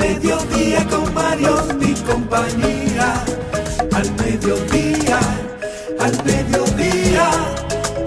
[0.00, 3.14] mediodía con Mario y compañía.
[3.92, 5.18] Al mediodía,
[6.00, 7.30] al mediodía,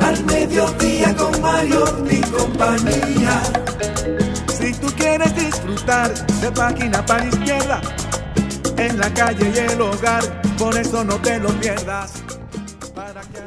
[0.02, 3.42] al mediodía con Mario y compañía.
[4.58, 7.82] Si tú quieres disfrutar de página para izquierda,
[8.78, 10.24] en la calle y el hogar,
[10.58, 12.24] por eso no te lo pierdas.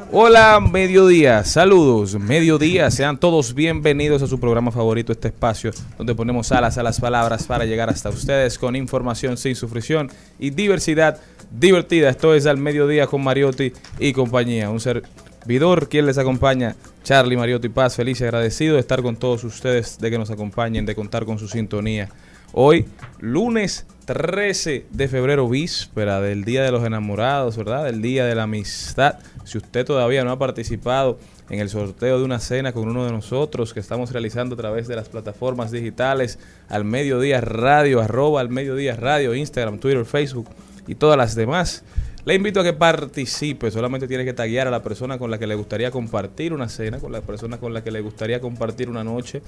[0.09, 6.53] Hola, mediodía, saludos, mediodía, sean todos bienvenidos a su programa favorito, este espacio donde ponemos
[6.53, 11.19] alas a las palabras para llegar hasta ustedes con información sin sufrición y diversidad
[11.51, 12.09] divertida.
[12.09, 17.67] Esto es al mediodía con Mariotti y compañía, un servidor quien les acompaña, Charlie Mariotti
[17.67, 21.25] Paz, feliz y agradecido de estar con todos ustedes, de que nos acompañen, de contar
[21.25, 22.07] con su sintonía.
[22.53, 22.85] Hoy,
[23.19, 27.83] lunes 13 de febrero, víspera del Día de los Enamorados, ¿verdad?
[27.83, 29.19] Del Día de la Amistad.
[29.47, 33.13] Si usted todavía no ha participado en el sorteo de una cena con uno de
[33.13, 38.49] nosotros que estamos realizando a través de las plataformas digitales al mediodía radio, arroba al
[38.49, 40.49] mediodía radio, Instagram, Twitter, Facebook
[40.85, 41.85] y todas las demás.
[42.25, 45.47] Le invito a que participe, solamente tiene que taguear a la persona con la que
[45.47, 49.05] le gustaría compartir una cena, con la persona con la que le gustaría compartir una
[49.05, 49.41] noche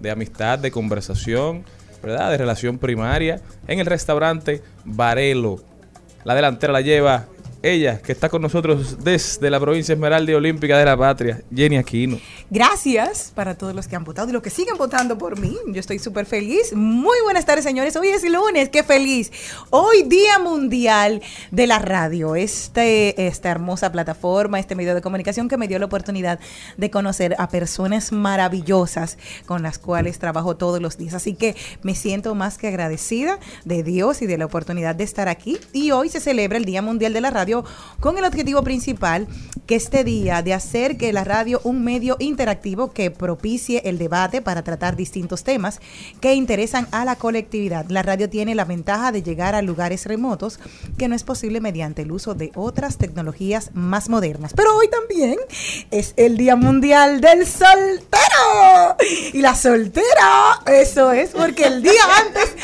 [0.00, 1.64] de amistad, de conversación,
[2.02, 2.30] ¿verdad?
[2.30, 5.62] De relación primaria en el restaurante Varelo.
[6.24, 7.26] La delantera la lleva
[7.72, 11.76] ella, que está con nosotros desde la provincia Esmeralda y Olímpica de la Patria, Jenny
[11.76, 12.18] Aquino.
[12.50, 15.56] Gracias para todos los que han votado y los que siguen votando por mí.
[15.68, 16.72] Yo estoy súper feliz.
[16.74, 17.96] Muy buenas tardes, señores.
[17.96, 19.32] Hoy es lunes, qué feliz.
[19.70, 22.36] Hoy Día Mundial de la Radio.
[22.36, 26.38] Este, esta hermosa plataforma, este medio de comunicación que me dio la oportunidad
[26.76, 31.14] de conocer a personas maravillosas con las cuales trabajo todos los días.
[31.14, 35.28] Así que me siento más que agradecida de Dios y de la oportunidad de estar
[35.28, 35.58] aquí.
[35.72, 37.55] Y hoy se celebra el Día Mundial de la Radio
[38.00, 39.26] con el objetivo principal
[39.66, 44.42] que este día de hacer que la radio un medio interactivo que propicie el debate
[44.42, 45.80] para tratar distintos temas
[46.20, 47.86] que interesan a la colectividad.
[47.88, 50.58] La radio tiene la ventaja de llegar a lugares remotos
[50.98, 54.52] que no es posible mediante el uso de otras tecnologías más modernas.
[54.54, 55.36] Pero hoy también
[55.90, 58.96] es el Día Mundial del Soltero.
[59.32, 61.92] Y la soltera, eso es, porque el día
[62.26, 62.54] antes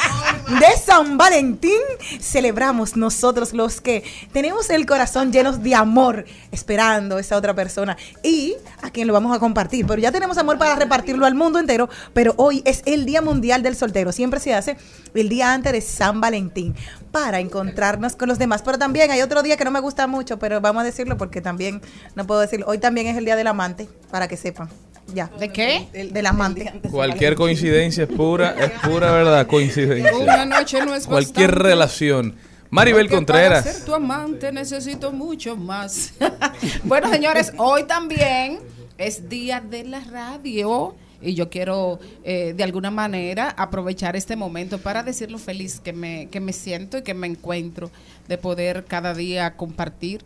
[0.61, 1.81] de San Valentín
[2.21, 8.55] celebramos nosotros los que tenemos el corazón llenos de amor esperando esa otra persona y
[8.83, 9.87] a quien lo vamos a compartir.
[9.87, 13.63] Pero ya tenemos amor para repartirlo al mundo entero, pero hoy es el Día Mundial
[13.63, 14.13] del Soltero.
[14.13, 14.77] Siempre se hace
[15.15, 16.75] el día antes de San Valentín
[17.11, 18.63] para encontrarnos con los demás.
[18.63, 21.41] Pero también hay otro día que no me gusta mucho, pero vamos a decirlo porque
[21.41, 21.81] también,
[22.15, 24.69] no puedo decirlo, hoy también es el Día del Amante, para que sepan.
[25.13, 25.29] Ya.
[25.39, 25.89] ¿De qué?
[25.93, 26.73] Del, del amante.
[26.91, 30.17] Cualquier coincidencia es pura, es pura verdad, coincidencia.
[30.17, 31.69] Una noche no es Cualquier bastante.
[31.69, 32.35] relación.
[32.73, 33.65] Maribel Contreras.
[33.65, 36.15] Para ser tu amante necesito mucho más.
[36.85, 38.61] bueno, señores, hoy también
[38.97, 40.95] es día de la radio.
[41.21, 45.93] Y yo quiero, eh, de alguna manera, aprovechar este momento para decir lo feliz que
[45.93, 47.91] me, que me siento y que me encuentro
[48.27, 50.25] de poder cada día compartir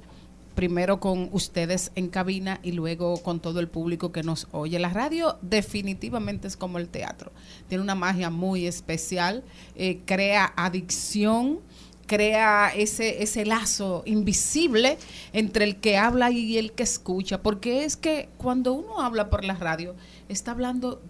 [0.54, 4.78] primero con ustedes en cabina y luego con todo el público que nos oye.
[4.78, 7.32] La radio definitivamente es como el teatro.
[7.68, 9.42] Tiene una magia muy especial,
[9.74, 11.60] eh, crea adicción,
[12.06, 14.98] crea ese, ese lazo invisible
[15.32, 19.44] entre el que habla y el que escucha, porque es que cuando uno habla por
[19.44, 19.94] la radio,
[20.28, 21.02] está hablando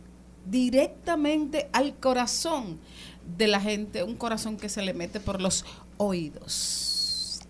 [0.46, 2.78] directamente al corazón
[3.36, 5.64] de la gente, un corazón que se le mete por los
[5.96, 6.95] oídos.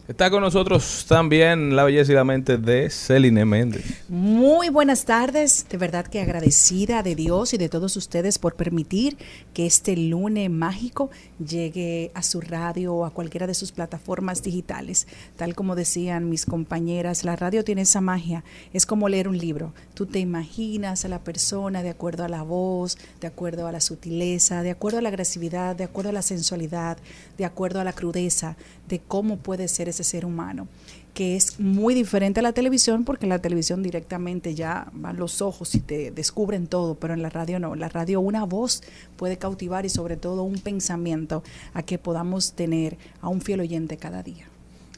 [0.09, 4.05] Está con nosotros también la belleza y la mente de Celine Méndez.
[4.09, 9.19] Muy buenas tardes, de verdad que agradecida de Dios y de todos ustedes por permitir
[9.53, 11.11] que este lunes mágico
[11.45, 15.09] llegue a su radio o a cualquiera de sus plataformas digitales.
[15.35, 19.75] Tal como decían mis compañeras, la radio tiene esa magia, es como leer un libro.
[19.95, 23.81] Tú te imaginas a la persona de acuerdo a la voz, de acuerdo a la
[23.81, 26.97] sutileza, de acuerdo a la agresividad, de acuerdo a la sensualidad,
[27.37, 28.57] de acuerdo a la crudeza
[28.89, 30.69] de cómo puede ser ese ser humano,
[31.15, 35.41] que es muy diferente a la televisión porque en la televisión directamente ya van los
[35.41, 38.83] ojos y te descubren todo, pero en la radio no, en la radio una voz
[39.17, 43.97] puede cautivar y sobre todo un pensamiento a que podamos tener a un fiel oyente
[43.97, 44.47] cada día.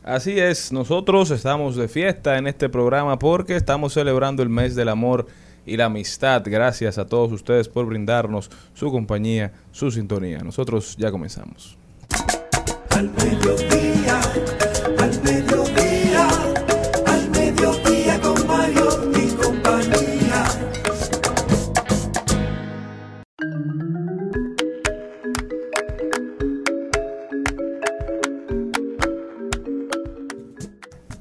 [0.02, 4.88] Así es, nosotros estamos de fiesta en este programa porque estamos celebrando el mes del
[4.88, 5.26] amor
[5.64, 6.42] y la amistad.
[6.44, 10.38] Gracias a todos ustedes por brindarnos su compañía, su sintonía.
[10.38, 11.76] Nosotros ya comenzamos.
[12.90, 14.20] Al mediodía,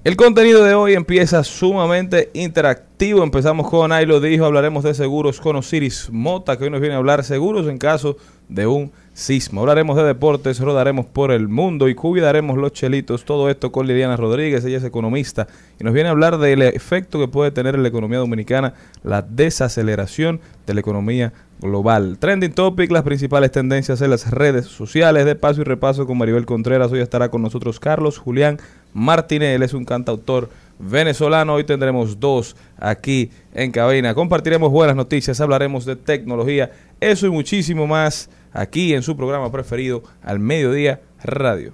[0.07, 3.23] El contenido de hoy empieza sumamente interactivo.
[3.23, 6.95] Empezamos con Ahí lo dijo, hablaremos de seguros con Osiris Mota, que hoy nos viene
[6.95, 8.15] a hablar seguros en caso
[8.47, 9.59] de un sismo.
[9.59, 13.25] Hablaremos de deportes, rodaremos por el mundo y cuidaremos los chelitos.
[13.25, 17.19] Todo esto con Liliana Rodríguez, ella es economista y nos viene a hablar del efecto
[17.19, 22.17] que puede tener en la economía dominicana la desaceleración de la economía global.
[22.19, 25.25] Trending Topic, las principales tendencias en las redes sociales.
[25.25, 26.91] De paso y repaso con Maribel Contreras.
[26.91, 28.59] Hoy estará con nosotros Carlos Julián
[28.97, 29.55] Martínez.
[29.55, 30.49] Él es un cantautor
[30.79, 31.53] venezolano.
[31.53, 34.13] Hoy tendremos dos aquí en cabina.
[34.13, 40.03] Compartiremos buenas noticias, hablaremos de tecnología, eso y muchísimo más aquí en su programa preferido,
[40.23, 41.73] Al Mediodía Radio.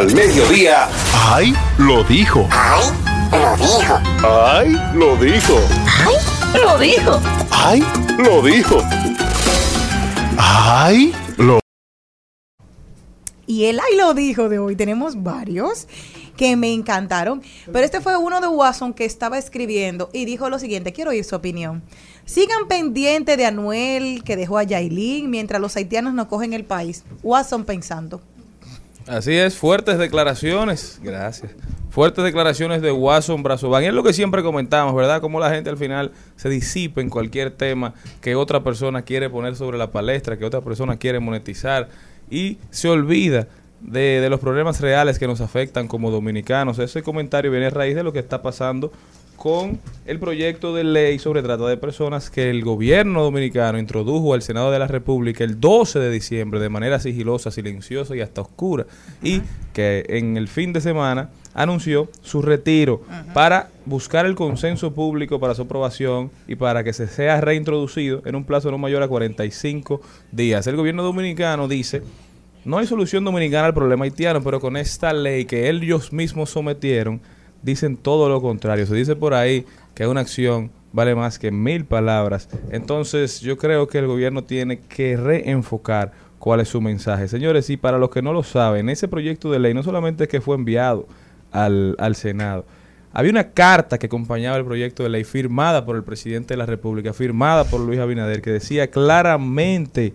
[0.00, 0.88] Al mediodía.
[1.12, 1.52] ¡Ay!
[1.76, 2.48] Lo dijo.
[2.50, 2.88] ¡Ay!
[3.30, 4.00] Lo dijo.
[4.24, 4.80] ¡Ay!
[4.94, 5.54] Lo dijo.
[6.54, 7.20] Lo dijo.
[7.50, 7.84] ¡Ay!
[8.16, 8.82] Lo dijo.
[10.38, 11.12] ¡Ay!
[11.36, 11.60] Lo
[13.46, 14.74] Y él ahí lo dijo de hoy.
[14.74, 15.86] Tenemos varios
[16.34, 17.42] que me encantaron.
[17.66, 20.94] Pero este fue uno de Watson que estaba escribiendo y dijo lo siguiente.
[20.94, 21.82] Quiero oír su opinión.
[22.24, 27.04] Sigan pendiente de Anuel que dejó a Yailin mientras los haitianos no cogen el país.
[27.22, 28.22] Watson pensando.
[29.10, 31.50] Así es, fuertes declaraciones, gracias.
[31.90, 33.82] Fuertes declaraciones de Watson Brazoban.
[33.82, 35.20] Y es lo que siempre comentamos, ¿verdad?
[35.20, 39.56] Cómo la gente al final se disipa en cualquier tema que otra persona quiere poner
[39.56, 41.88] sobre la palestra, que otra persona quiere monetizar
[42.30, 43.48] y se olvida
[43.80, 46.78] de, de los problemas reales que nos afectan como dominicanos.
[46.78, 48.92] Ese comentario viene a raíz de lo que está pasando
[49.40, 54.42] con el proyecto de ley sobre trata de personas que el gobierno dominicano introdujo al
[54.42, 58.84] Senado de la República el 12 de diciembre de manera sigilosa, silenciosa y hasta oscura
[59.22, 59.40] y
[59.72, 63.00] que en el fin de semana anunció su retiro
[63.32, 68.34] para buscar el consenso público para su aprobación y para que se sea reintroducido en
[68.34, 70.02] un plazo no mayor a 45
[70.32, 70.66] días.
[70.66, 72.02] El gobierno dominicano dice
[72.66, 77.22] no hay solución dominicana al problema haitiano, pero con esta ley que ellos mismos sometieron,
[77.62, 78.86] dicen todo lo contrario.
[78.86, 82.48] Se dice por ahí que una acción vale más que mil palabras.
[82.70, 87.28] Entonces yo creo que el gobierno tiene que reenfocar cuál es su mensaje.
[87.28, 90.30] Señores, y para los que no lo saben, ese proyecto de ley no solamente es
[90.30, 91.06] que fue enviado
[91.52, 92.64] al, al Senado,
[93.12, 96.66] había una carta que acompañaba el proyecto de ley firmada por el presidente de la
[96.66, 100.14] República, firmada por Luis Abinader, que decía claramente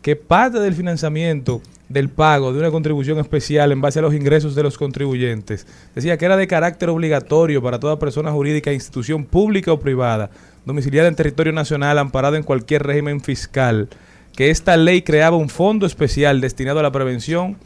[0.00, 1.60] que parte del financiamiento
[1.92, 6.16] del pago de una contribución especial en base a los ingresos de los contribuyentes decía
[6.16, 10.30] que era de carácter obligatorio para toda persona jurídica institución pública o privada
[10.64, 13.88] domiciliada en territorio nacional amparado en cualquier régimen fiscal
[14.34, 17.56] que esta ley creaba un fondo especial destinado a la prevención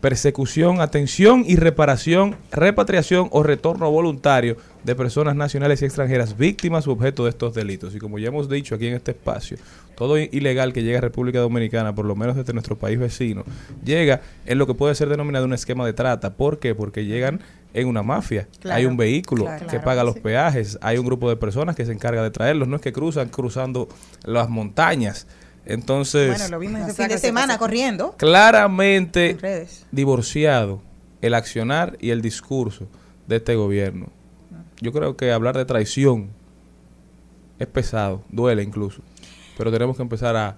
[0.00, 6.92] persecución, atención y reparación, repatriación o retorno voluntario de personas nacionales y extranjeras víctimas u
[6.92, 7.94] objeto de estos delitos.
[7.94, 9.56] Y como ya hemos dicho aquí en este espacio,
[9.98, 13.42] todo ilegal que llega a República Dominicana, por lo menos desde nuestro país vecino,
[13.84, 16.34] llega en lo que puede ser denominado un esquema de trata.
[16.34, 16.72] ¿Por qué?
[16.76, 17.40] Porque llegan
[17.74, 18.46] en una mafia.
[18.60, 19.66] Claro, hay un vehículo claro.
[19.66, 20.20] que paga los sí.
[20.20, 23.28] peajes, hay un grupo de personas que se encarga de traerlos, no es que cruzan
[23.28, 23.88] cruzando
[24.22, 25.26] las montañas.
[25.66, 29.36] Entonces, Bueno, lo vimos ese O fin de se semana corriendo claramente
[29.90, 30.80] divorciado
[31.22, 32.86] el accionar y el discurso
[33.26, 34.06] de este gobierno.
[34.80, 36.28] Yo creo que hablar de traición
[37.58, 39.02] es pesado, duele incluso,
[39.58, 40.56] pero tenemos que empezar a,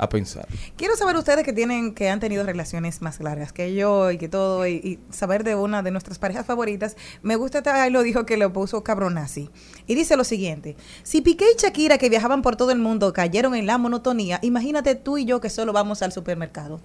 [0.00, 0.46] a pensar.
[0.76, 4.28] Quiero saber ustedes que tienen, que han tenido relaciones más largas que yo y que
[4.28, 6.96] todo, y, y saber de una de nuestras parejas favoritas.
[7.22, 9.50] Me gusta, ahí lo dijo que lo puso cabronazzi.
[9.88, 13.56] Y dice lo siguiente: Si Piqué y Shakira, que viajaban por todo el mundo, cayeron
[13.56, 16.80] en la monotonía, imagínate tú y yo que solo vamos al supermercado.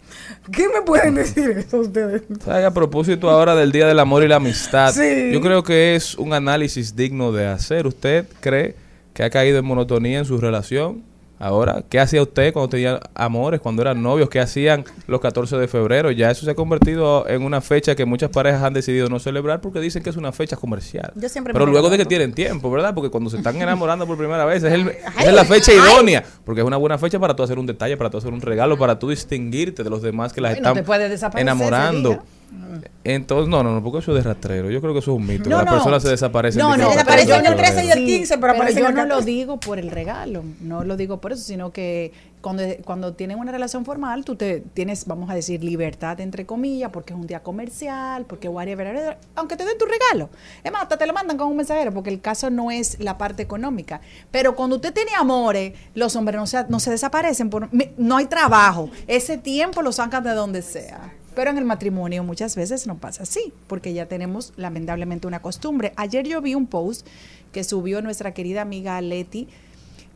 [0.52, 2.24] ¿Qué me pueden decir eso ustedes?
[2.44, 2.66] ¿Sabe?
[2.66, 5.30] A propósito ahora del Día del Amor y la Amistad, Sí.
[5.32, 7.86] yo creo que es un análisis digno de hacer.
[7.86, 8.76] ¿Usted cree
[9.14, 11.04] que ha caído en monotonía en su relación?
[11.40, 14.30] Ahora, ¿qué hacía usted cuando tenía amores, cuando eran novios?
[14.30, 16.10] ¿Qué hacían los 14 de febrero?
[16.12, 19.60] Ya eso se ha convertido en una fecha que muchas parejas han decidido no celebrar
[19.60, 21.12] porque dicen que es una fecha comercial.
[21.16, 22.94] Yo siempre Pero me luego de que tienen tiempo, ¿verdad?
[22.94, 26.24] Porque cuando se están enamorando por primera vez es, el- es la fecha idónea.
[26.46, 28.78] Porque es una buena fecha para tú hacer un detalle, para tú hacer un regalo,
[28.78, 30.84] para tú distinguirte de los demás que las no están te
[31.42, 32.24] enamorando.
[33.04, 34.70] Entonces, no, no, no, porque eso es de rastrero.
[34.72, 35.50] Yo creo que eso es un mito.
[35.50, 35.72] No, Las no.
[35.72, 36.62] personas se desaparecen.
[36.62, 39.26] No, no, desaparecen el 13 y el 15, pero aparecen yo el no lo 14.
[39.26, 43.52] digo por el regalo, no lo digo por eso, sino que cuando, cuando tienen una
[43.52, 47.42] relación formal, tú te tienes, vamos a decir, libertad entre comillas, porque es un día
[47.42, 50.30] comercial, porque whatever, whatever, aunque te den tu regalo.
[50.64, 53.18] Es más, hasta te lo mandan con un mensajero, porque el caso no es la
[53.18, 54.02] parte económica.
[54.32, 58.26] Pero cuando usted tiene amores, los hombres no se, no se desaparecen, por, no hay
[58.26, 58.90] trabajo.
[59.08, 61.14] Ese tiempo lo sacan de donde sea.
[61.36, 65.94] Pero en el matrimonio muchas veces no pasa así, porque ya tenemos lamentablemente una costumbre.
[65.96, 67.08] Ayer yo vi un post
[67.52, 69.48] que subió nuestra querida amiga Leti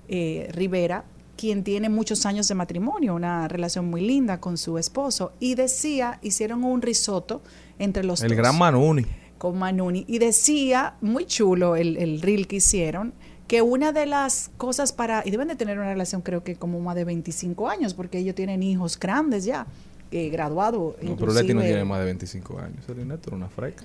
[0.10, 1.06] eh, Rivera,
[1.36, 6.20] quien tiene muchos años de matrimonio, una relación muy linda con su esposo, y decía,
[6.22, 7.42] hicieron un risotto
[7.80, 9.06] entre los El dos gran Manuni.
[9.38, 13.14] con Manuni y decía, muy chulo el, el reel que hicieron,
[13.48, 16.80] que una de las cosas para, y deben de tener una relación creo que como
[16.82, 19.68] más de 25 años, porque ellos tienen hijos grandes ya,
[20.12, 20.96] eh, graduados.
[21.02, 22.84] No, pero Leti no tiene más de 25 años.
[22.88, 23.02] Era
[23.36, 23.84] una freca.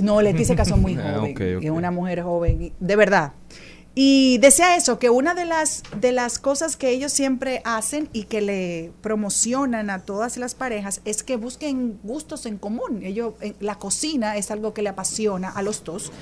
[0.00, 1.64] No, Leti se casó muy Ah, joven, ok, ok.
[1.64, 3.32] es una mujer joven, de verdad.
[3.98, 8.24] Y decía eso, que una de las, de las cosas que ellos siempre hacen y
[8.24, 13.00] que le promocionan a todas las parejas es que busquen gustos en común.
[13.02, 16.12] Ellos, en- la cocina es algo que le apasiona a los dos.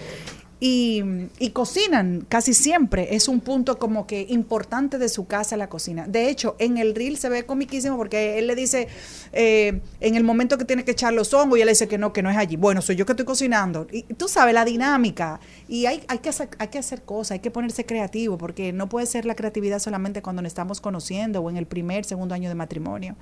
[0.60, 1.02] Y,
[1.38, 3.14] y cocinan casi siempre.
[3.14, 6.06] Es un punto como que importante de su casa la cocina.
[6.06, 8.88] De hecho, en el reel se ve comiquísimo porque él le dice,
[9.32, 11.98] eh, en el momento que tiene que echar los hongos, y él le dice que
[11.98, 12.56] no, que no es allí.
[12.56, 13.86] Bueno, soy yo que estoy cocinando.
[13.90, 15.40] Y tú sabes, la dinámica.
[15.68, 18.88] Y hay, hay, que, hacer, hay que hacer cosas, hay que ponerse creativo, porque no
[18.88, 22.48] puede ser la creatividad solamente cuando nos estamos conociendo o en el primer, segundo año
[22.48, 23.16] de matrimonio.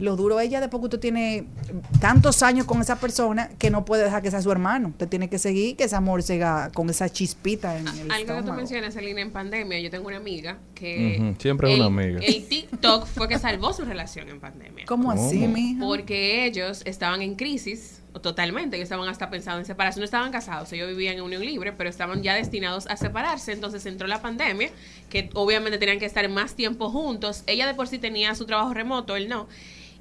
[0.00, 1.44] Lo duro ella después que usted tiene
[2.00, 4.88] tantos años con esa persona que no puede dejar que sea su hermano.
[4.88, 8.42] Usted tiene que seguir que ese amor siga con esa chispita en el Algo que
[8.42, 11.34] tú mencionas, Celina, en pandemia, yo tengo una amiga que...
[11.38, 12.20] Siempre es el- una amiga.
[12.20, 14.86] El TikTok fue que salvó su relación en pandemia.
[14.86, 15.52] ¿Cómo, así, ¿Cómo?
[15.52, 15.84] mija?
[15.84, 20.32] Porque ellos estaban en crisis, o totalmente, ellos estaban hasta pensando en separarse, no estaban
[20.32, 24.22] casados, ellos vivían en unión libre, pero estaban ya destinados a separarse, entonces entró la
[24.22, 24.70] pandemia,
[25.10, 28.72] que obviamente tenían que estar más tiempo juntos, ella de por sí tenía su trabajo
[28.72, 29.46] remoto, él no.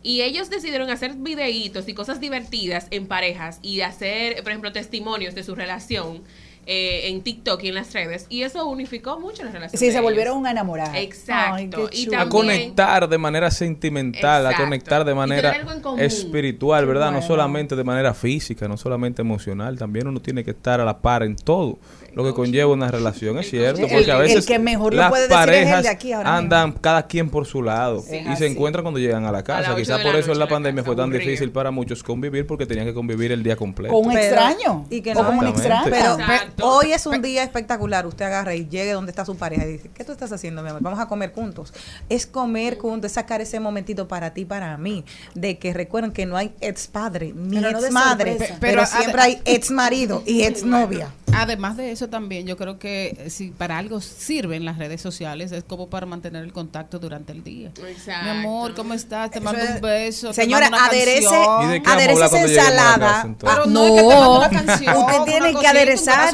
[0.02, 5.36] Y ellos decidieron hacer videitos y cosas divertidas en parejas y hacer, por ejemplo, testimonios
[5.36, 6.22] de su relación
[6.66, 8.28] eh, en TikTok y en las redes.
[8.30, 9.80] Y eso unificó mucho la relación.
[9.80, 10.04] Sí, se ellos.
[10.04, 10.96] volvieron a enamorar.
[10.96, 11.56] Exacto.
[11.56, 12.18] Ay, Y chulo.
[12.18, 15.54] A también- conectar de manera sentimental, a conectar de manera
[15.98, 17.12] espiritual, ¿verdad?
[17.12, 21.00] No solamente de manera física, no solamente emocional, también uno tiene que estar a la
[21.02, 21.80] par en todo
[22.16, 25.00] lo que conlleva una relación, es cierto, El- porque a el veces que mejor lo
[25.02, 28.02] las puede decir es el de parejas aquí ahora andan cada quien por su lado
[28.02, 28.18] Sí.
[28.32, 29.76] y se encuentran cuando llegan a la casa.
[29.76, 32.94] Quizás por eso en la pandemia fue tan difícil para muchos convivir porque tenían que
[32.94, 33.94] convivir el día completo.
[33.94, 34.86] Con un extraño.
[34.90, 35.84] y que o no- con un extraño.
[35.90, 36.18] Pero
[36.62, 38.06] hoy es un día espectacular.
[38.08, 40.70] Usted agarra y llegue donde está su pareja y dice, ¿qué tú estás haciendo, mi
[40.70, 40.82] amor?
[40.82, 41.74] Vamos a comer juntos.
[42.10, 45.04] Es comer juntos, es sacar ese momentito para ti, para mí.
[45.36, 48.56] De que recuerden que no hay ex padre ni Pero no de ex madre, pero,
[48.60, 51.10] Pero, siempre hay ex marido y ex novia.
[51.32, 55.52] Además de eso también, yo creo que eh, si para algo sirven las redes sociales
[55.52, 57.72] es como para mantener el contacto durante el día.
[57.88, 58.24] Exacto.
[58.24, 59.32] Mi amor, ¿cómo estás?
[59.32, 60.28] Te mando es- un beso.
[60.30, 61.64] te Señora, mando una aderece, canción.
[61.64, 63.22] ¿Y de qué vamos a aderece esa casa, ensalada.
[63.26, 63.38] entonces?
[63.40, 66.34] Pero Ah, no, es que te mando una canción, Usted una tiene que aderezar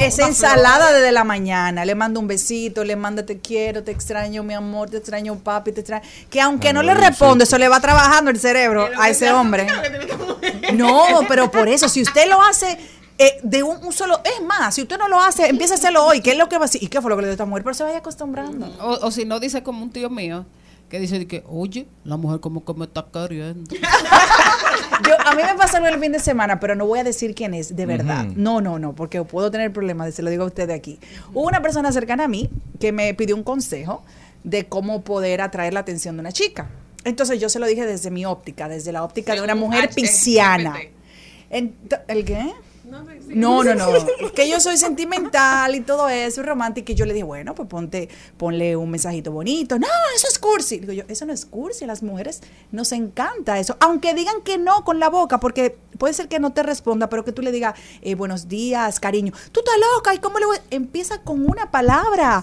[0.00, 0.94] esa ensalada flor.
[0.98, 1.84] desde la mañana.
[1.84, 5.72] Le mando un besito, le manda te quiero, te extraño, mi amor, te extraño, papi,
[5.72, 6.02] te extraño.
[6.28, 9.08] Que aunque Ah, no no, le responde, eso le va trabajando el cerebro Pero a
[9.08, 9.66] ese hombre.
[10.74, 12.78] No, pero por eso, si usted lo hace
[13.20, 16.06] eh, de un, un solo, es más, si usted no lo hace, empieza a hacerlo
[16.06, 16.22] hoy.
[16.22, 16.82] ¿Qué es lo que va a decir?
[16.82, 17.62] ¿Y qué fue lo que le dio a esta mujer?
[17.62, 18.66] Pero se vaya acostumbrando.
[18.80, 20.46] O, o si no, dice como un tío mío
[20.88, 23.74] que dice que, oye, la mujer como que me está queriendo.
[25.06, 27.34] Yo, a mí me pasó algo el fin de semana, pero no voy a decir
[27.34, 28.24] quién es, de verdad.
[28.36, 30.98] No, no, no, porque puedo tener problemas, se lo digo a usted de aquí.
[31.32, 32.50] Hubo una persona cercana a mí
[32.80, 34.02] que me pidió un consejo
[34.44, 36.70] de cómo poder atraer la atención de una chica.
[37.04, 40.76] Entonces yo se lo dije desde mi óptica, desde la óptica de una mujer pisciana.
[41.50, 42.52] ¿El qué?
[43.28, 43.88] No, no, no.
[44.20, 46.92] Es que yo soy sentimental y todo eso, romántica.
[46.92, 49.78] Y yo le dije, bueno, pues ponte, ponle un mensajito bonito.
[49.78, 50.78] No, eso es cursi.
[50.78, 51.84] Digo yo, eso no es cursi.
[51.84, 52.42] A las mujeres
[52.72, 53.76] nos encanta eso.
[53.80, 57.24] Aunque digan que no con la boca, porque puede ser que no te responda, pero
[57.24, 59.32] que tú le digas, eh, buenos días, cariño.
[59.52, 60.14] Tú estás loca.
[60.14, 60.56] ¿Y cómo le voy?
[60.70, 62.42] Empieza con una palabra,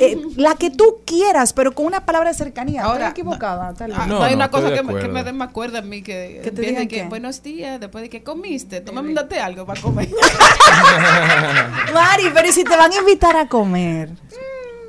[0.00, 2.82] eh, la que tú quieras, pero con una palabra de cercanía.
[2.82, 3.98] Ahora, Estoy equivocada, tal vez.
[4.00, 5.08] No, no, hay una cosa que, me- que acuerdo.
[5.14, 7.04] me den más cuerda a mí que, ¿Que te digan que qué?
[7.04, 10.08] buenos días, después de que comiste, tú me mandaste algo para comer.
[11.94, 14.10] Mari, pero ¿y si te van a invitar a comer?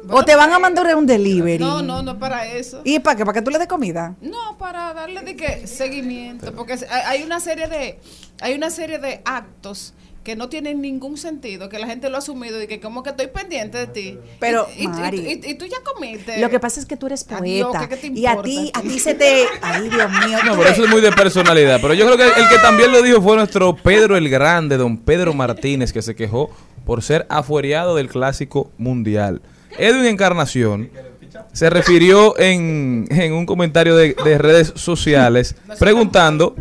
[0.10, 1.60] O te van a mandar un delivery.
[1.64, 2.82] No, no, no para eso.
[2.84, 3.26] ¿Y para qué?
[3.26, 4.16] ¿Para que tú le des comida?
[4.22, 8.00] No, para darle de que seguimiento, porque hay hay una serie de
[8.42, 12.20] hay una serie de actos que no tienen ningún sentido, que la gente lo ha
[12.20, 14.18] asumido y que como que estoy pendiente de ti.
[14.42, 16.42] Pero, y, y- y- Mari, y- y tú ya comiste.
[16.42, 17.88] Lo que pasa es que tú eres Adiós, poeta.
[17.88, 19.00] ¿qué- qué te y a importa ti, a a ti?
[19.00, 19.46] se te.
[19.62, 20.38] Ay, Dios mío.
[20.46, 21.80] No, pero eso es muy de personalidad.
[21.82, 24.98] Pero yo creo que el que también lo dijo fue nuestro Pedro el Grande, don
[24.98, 26.50] Pedro Martínez, que se quejó
[26.86, 29.42] por ser afuereado del Clásico Mundial.
[29.78, 30.90] Edwin Encarnación
[31.54, 36.56] se refirió en, en un comentario de, de redes sociales preguntando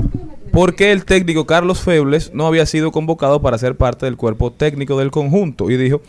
[0.57, 4.51] por qué el técnico Carlos Febles no había sido convocado para ser parte del cuerpo
[4.51, 5.71] técnico del conjunto.
[5.71, 6.01] Y dijo,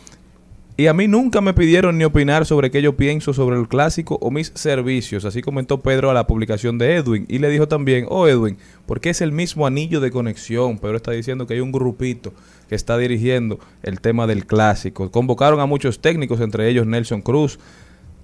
[0.80, 4.16] y a mí nunca me pidieron ni opinar sobre qué yo pienso sobre el clásico
[4.20, 5.24] o mis servicios.
[5.24, 7.26] Así comentó Pedro a la publicación de Edwin.
[7.28, 10.78] Y le dijo también, oh Edwin, porque es el mismo anillo de conexión.
[10.78, 12.32] Pedro está diciendo que hay un grupito
[12.68, 15.10] que está dirigiendo el tema del clásico.
[15.10, 17.58] Convocaron a muchos técnicos, entre ellos Nelson Cruz,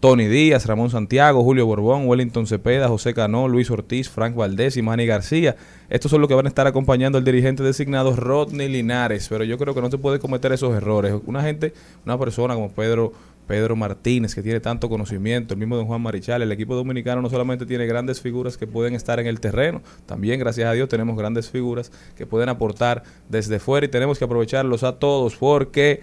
[0.01, 4.83] Tony Díaz, Ramón Santiago, Julio Borbón, Wellington Cepeda, José Cano, Luis Ortiz, Frank Valdés y
[4.83, 5.57] Manny García.
[5.89, 9.29] Estos son los que van a estar acompañando al dirigente designado Rodney Linares.
[9.29, 11.15] Pero yo creo que no se puede cometer esos errores.
[11.27, 11.73] Una gente,
[12.05, 13.13] una persona como Pedro,
[13.47, 17.29] Pedro Martínez, que tiene tanto conocimiento, el mismo don Juan Marichal, el equipo dominicano no
[17.29, 21.17] solamente tiene grandes figuras que pueden estar en el terreno, también gracias a Dios tenemos
[21.17, 26.01] grandes figuras que pueden aportar desde fuera y tenemos que aprovecharlos a todos porque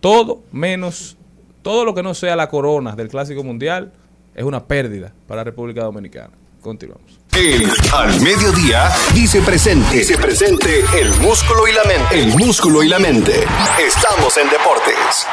[0.00, 1.16] todo menos,
[1.64, 3.90] todo lo que no sea la corona del Clásico Mundial
[4.34, 6.30] es una pérdida para la República Dominicana.
[6.60, 7.18] Continuamos.
[7.34, 9.96] El al mediodía dice presente.
[9.96, 12.20] Dice presente el músculo y la mente.
[12.20, 13.44] El músculo y la mente.
[13.80, 15.26] Estamos en deportes.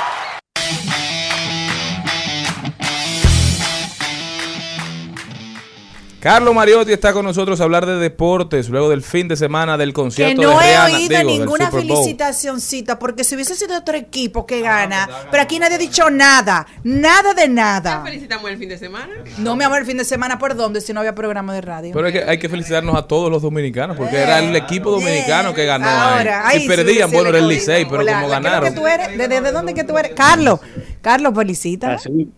[6.21, 9.89] Carlos Mariotti está con nosotros a hablar de deportes luego del fin de semana del
[9.89, 13.97] Que concierto no de he Rihanna, oído digo, ninguna felicitacioncita, porque si hubiese sido otro
[13.97, 18.03] equipo que gana, pero aquí nadie ha dicho nada, nada de nada.
[18.05, 19.15] Felicitamos el fin de semana.
[19.39, 20.79] No, mi amor, el fin de semana, ¿por dónde?
[20.81, 21.91] Si no había programa de radio.
[21.91, 25.55] Pero hay que, hay que felicitarnos a todos los dominicanos porque era el equipo dominicano
[25.55, 25.87] que ganó.
[25.87, 26.17] ahí.
[26.19, 28.43] Ahora, si ay, perdían, sí, bueno, era el Licey, pero Hola, como ¿qué es lo
[28.43, 28.73] ganaron.
[28.75, 29.17] que?
[29.17, 30.11] ¿De, de- de dónde que tú eres?
[30.15, 30.59] Carlos,
[31.01, 31.93] Carlos, felicita.
[31.93, 32.29] Así,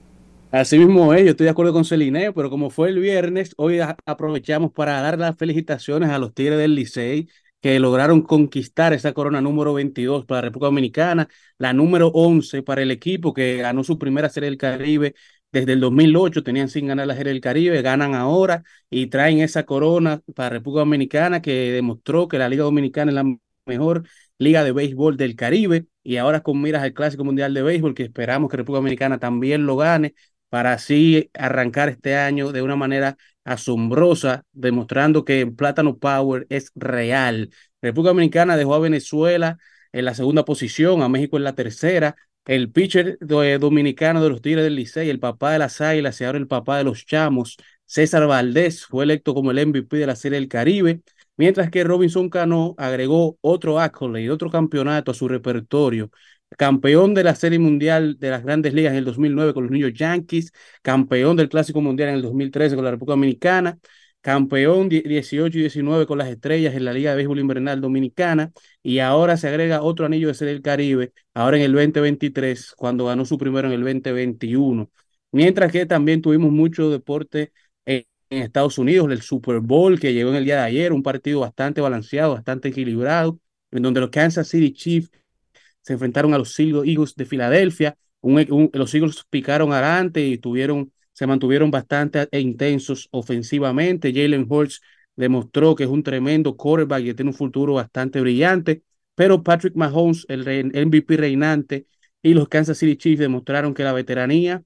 [0.53, 4.71] así mismo yo estoy de acuerdo con Celineo, pero como fue el viernes, hoy aprovechamos
[4.71, 7.27] para dar las felicitaciones a los Tigres del Licey
[7.61, 12.81] que lograron conquistar esa corona número 22 para la República Dominicana, la número 11 para
[12.81, 15.15] el equipo que ganó su primera Serie del Caribe
[15.51, 19.63] desde el 2008, tenían sin ganar la Serie del Caribe, ganan ahora y traen esa
[19.65, 23.25] corona para la República Dominicana que demostró que la Liga Dominicana es la
[23.65, 24.03] mejor
[24.39, 28.03] liga de béisbol del Caribe y ahora con miras al Clásico Mundial de Béisbol que
[28.03, 30.15] esperamos que República Dominicana también lo gane
[30.53, 36.71] para así arrancar este año de una manera asombrosa, demostrando que el Plátano Power es
[36.75, 37.49] real.
[37.81, 39.57] República Dominicana dejó a Venezuela
[39.91, 42.15] en la segunda posición, a México en la tercera.
[42.45, 46.37] El pitcher dominicano de los Tigres del Licey, el papá de las Águilas y ahora
[46.37, 50.37] el papá de los Chamos, César Valdés, fue electo como el MVP de la Serie
[50.39, 51.01] del Caribe,
[51.35, 56.11] mientras que Robinson Cano agregó otro accolade, otro campeonato a su repertorio
[56.57, 59.81] campeón de la Serie Mundial de las Grandes Ligas en el 2009 con los New
[59.81, 63.77] York Yankees, campeón del Clásico Mundial en el 2013 con la República Dominicana,
[64.21, 68.51] campeón die- 18 y 19 con las Estrellas en la Liga de Béisbol Invernal Dominicana
[68.81, 73.05] y ahora se agrega otro anillo de Serie del Caribe, ahora en el 2023, cuando
[73.05, 74.89] ganó su primero en el 2021.
[75.31, 77.51] Mientras que también tuvimos mucho deporte
[77.85, 81.03] en, en Estados Unidos, el Super Bowl que llegó en el día de ayer, un
[81.03, 83.39] partido bastante balanceado, bastante equilibrado,
[83.71, 85.09] en donde los Kansas City Chiefs
[85.83, 87.95] se enfrentaron a los Eagles de Filadelfia.
[88.21, 94.11] Un- los Eagles picaron adelante y tuvieron, se mantuvieron bastante e intensos ofensivamente.
[94.13, 94.81] Jalen Hurts
[95.15, 98.83] demostró que es un tremendo quarterback y tiene un futuro bastante brillante.
[99.15, 101.85] Pero Patrick Mahomes, el MVP reinante,
[102.23, 104.63] y los Kansas City Chiefs demostraron que la veteranía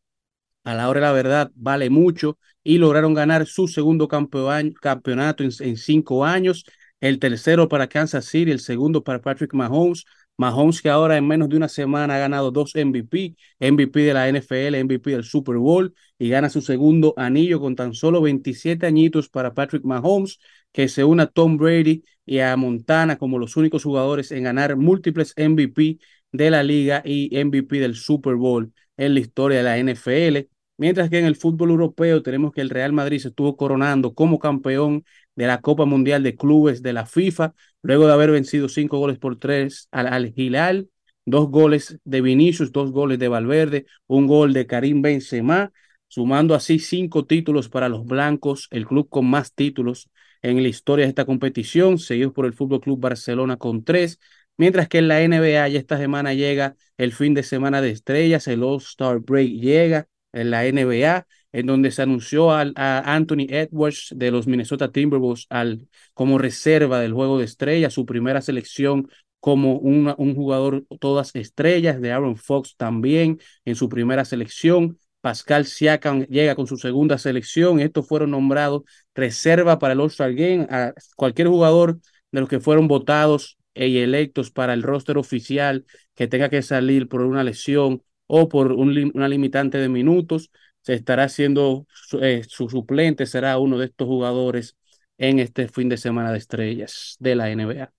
[0.64, 5.78] a la hora de la verdad vale mucho y lograron ganar su segundo campeonato en
[5.78, 6.66] cinco años,
[7.00, 10.06] el tercero para Kansas City, el segundo para Patrick Mahomes.
[10.38, 14.30] Mahomes que ahora en menos de una semana ha ganado dos MVP, MVP de la
[14.30, 19.30] NFL, MVP del Super Bowl y gana su segundo anillo con tan solo 27 añitos
[19.30, 20.40] para Patrick Mahomes,
[20.72, 24.76] que se une a Tom Brady y a Montana como los únicos jugadores en ganar
[24.76, 26.00] múltiples MVP
[26.32, 30.50] de la liga y MVP del Super Bowl en la historia de la NFL.
[30.78, 34.38] Mientras que en el fútbol europeo tenemos que el Real Madrid se estuvo coronando como
[34.40, 35.04] campeón
[35.38, 39.20] de la Copa Mundial de Clubes de la FIFA, luego de haber vencido cinco goles
[39.20, 40.90] por tres al, al Hilal,
[41.26, 45.72] dos goles de Vinicius, dos goles de Valverde, un gol de Karim Benzema,
[46.10, 50.10] sumando así cinco títulos para los blancos, el club con más títulos
[50.42, 54.20] en la historia de esta competición, seguidos por el Fútbol Club Barcelona con tres,
[54.58, 58.48] mientras que en la NBA ya esta semana llega el fin de semana de estrellas,
[58.48, 64.14] el All-Star Break llega en la NBA, en donde se anunció al, a Anthony Edwards
[64.16, 69.78] de los Minnesota Timberwolves al, como reserva del juego de estrellas, su primera selección como
[69.78, 75.00] una, un jugador todas estrellas, de Aaron Fox también en su primera selección.
[75.20, 77.80] Pascal Siakam llega con su segunda selección.
[77.80, 78.84] Estos fueron nombrados
[79.16, 80.68] reserva para el All-Star Game.
[80.70, 82.00] A cualquier jugador
[82.32, 87.08] de los que fueron votados y electos para el roster oficial que tenga que salir
[87.08, 90.52] por una lesión o por una limitante de minutos,
[90.88, 94.78] se estará haciendo su, eh, su suplente, será uno de estos jugadores
[95.18, 97.92] en este fin de semana de estrellas de la NBA.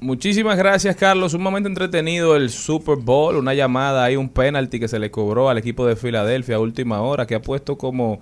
[0.00, 1.32] Muchísimas gracias, Carlos.
[1.32, 5.48] Un momento entretenido el Super Bowl, una llamada, hay un penalti que se le cobró
[5.48, 8.20] al equipo de Filadelfia a última hora, que ha puesto como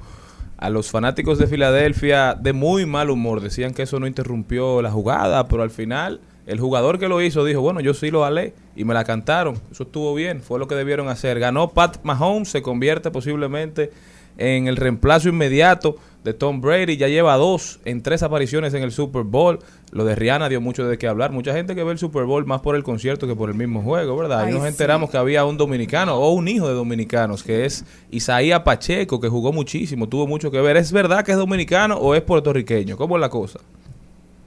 [0.58, 3.40] a los fanáticos de Filadelfia de muy mal humor.
[3.40, 7.44] Decían que eso no interrumpió la jugada, pero al final el jugador que lo hizo
[7.44, 9.60] dijo, bueno, yo sí lo alé y me la cantaron.
[9.70, 11.40] Eso estuvo bien, fue lo que debieron hacer.
[11.40, 13.90] Ganó Pat Mahomes, se convierte posiblemente
[14.38, 16.96] en el reemplazo inmediato de Tom Brady.
[16.96, 19.58] Ya lleva dos en tres apariciones en el Super Bowl.
[19.90, 21.32] Lo de Rihanna dio mucho de qué hablar.
[21.32, 23.82] Mucha gente que ve el Super Bowl más por el concierto que por el mismo
[23.82, 24.46] juego, ¿verdad?
[24.48, 24.68] Y nos sí.
[24.68, 29.28] enteramos que había un dominicano o un hijo de dominicanos, que es Isaías Pacheco, que
[29.28, 30.76] jugó muchísimo, tuvo mucho que ver.
[30.76, 32.96] ¿Es verdad que es dominicano o es puertorriqueño?
[32.96, 33.60] ¿Cómo es la cosa?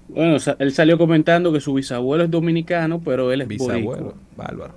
[0.09, 4.13] Bueno, él salió comentando que su bisabuelo es dominicano, pero él es Bisabuelo, boricua.
[4.35, 4.73] bárbaro.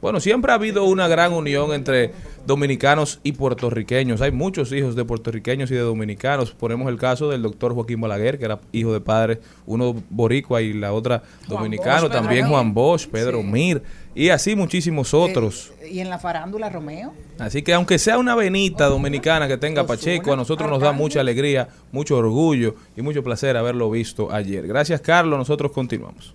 [0.00, 2.12] Bueno, siempre ha habido una gran unión entre
[2.46, 4.22] dominicanos y puertorriqueños.
[4.22, 6.52] Hay muchos hijos de puertorriqueños y de dominicanos.
[6.52, 10.72] Ponemos el caso del doctor Joaquín Balaguer, que era hijo de padres, uno boricua y
[10.72, 12.08] la otra dominicano.
[12.08, 12.48] Bosch, También.
[12.48, 13.82] Juan Bosch, Pedro Mir
[14.14, 15.72] y así muchísimos otros.
[15.82, 17.12] Eh, y en la farándula, Romeo.
[17.38, 21.20] Así que aunque sea una venita dominicana que tenga Pacheco, a nosotros nos da mucha
[21.20, 24.66] alegría, mucho orgullo y mucho placer haberlo visto ayer.
[24.66, 25.38] Gracias, Carlos.
[25.38, 26.34] Nosotros continuamos.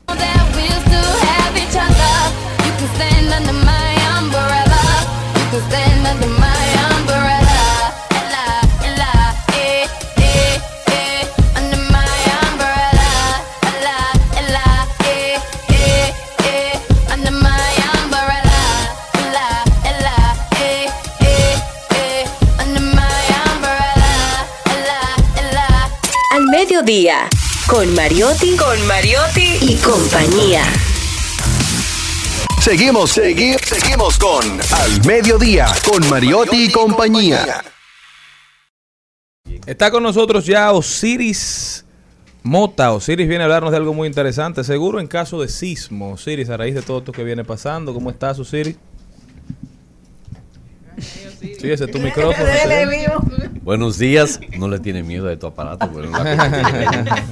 [26.86, 27.28] Mediodía,
[27.67, 30.62] con Mariotti, con Mariotti y compañía.
[32.62, 37.63] Seguimos, seguimos, seguimos con Al Mediodía, con Mariotti y compañía.
[39.65, 41.84] Está con nosotros ya Osiris
[42.43, 42.91] Mota.
[42.91, 46.12] Osiris viene a hablarnos de algo muy interesante, seguro en caso de sismo.
[46.12, 48.78] Osiris, a raíz de todo esto que viene pasando, ¿cómo estás, Osiris?
[50.99, 52.45] Sí, ese es tu micrófono.
[52.45, 53.05] Sí.
[53.62, 54.39] Buenos días.
[54.58, 55.89] No le tiene miedo de tu aparato.
[55.93, 57.31] pero la-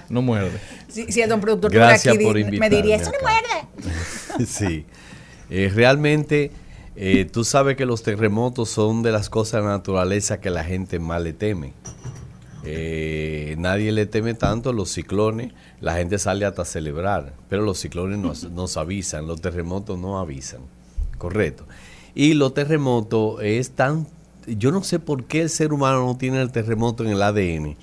[0.08, 0.58] No muerde.
[0.88, 4.46] Si, el don productor Gracias aquí, por di- me diría, eso no muerde.
[4.46, 4.86] sí.
[5.50, 6.50] Eh, realmente,
[6.96, 10.64] eh, tú sabes que los terremotos son de las cosas de la naturaleza que la
[10.64, 11.72] gente más le teme.
[12.64, 17.78] Eh, nadie le teme tanto los ciclones, la gente sale hasta a celebrar, pero los
[17.78, 20.60] ciclones nos, nos avisan, los terremotos no avisan,
[21.16, 21.66] correcto.
[22.14, 24.06] Y los terremotos es tan,
[24.46, 27.76] yo no sé por qué el ser humano no tiene el terremoto en el ADN,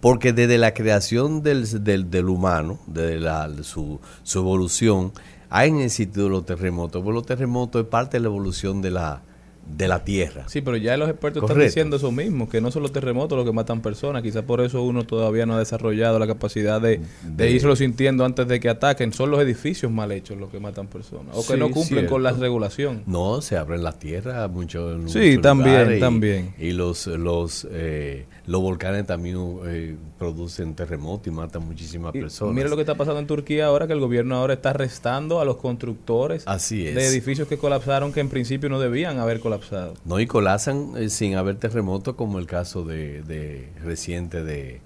[0.00, 5.12] porque desde la creación del, del, humano, desde la, su, su evolución,
[5.48, 9.22] han existido los terremotos, porque los terremotos es parte de la evolución de la,
[9.66, 10.48] de la Tierra.
[10.48, 13.46] Sí, pero ya los expertos están diciendo eso mismo, que no son los terremotos los
[13.46, 17.44] que matan personas, quizás por eso uno todavía no ha desarrollado la capacidad de, de
[17.44, 19.12] De- irlo sintiendo antes de que ataquen.
[19.12, 22.22] Son los edificios mal hechos los que matan personas, o que Sí, no cumplen con
[22.22, 23.02] la regulación.
[23.06, 26.54] No, se abren la tierra mucho en Sí, también, y- también.
[26.58, 32.52] Y los los eh, los volcanes también eh, producen terremotos y matan muchísimas Y personas.
[32.52, 35.44] Mira lo que está pasando en Turquía ahora, que el gobierno ahora está arrestando a
[35.44, 36.96] los constructores Así es.
[36.96, 39.94] de edificios que colapsaron que en principio no debían haber colapsado.
[40.04, 44.80] No, y colapsan eh, sin haber terremotos como el caso de, de reciente de,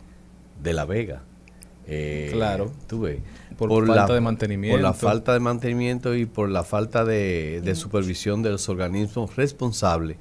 [0.62, 1.22] de La Vega.
[1.86, 2.70] Eh, Claro.
[2.86, 3.20] Tú ves.
[3.56, 4.76] Por falta de mantenimiento.
[4.76, 9.36] Por la falta de mantenimiento y por la falta de, de supervisión de los organismos
[9.36, 10.18] responsables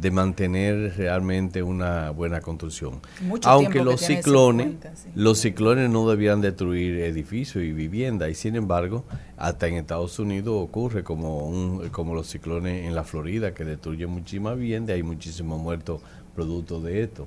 [0.00, 3.00] de mantener realmente una buena construcción.
[3.22, 5.08] Mucho Aunque los ciclones, cuenta, sí.
[5.14, 9.04] los ciclones no debían destruir edificios y viviendas y sin embargo,
[9.36, 14.10] hasta en Estados Unidos ocurre como un, como los ciclones en la Florida que destruyen
[14.10, 16.00] muchísimas viviendas, hay muchísimos muertos
[16.34, 17.26] producto de esto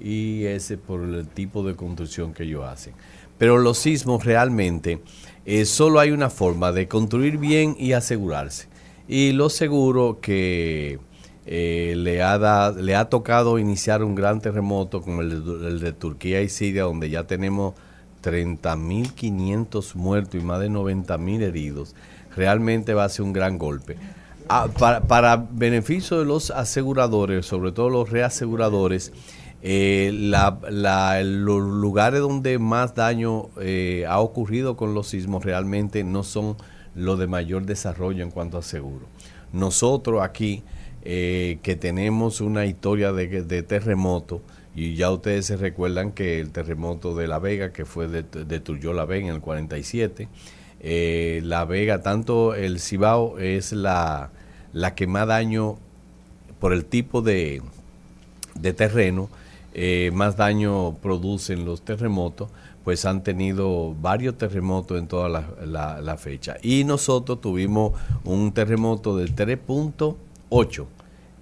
[0.00, 2.94] y ese por el tipo de construcción que ellos hacen.
[3.38, 5.00] Pero los sismos realmente
[5.44, 8.68] eh, solo hay una forma de construir bien y asegurarse.
[9.08, 10.98] Y lo seguro que
[11.46, 16.48] eh, le, ha le ha tocado iniciar un gran terremoto como el de, Turquía y
[16.48, 17.74] Siria, donde ya tenemos
[18.22, 21.94] 30.500 muertos y más de 90.000 heridos,
[22.34, 23.96] realmente va a ser un gran golpe.
[24.48, 29.12] Ah, para, para beneficio de los aseguradores, sobre todo los reaseguradores,
[29.66, 36.58] eh, los lugares donde más daño eh, ha ocurrido con los sismos realmente no son
[36.94, 39.06] los de mayor desarrollo en cuanto a seguro.
[39.54, 40.62] Nosotros aquí,
[41.04, 44.40] eh, que tenemos una historia de, terremoto,
[44.76, 48.92] y ya ustedes se recuerdan que el terremoto de La Vega, que fue de- destruyó
[48.92, 50.28] La Vega en el 47,
[50.80, 54.30] eh, La Vega, tanto el Cibao es la,
[54.72, 55.76] la que más daño
[56.58, 57.62] por el tipo de,
[58.54, 59.28] de terreno,
[59.74, 62.48] eh, más daño producen los terremotos,
[62.84, 66.56] pues han tenido varios terremotos en toda la, la- fecha.
[66.62, 67.92] Y nosotros tuvimos
[68.24, 69.24] un terremoto de
[70.50, 70.86] 3.8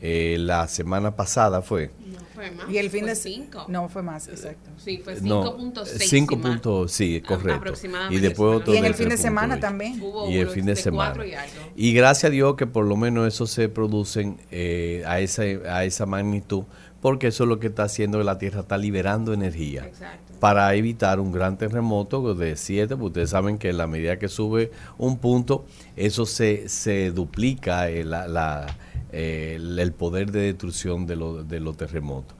[0.05, 1.93] eh, la semana pasada fue.
[2.05, 2.69] No fue más.
[2.69, 3.67] Y el fin fue de cinco.
[3.69, 4.71] No, fue más, exacto.
[4.77, 5.87] Sí, fue No, 5.6.
[6.09, 7.55] 5 si mal- puntos, sí, a- correcto.
[7.59, 9.23] aproximadamente, Y después otro no Y en el fin de 3.8.
[9.23, 10.03] semana también.
[10.03, 11.25] Hubo y el fin de, de semana.
[11.25, 11.55] y algo.
[11.77, 15.85] Y gracias a Dios que por lo menos eso se producen eh, a, esa, a
[15.85, 16.65] esa magnitud,
[17.01, 20.35] porque eso es lo que está haciendo que la Tierra está liberando energía Exacto.
[20.41, 24.27] para evitar un gran terremoto de 7, porque ustedes saben que en la medida que
[24.27, 28.67] sube un punto, eso se, se duplica eh, la- la,
[29.13, 32.37] eh, el poder de destrucción de, lo- de los terremotos.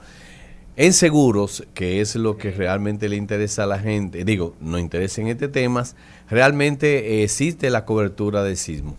[0.75, 5.21] En seguros, que es lo que realmente le interesa a la gente, digo, no interesa
[5.21, 5.83] en este tema,
[6.29, 8.97] realmente eh, existe la cobertura de sismo.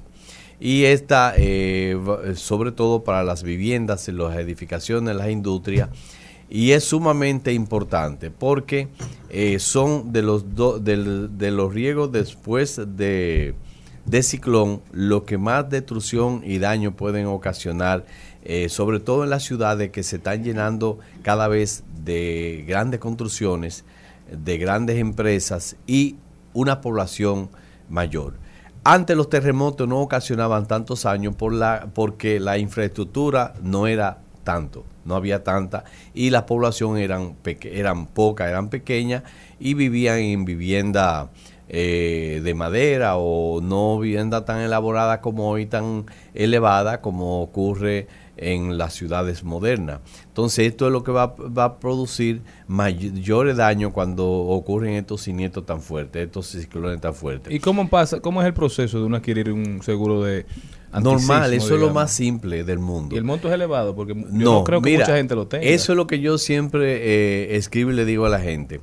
[0.60, 5.88] Y esta, eh, va- sobre todo para las viviendas, las edificaciones, las industrias,
[6.48, 8.86] y es sumamente importante porque
[9.30, 13.54] eh, son de los, do- de los riesgos después de,
[14.04, 18.04] de ciclón lo que más destrucción y daño pueden ocasionar,
[18.44, 23.84] eh, sobre todo en las ciudades que se están llenando cada vez de grandes construcciones,
[24.30, 26.16] de grandes empresas y
[26.52, 27.48] una población
[27.88, 28.34] mayor.
[28.84, 34.84] Antes los terremotos no ocasionaban tantos años por la, porque la infraestructura no era tanto,
[35.06, 39.22] no había tanta y la población eran, eran poca, eran pequeñas
[39.58, 41.30] y vivían en vivienda
[41.68, 48.78] eh, de madera o no vivienda tan elaborada como hoy, tan elevada como ocurre en
[48.78, 50.00] las ciudades modernas.
[50.26, 55.66] Entonces esto es lo que va, va a producir mayores daños cuando ocurren estos siniestros
[55.66, 57.52] tan fuertes, estos ciclones tan fuertes.
[57.52, 60.46] ¿Y cómo pasa, cómo es el proceso de uno adquirir un seguro de
[61.00, 61.94] Normal, eso es lo digamos?
[61.94, 63.14] más simple del mundo.
[63.14, 63.94] ¿Y el monto es elevado?
[63.94, 65.64] Porque yo No, no, creo que mira, mucha gente lo tenga.
[65.64, 68.80] Eso es lo que yo siempre eh, escribo y le digo a la gente.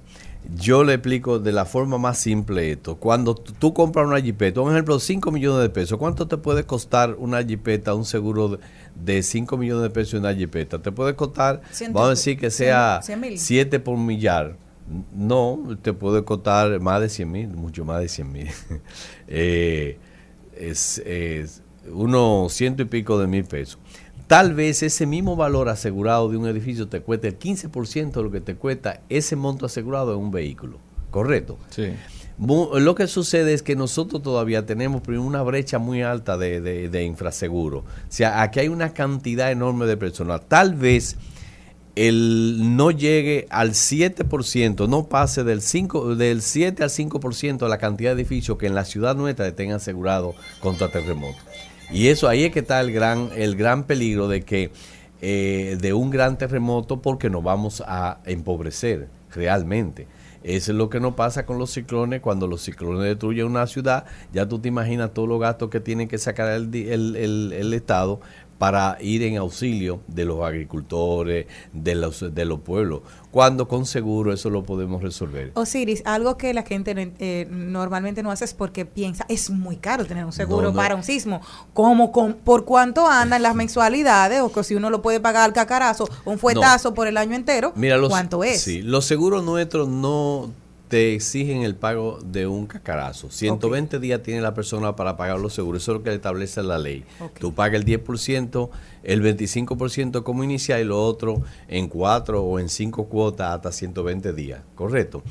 [0.55, 2.95] Yo le explico de la forma más simple esto.
[2.97, 7.15] Cuando tú, compras una jipeta, un ejemplo, 5 millones de pesos, ¿cuánto te puede costar
[7.17, 8.57] una jipeta, un seguro de-
[8.95, 10.79] de 5 millones de pesos en una jipeta?
[10.81, 13.37] Te puede costar, Ciento- vamos a decir que sea cien mil.
[13.39, 14.57] 7 por millar.
[15.15, 18.47] No, te puede costar más de 100 mil, mucho más de 100 mil.
[19.29, 19.97] Eh,
[20.57, 21.61] es, es
[21.91, 23.79] unos ciento y pico de mil pesos.
[24.31, 28.31] Tal vez ese mismo valor asegurado de un edificio te cueste el 15% de lo
[28.31, 30.77] que te cuesta ese monto asegurado en un vehículo.
[31.09, 31.57] ¿Correcto?
[31.69, 31.89] Sí.
[32.39, 37.03] Lo que sucede es que nosotros todavía tenemos una brecha muy alta de, de, de
[37.03, 37.79] infraseguro.
[37.79, 40.41] O sea, aquí hay una cantidad enorme de personal.
[40.47, 41.17] Tal vez
[41.97, 47.77] el no llegue al 7%, no pase del 5 del 7 al 5% de la
[47.79, 51.43] cantidad de edificios que en la ciudad nuestra estén asegurados contra terremotos.
[51.91, 54.71] Y eso ahí es que está el gran el gran peligro de que
[55.21, 60.07] eh, de un gran terremoto porque nos vamos a empobrecer realmente.
[60.43, 62.21] Eso es lo que nos pasa con los ciclones.
[62.21, 66.07] Cuando los ciclones destruyen una ciudad, ya tú te imaginas todos los gastos que tiene
[66.07, 68.19] que sacar el, el- el- el Estado
[68.61, 73.01] para ir en auxilio de los agricultores, de los, de los pueblos.
[73.31, 75.51] Cuando con seguro eso lo podemos resolver.
[75.55, 79.49] Osiris, algo que la gente no en- eh, normalmente no hace es porque piensa, es
[79.49, 80.75] muy caro tener un seguro No, no.
[80.75, 81.41] para un sismo.
[81.73, 84.41] ¿Cómo, con, ¿Por cuánto andan las mensualidades?
[84.41, 87.73] O que si uno lo puede pagar al cacarazo, un fuetazo por el año entero,
[87.75, 88.61] Mira, los, ¿cuánto es?
[88.61, 90.51] Sí, los seguros nuestros no
[90.91, 93.31] te exigen el pago de un cacarazo.
[93.31, 95.83] 120 días tiene la persona para pagar los seguros.
[95.83, 97.05] Eso es lo que establece la ley.
[97.39, 98.69] Tú pagas el 10%,
[99.03, 104.33] el 25% como inicial y lo otro en cuatro o en cinco cuotas hasta 120
[104.33, 104.63] días.
[104.75, 105.23] Correcto.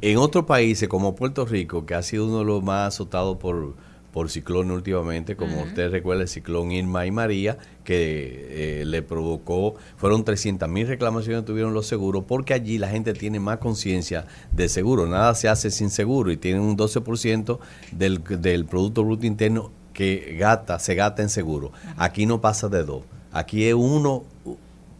[0.00, 3.74] En otros países como Puerto Rico, que ha sido uno de los más azotados por,
[4.12, 9.74] por ciclones últimamente, como usted recuerda el ciclón Irma y María, que eh, le provocó,
[9.96, 14.26] fueron 300 mil reclamaciones que tuvieron los seguros, porque allí la gente tiene más conciencia
[14.52, 17.58] de seguro, nada se hace sin seguro y tienen un 12%
[17.92, 21.72] del, del Producto Bruto Interno que gata, se gata en seguro.
[21.96, 24.24] Aquí no pasa de dos, aquí es uno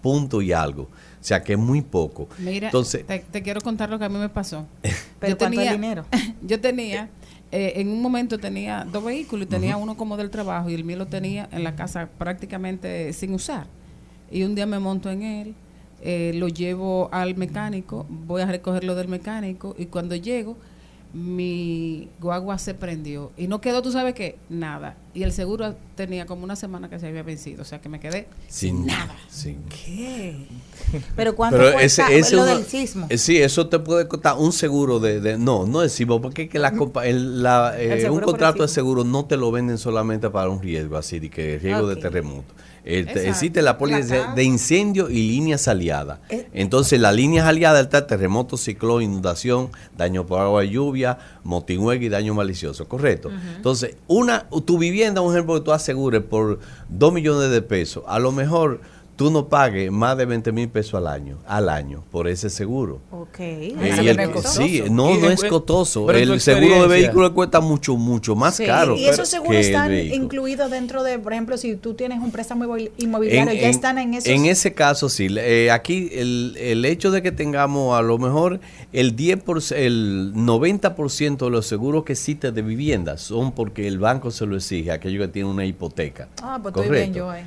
[0.03, 0.89] punto y algo, o
[1.21, 2.29] sea que es muy poco.
[2.39, 4.67] Mira, Entonces, te, te quiero contar lo que a mí me pasó.
[5.21, 6.05] Pero ¿cuánto es dinero?
[6.43, 7.09] Yo tenía,
[7.53, 10.85] eh, en un momento tenía dos vehículos y tenía uno como del trabajo y el
[10.85, 13.67] mío lo tenía en la casa prácticamente sin usar.
[14.31, 15.55] Y un día me monto en él,
[16.01, 20.57] eh, lo llevo al mecánico, voy a recogerlo del mecánico y cuando llego
[21.15, 24.97] mi guagua se prendió y no quedó, tú sabes qué, nada.
[25.15, 28.01] Y el seguro tenía como una semana que se había vencido, o sea que me
[28.01, 29.15] quedé sin nada.
[29.29, 30.47] Sin, ¿Qué?
[31.15, 33.07] Pero ¿cuánto Pero cuesta ese, ese lo uno- del sismo?
[33.11, 36.49] eh, sí, eso te puede costar un seguro de, de- no, no es sismo, porque
[36.49, 39.77] que la, compa- el- la, eh, El un contrato de seguro no te lo venden
[39.77, 42.55] solamente para un riesgo así, de que riesgo de terremoto.
[42.85, 46.19] Eh, existe la póliza de, de incendio y líneas aliadas.
[46.29, 52.05] Eh, Entonces, las líneas aliadas está terremoto, ciclón, inundación, daño por agua de lluvia, motinuega
[52.05, 53.31] y daño malicioso, ¿correcto?
[53.57, 58.19] Entonces, una tu vivienda, un ejemplo que tú asegures por 2 millones de pesos, a
[58.19, 58.81] lo mejor
[59.17, 63.01] tú no pagues más de 20 mil pesos al año, al año, por ese seguro.
[63.11, 63.39] Ok.
[63.41, 64.63] Eh, Eso y no el- es costoso.
[64.63, 66.11] sí, no, no es costoso.
[66.11, 68.97] El seguro de vehículo cuesta mucho, mucho más Sí, caro.
[68.97, 72.91] Y esos seguros están incluidos dentro de, por ejemplo, si tú tienes un préstamo En,
[72.99, 74.29] inmobiliario, ya en- están en esos.
[74.29, 75.29] en ese caso, sí.
[75.39, 78.61] Eh, aquí el, el hecho de que tengamos a lo mejor
[78.93, 84.31] el 10%, el 90% de los seguros que existen de vivienda son porque el banco
[84.31, 86.29] se lo exige, a aquellos que tienen una hipoteca.
[86.43, 87.19] Ah, pues estoy bien Correcto.
[87.19, 87.43] yo ahí.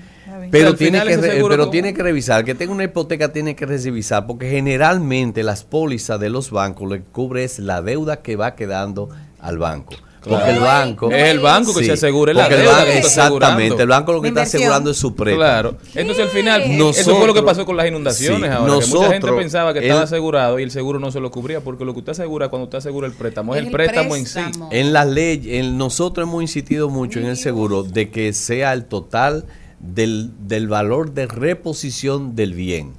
[0.51, 4.25] Pero, tiene que, seguro pero tiene que revisar, que tenga una hipoteca tiene que revisar,
[4.25, 9.09] porque generalmente las pólizas de los bancos le cubre es la deuda que va quedando
[9.39, 9.93] al banco.
[10.23, 10.53] Porque Claro.
[10.55, 11.11] el banco...
[11.11, 13.83] Es el banco que Sí, se asegura la el banco- que está Exactamente, asegurando.
[13.83, 15.39] el banco lo que está asegurando es su préstamo.
[15.43, 15.77] Claro.
[15.93, 18.57] Entonces al final, eso fue Nosotros- lo que pasó con las inundaciones Sí, ahora.
[18.57, 21.29] que mucha gente nosotros- pensaba que el- estaba asegurado y el seguro no se lo
[21.29, 24.15] cubría, porque lo que usted asegura cuando usted asegura el préstamo es, el el préstamo,
[24.15, 24.39] en sí.
[24.71, 28.85] En la ley, en, nosotros hemos insistido mucho en el seguro de que sea el
[28.85, 29.45] total
[29.79, 32.93] del, del valor de reposición del bien.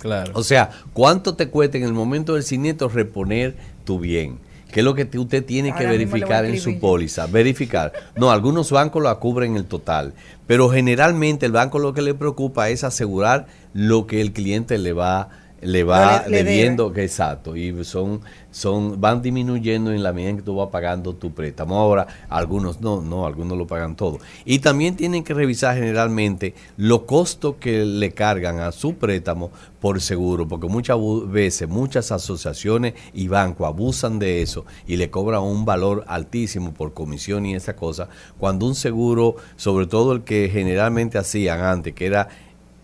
[0.00, 0.32] Claro.
[0.34, 4.38] O sea, ¿cuánto te cuesta en el momento del siniestro reponer tu bien?
[4.72, 7.26] ¿Qué es lo que te- usted tiene que Ahora a verificar en su póliza?
[7.26, 7.92] Verificar.
[8.16, 10.12] No, algunos bancos lo cubren el total,
[10.46, 14.92] pero generalmente el banco lo que le preocupa es asegurar lo que el cliente le
[14.92, 20.02] va le va Lo le- le debiendo, que exacto, y son son van disminuyendo en
[20.02, 21.78] la medida en que tú vas pagando tu préstamo.
[21.78, 24.18] Ahora, algunos no, no, algunos lo pagan todo.
[24.44, 30.00] Y también tienen que revisar generalmente los costos que le cargan a su préstamo por
[30.00, 35.64] seguro, porque muchas veces muchas asociaciones y bancos abusan de eso y le cobran un
[35.64, 41.18] valor altísimo por comisión y esa cosa, cuando un seguro, sobre todo el que generalmente
[41.18, 42.28] hacían antes, que era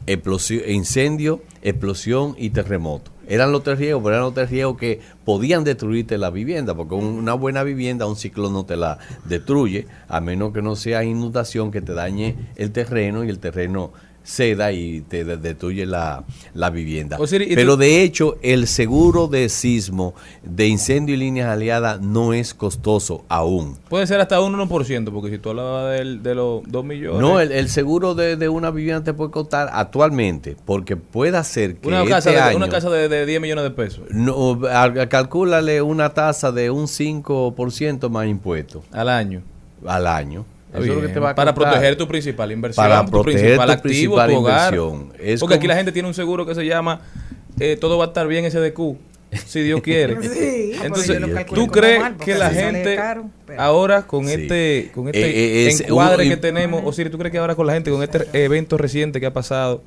[0.07, 3.11] explosio- incendio, explosión y terremoto.
[3.27, 6.95] Eran los tres riesgos, pero eran los tres riesgos que podían destruirte la vivienda, porque
[6.95, 11.05] un- una buena vivienda, un ciclón no te la destruye, a menos que no sea
[11.05, 13.93] inundación que te dañe el terreno y el terreno
[14.25, 17.19] ceda y te de- destruye la, la vivienda.
[17.21, 22.33] Osiris, ¿y pero de hecho, el seguro de sismo, de incendio y líneas aliadas no
[22.33, 23.77] es costoso aún.
[23.91, 27.21] Puede ser hasta un 1%, porque si tú hablabas del- de los 2 millones.
[27.21, 31.77] No, el, el seguro de, de una vivienda te puede costar actualmente, porque puede ser
[31.77, 34.59] que una, este casa de, año, una casa de, de 10 millones de pesos no,
[35.11, 39.43] calcúlale una tasa de un 5% más impuestos al año.
[39.87, 40.45] al año.
[40.75, 41.15] Está Eso es lo que bien.
[41.15, 44.31] te va a para proteger tu principal inversión, Para tu proteger principal tu activo, principal
[44.31, 44.75] tu hogar.
[44.75, 45.13] inversión.
[45.21, 47.01] Es Porque aquí la gente tiene un seguro que se llama
[47.61, 48.97] eh, Todo va a estar bien SDQ,
[49.47, 50.21] si Dios quiere.
[50.29, 50.73] Sí.
[50.81, 54.35] Ah, Entonces, lo calculo ¿tú crees mal, que la gente caro, pero- ahora con Sí.
[54.35, 57.39] este con este Eh, eh, es- encuadre uno- que tenemos, o si tú crees que
[57.39, 59.81] ahora con la gente con este evento reciente que ha pasado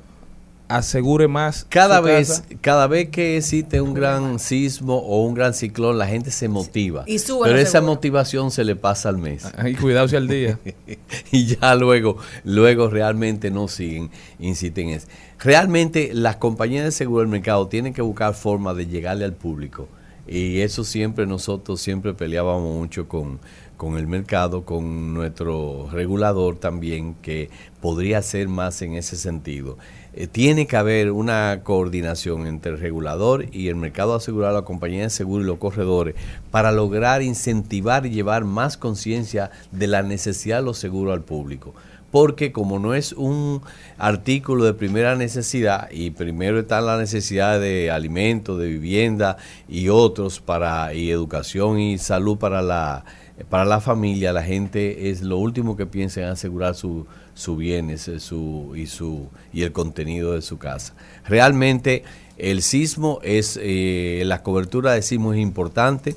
[0.68, 2.44] asegure más Cada su vez, casa?
[2.60, 7.04] cada vez que existe un gran sismo o un gran ciclón, la gente se motiva.
[7.06, 9.44] Y sube Pero esa motivación se le pasa al mes.
[9.56, 10.58] Ay, cuidado si al día.
[11.32, 15.08] y ya luego, luego realmente no siguen, insisten en eso.
[15.38, 19.88] Realmente las compañías de seguro del mercado tienen que buscar formas de llegarle al público
[20.26, 23.38] Y eso siempre nosotros siempre peleábamos mucho con,
[23.76, 27.50] con el mercado, con nuestro regulador también, que
[27.80, 29.78] podría hacer más en ese sentido.
[30.20, 35.04] Eh, tiene que haber una coordinación entre el regulador y el mercado asegurado, la compañía
[35.04, 36.16] de seguro y los corredores
[36.50, 41.72] para lograr incentivar y llevar más conciencia de la necesidad de los seguros al público.
[42.10, 43.62] Porque como no es un
[43.96, 49.36] artículo de primera necesidad y primero está la necesidad de alimentos, de vivienda
[49.68, 53.04] y otros para y educación y salud para la
[53.44, 58.08] para la familia, la gente es lo último que piensa en asegurar su, su bienes
[58.08, 60.94] eh, su, y, su, y el contenido de su casa.
[61.24, 62.02] Realmente
[62.36, 66.16] el sismo es, eh, la cobertura de sismo es importante,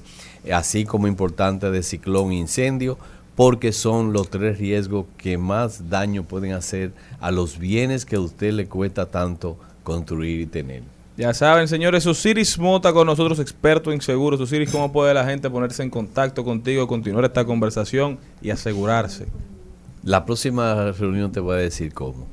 [0.51, 2.97] así como importante de ciclón e incendio,
[3.35, 8.19] porque son los tres riesgos que más daño pueden hacer a los bienes que a
[8.19, 10.83] usted le cuesta tanto construir y tener.
[11.21, 14.41] Ya saben, señores, Osiris Mota con nosotros, experto en seguros.
[14.41, 19.27] Osiris, ¿cómo puede la gente ponerse en contacto contigo, continuar esta conversación y asegurarse?
[20.01, 22.25] La próxima reunión te voy a decir cómo.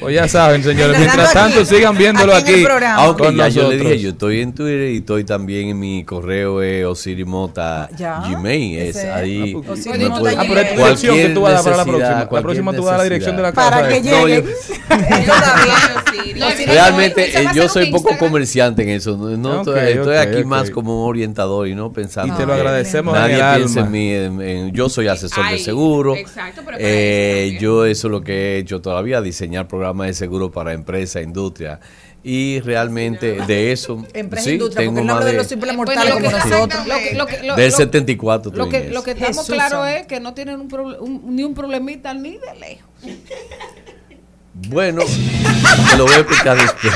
[0.00, 0.98] Pues ya saben, señores.
[0.98, 2.64] Mientras tanto, sigan viéndolo aquí.
[2.64, 2.84] aquí.
[2.96, 6.04] Aunque con ya yo le dije, yo estoy en Twitter y estoy también en mi
[6.04, 8.20] correo eh, osirimota Ya.
[8.28, 8.78] Gmail.
[8.78, 9.54] Es Ese- ahí.
[9.56, 10.06] Ah, pues, puede-
[10.36, 12.28] Ah, pero es tu dirección que tú vas a dar para la próxima.
[12.30, 13.70] La próxima tú vas a dar la dirección de la casa.
[13.70, 14.44] Para que No, lleguen.
[14.44, 14.52] yo-
[16.66, 19.16] Realmente eh, yo soy poco comerciante en eso.
[19.16, 22.34] No, no estoy, aquí más como un orientador y no pensando.
[22.34, 24.12] Y te lo agradecemos Nadie piensa en mí.
[24.12, 26.14] en- en- yo soy asesor de seguro.
[26.16, 30.50] exacto, pero Eh, yo eso es lo que he hecho todavía, diseñar programas de seguro
[30.50, 31.78] para empresa, industria.
[32.24, 35.46] Y realmente de eso Empresa sí, industria, tengo porque el más nombre de de, los
[35.46, 36.86] simples Bueno, mortales lo como que- nosotros.
[36.88, 38.52] lo que- lo que- lo- del lo- 74.
[38.52, 39.86] Lo que, lo que estamos santo.
[39.86, 42.88] es que no tienen un, proble- un- ni un problemita ni de lejos.
[44.68, 45.02] Bueno,
[45.92, 46.92] te lo voy a explicar después.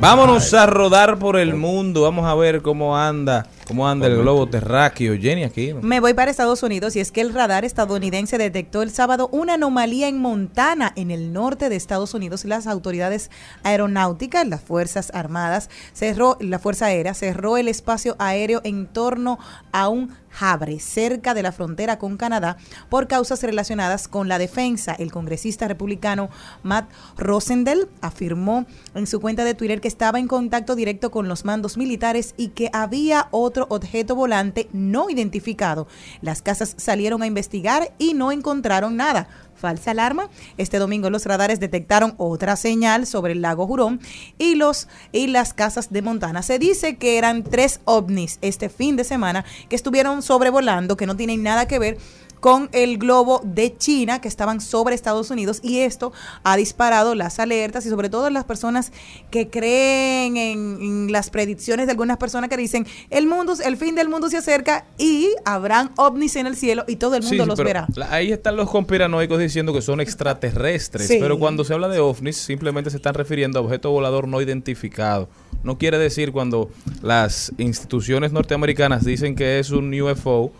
[0.00, 2.02] Vámonos a rodar por el mundo.
[2.02, 5.16] Vamos a ver cómo anda, cómo anda el globo terráqueo.
[5.16, 5.72] Jenny aquí.
[5.74, 9.54] Me voy para Estados Unidos y es que el radar estadounidense detectó el sábado una
[9.54, 12.44] anomalía en Montana, en el norte de Estados Unidos.
[12.44, 13.30] Las autoridades
[13.62, 19.38] aeronáuticas, las Fuerzas Armadas, cerró, la Fuerza Aérea cerró el espacio aéreo en torno
[19.70, 22.56] a un Habre, cerca de la frontera con Canadá,
[22.88, 24.94] por causas relacionadas con la defensa.
[24.94, 26.30] El congresista republicano
[26.62, 28.64] Matt Rosendell afirmó
[28.94, 32.48] en su cuenta de Twitter que estaba en contacto directo con los mandos militares y
[32.48, 35.86] que había otro objeto volante no identificado.
[36.20, 39.28] Las casas salieron a investigar y no encontraron nada.
[39.54, 40.30] Falsa alarma.
[40.56, 44.00] Este domingo los radares detectaron otra señal sobre el lago Jurón
[44.38, 46.42] y los y las casas de Montana.
[46.42, 51.16] Se dice que eran tres ovnis este fin de semana que estuvieron sobrevolando, que no
[51.16, 51.98] tienen nada que ver
[52.40, 56.12] con el globo de China que estaban sobre Estados Unidos y esto
[56.42, 58.92] ha disparado las alertas y sobre todo las personas
[59.30, 63.94] que creen en, en las predicciones de algunas personas que dicen el mundo, el fin
[63.94, 67.48] del mundo se acerca y habrán ovnis en el cielo y todo el mundo Sí,
[67.48, 67.86] los verá.
[68.08, 71.18] ahí están los conspiranoicos diciendo que son extraterrestres, Sí.
[71.20, 75.28] pero cuando se habla de ovnis simplemente se están refiriendo a objeto volador no identificado.
[75.62, 76.70] No quiere decir cuando
[77.02, 80.52] las instituciones norteamericanas dicen que es un UFO,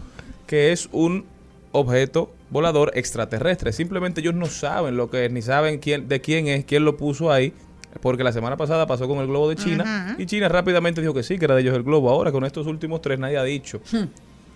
[0.46, 1.24] que es un
[1.72, 3.72] objeto volador extraterrestre.
[3.72, 6.96] Simplemente ellos no saben lo que es, ni saben quién, de quién es, quién lo
[6.96, 7.52] puso ahí.
[8.00, 11.24] Porque la semana pasada pasó con el globo de China y China rápidamente dijo que
[11.24, 12.08] sí, que era de ellos el globo.
[12.08, 13.80] Ahora con estos últimos tres nadie ha dicho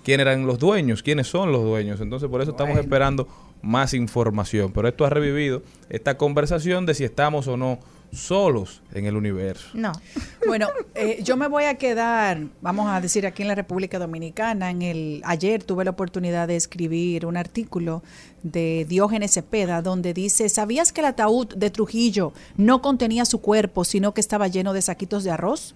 [0.04, 2.00] quién eran los dueños, quiénes son los dueños.
[2.00, 3.26] Entonces, por eso estamos esperando
[3.60, 4.70] más información.
[4.72, 7.80] Pero esto ha revivido esta conversación de si estamos o no
[8.14, 9.68] solos en el universo.
[9.74, 9.92] No.
[10.46, 14.70] Bueno, eh, yo me voy a quedar, vamos a decir, aquí en la República Dominicana.
[14.70, 18.02] En el ayer tuve la oportunidad de escribir un artículo
[18.42, 23.84] de Diógenes Cepeda donde dice, ¿sabías que el ataúd de Trujillo no contenía su cuerpo,
[23.84, 25.74] sino que estaba lleno de saquitos de arroz?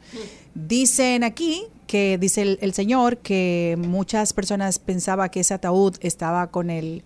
[0.55, 6.49] Dicen aquí que dice el, el señor que muchas personas pensaban que ese ataúd estaba
[6.49, 7.03] con el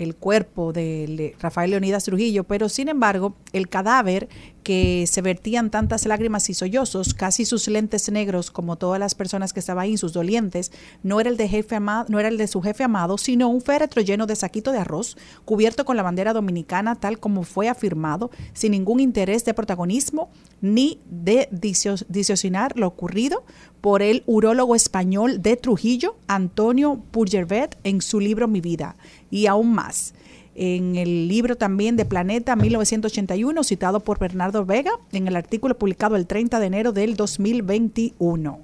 [0.00, 4.28] el cuerpo de Rafael Leonidas Trujillo, pero sin embargo, el cadáver
[4.62, 9.52] que se vertían tantas lágrimas y sollozos, casi sus lentes negros, como todas las personas
[9.52, 10.72] que estaban ahí, sus dolientes,
[11.02, 13.60] no era el de jefe amado, no era el de su jefe amado, sino un
[13.60, 18.30] féretro lleno de saquito de arroz, cubierto con la bandera dominicana, tal como fue afirmado,
[18.52, 20.30] sin ningún interés de protagonismo
[20.60, 23.44] ni de disocinar lo ocurrido
[23.80, 28.96] por el urólogo español de Trujillo, Antonio Purgervet, en su libro Mi vida,
[29.30, 30.14] y aún más.
[30.54, 36.16] En el libro también de Planeta 1981, citado por Bernardo Vega, en el artículo publicado
[36.16, 38.58] el 30 de enero del 2021.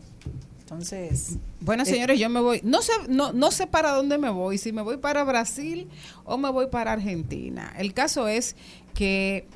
[0.60, 2.60] Entonces, Bueno, Eh, señores, yo me voy.
[2.64, 5.88] No sé, no, no sé para dónde me voy, si me voy para Brasil
[6.24, 7.72] o me voy para Argentina.
[7.78, 8.56] El caso es
[8.92, 9.46] que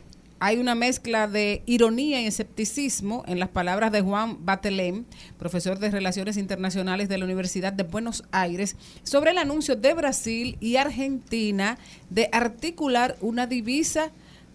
[0.40, 5.04] hay una mezcla de ironía y escepticismo en las palabras de Juan Batelem,
[5.38, 10.56] profesor de Relaciones Internacionales de la Universidad de Buenos Aires, sobre el anuncio de Brasil
[10.58, 11.76] y Argentina
[12.08, 14.12] de articular una divisa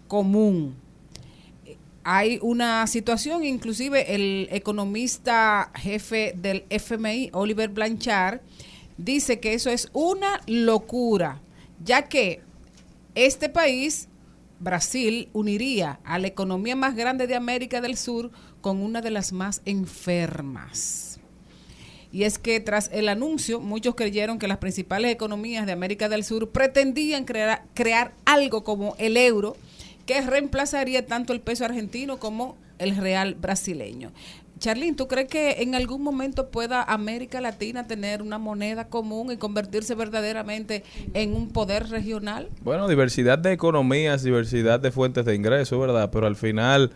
[0.07, 0.75] común.
[2.03, 8.41] Hay una situación, inclusive el economista jefe del FMI, Oliver Blanchard,
[8.97, 11.41] dice que eso es una locura,
[11.83, 12.41] ya que
[13.13, 14.07] este país,
[14.59, 18.31] Brasil, uniría a la economía más grande de América del Sur
[18.61, 21.19] con una de las más enfermas.
[22.11, 26.23] Y es que tras el anuncio, muchos creyeron que las principales economías de América del
[26.23, 29.57] Sur pretendían crear, algo como el euro,
[30.05, 34.11] que reemplazaría tanto el peso argentino como el real brasileño.
[34.65, 39.37] Charlene, ¿tú crees que en algún momento pueda América Latina tener una moneda común y
[39.37, 42.49] convertirse verdaderamente en un poder regional?
[42.63, 46.09] Bueno, diversidad de economías, diversidad de fuentes de ingresos, ¿verdad?
[46.11, 46.89] Pero al final,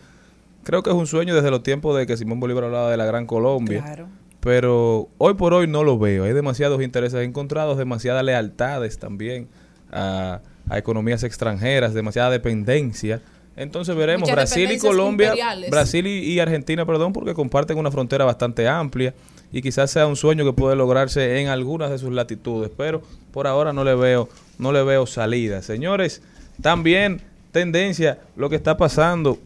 [0.64, 3.04] creo que es un sueño desde los tiempos de que Simón Bolívar hablaba de la
[3.04, 3.84] Gran Colombia.
[3.84, 4.08] claro.
[4.40, 6.24] Pero hoy por hoy no lo veo.
[6.24, 9.46] Hay demasiados intereses encontrados, demasiadas lealtades también
[9.92, 13.20] a, a economías extranjeras, demasiada dependencia.
[13.56, 15.34] Entonces veremos Muchas Brasil y Colombia.
[15.70, 19.14] Brasil y, y Argentina, perdón, porque comparten una frontera bastante amplia
[19.52, 23.46] y quizás sea un sueño que puede lograrse en algunas de sus latitudes, pero por
[23.46, 24.28] ahora no le veo,
[24.58, 25.62] no le veo salida.
[25.62, 26.22] Señores,
[26.62, 27.20] también
[27.52, 29.38] tendencia lo que está pasando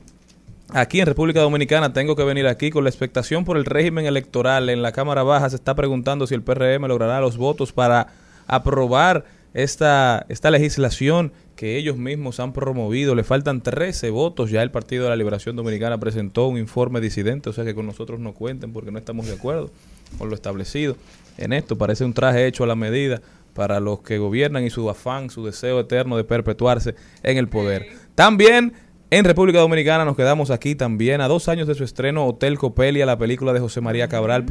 [0.71, 4.71] Aquí en República Dominicana tengo que venir aquí con la expectación por el régimen electoral.
[4.71, 8.09] En la Cámara Baja se está preguntando si el PRM logrará los votos para
[8.47, 13.15] aprobar esta, esta legislación que ellos mismos han promovido.
[13.15, 14.51] Le faltan 13 votos.
[14.51, 17.87] Ya el Partido de la Liberación Dominicana presentó un informe disidente, o sea que con
[17.87, 19.71] nosotros no cuenten porque no estamos de acuerdo
[20.19, 20.97] con lo establecido
[21.39, 21.77] en esto.
[21.79, 23.23] Parece un traje hecho a la medida
[23.55, 27.87] para los que gobiernan y su afán, su deseo eterno de perpetuarse en el poder.
[28.15, 28.73] También
[29.11, 33.07] en República Dominicana nos quedamos aquí también a dos años de su estreno Hotel Copelia,
[33.07, 34.45] la película de José María Cabral,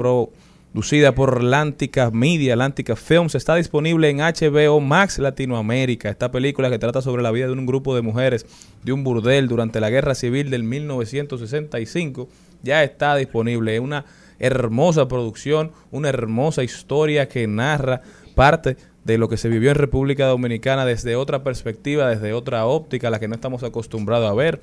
[0.73, 6.09] producida por Lántica Media, Lántica Films, está disponible en HBO Max Latinoamérica.
[6.09, 8.47] Esta película que trata sobre la vida de un grupo de mujeres
[8.83, 12.27] de un burdel durante la Guerra Civil del 1965
[12.63, 13.75] ya está disponible.
[13.75, 14.05] Es una
[14.39, 18.01] hermosa producción, una hermosa historia que narra
[18.33, 23.11] parte de lo que se vivió en República Dominicana desde otra perspectiva, desde otra óptica,
[23.11, 24.59] la que no estamos acostumbrados a ver,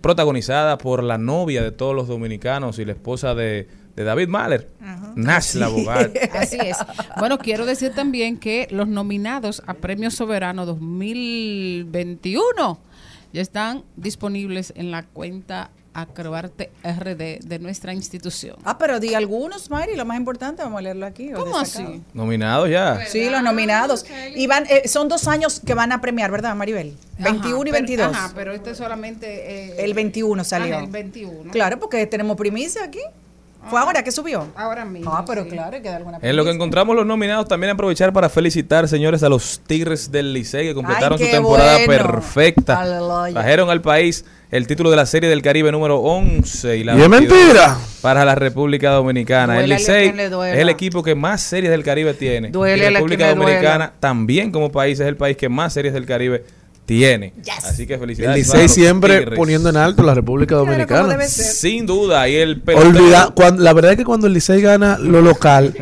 [0.00, 4.68] protagonizada por la novia de todos los dominicanos y la esposa de, de David Mahler,
[5.14, 6.10] Nash, la abogada.
[6.38, 6.76] Así es.
[7.18, 12.78] Bueno, quiero decir también que los nominados a Premio Soberano 2021
[13.32, 18.56] ya están disponibles en la cuenta Acrobarte RD de nuestra institución.
[18.64, 21.30] Ah, pero di algunos, Mari, lo más importante, vamos a leerlo aquí.
[21.30, 22.02] ¿Cómo así?
[22.12, 23.06] Nominados ya.
[23.06, 24.04] Sí, los nominados.
[24.34, 26.92] Y van, eh, son dos años que van a premiar, ¿verdad, Maribel?
[27.18, 28.08] 21 y Ajá, 22.
[28.08, 29.70] Pero, ajá, pero este solamente...
[29.70, 30.74] eh, El 21 salió.
[30.74, 31.50] Ajá, el 21.
[31.50, 33.00] Claro, porque tenemos primicia aquí.
[33.68, 34.46] ¿Fue ahora que subió?
[34.56, 35.12] Ahora mismo.
[35.12, 35.50] Ah, pero sí.
[35.50, 38.88] claro, hay que dar alguna En lo que encontramos los nominados, también aprovechar para felicitar,
[38.88, 42.02] señores, a los Tigres del Licey que completaron Ay, su temporada bueno.
[42.04, 42.80] perfecta.
[42.80, 43.32] Aleluya.
[43.32, 46.76] Trajeron al país el título de la Serie del Caribe número 11.
[46.76, 47.76] Y, la Y es 22 mentira.
[48.00, 49.60] Para la República Dominicana.
[49.60, 52.50] el Licey es el equipo que más series del Caribe tiene.
[52.50, 53.92] Duélale y a República Dominicana duela.
[53.98, 56.65] también como país es el país que más series del Caribe tiene.
[57.64, 58.46] Así que El felicidades.
[58.48, 59.38] para Licey siempre Tigres.
[59.38, 61.20] poniendo en alto la República Dominicana.
[61.26, 62.28] Sin duda.
[62.28, 65.74] Y el Olvida, cuando, la verdad es que cuando el Licey gana lo local,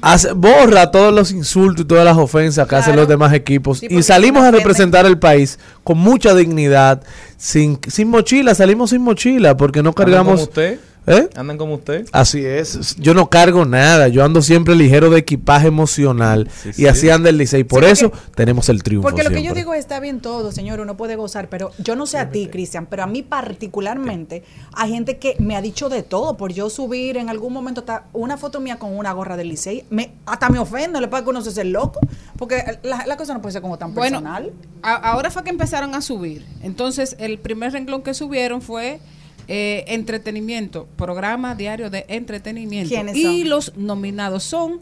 [0.00, 3.78] hace, borra todos los insultos y todas las ofensas que hacen los demás equipos.
[3.80, 7.02] Sí, y salimos a representar el país con mucha dignidad,
[7.36, 10.32] sin, sin mochila, salimos sin mochila, porque no ¿Andan cargamos...
[10.34, 10.80] como usted?
[11.08, 11.28] ¿Eh?
[11.36, 12.06] ¿Andan como usted?
[12.10, 16.72] Así es, yo no cargo nada, yo ando siempre ligero de equipaje emocional Sí, y
[16.72, 16.86] sí.
[16.88, 19.54] así anda el Licey, por Sí, eso porque- tenemos el triunfo Porque lo que yo
[19.54, 22.86] digo está bien todo, señor, uno puede gozar, pero yo no sé a ti, Cristian,
[22.86, 24.42] pero a mí particularmente
[24.74, 28.36] hay gente que me ha dicho de todo por yo subir en algún momento una
[28.36, 31.40] foto mía con una gorra del Licey, me, hasta me ofende, le pasa que uno
[31.42, 32.00] se hace el loco,
[32.38, 34.52] porque la, la cosa no puede ser como tan Bueno, personal.
[34.82, 36.44] a- ahora fue que empezaron a subir.
[36.62, 39.00] Entonces, el primer renglón que subieron fue
[39.48, 42.94] eh, entretenimiento, programa diario de entretenimiento.
[42.94, 43.48] ¿Quiénes y son?
[43.50, 44.80] los nominados son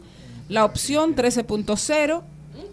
[0.49, 2.21] la opción 13.0,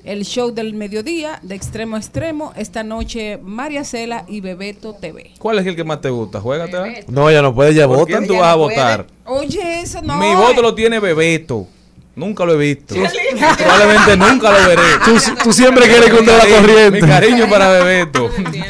[0.05, 5.31] el show del mediodía, de extremo a extremo, esta noche María Cela y Bebeto TV.
[5.39, 6.41] ¿Cuál es el que más te gusta?
[6.41, 7.05] Juégate.
[7.09, 8.07] No, ya no puede, ya ¿Por vota.
[8.19, 8.77] quién tú vas a puede.
[8.77, 9.07] votar?
[9.25, 10.17] Oye, eso no.
[10.19, 11.67] Mi voto lo tiene Bebeto.
[12.15, 12.95] Nunca lo he visto.
[12.95, 14.83] Probablemente nunca lo veré.
[15.05, 15.13] Tú,
[15.45, 17.01] tú siempre quieres contra la corriente.
[17.01, 18.29] Mi cariño para Bebeto.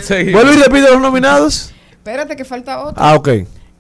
[0.08, 1.72] Vuelve y repite los nominados.
[2.02, 3.00] Espérate que falta otro.
[3.00, 3.28] Ah, ok.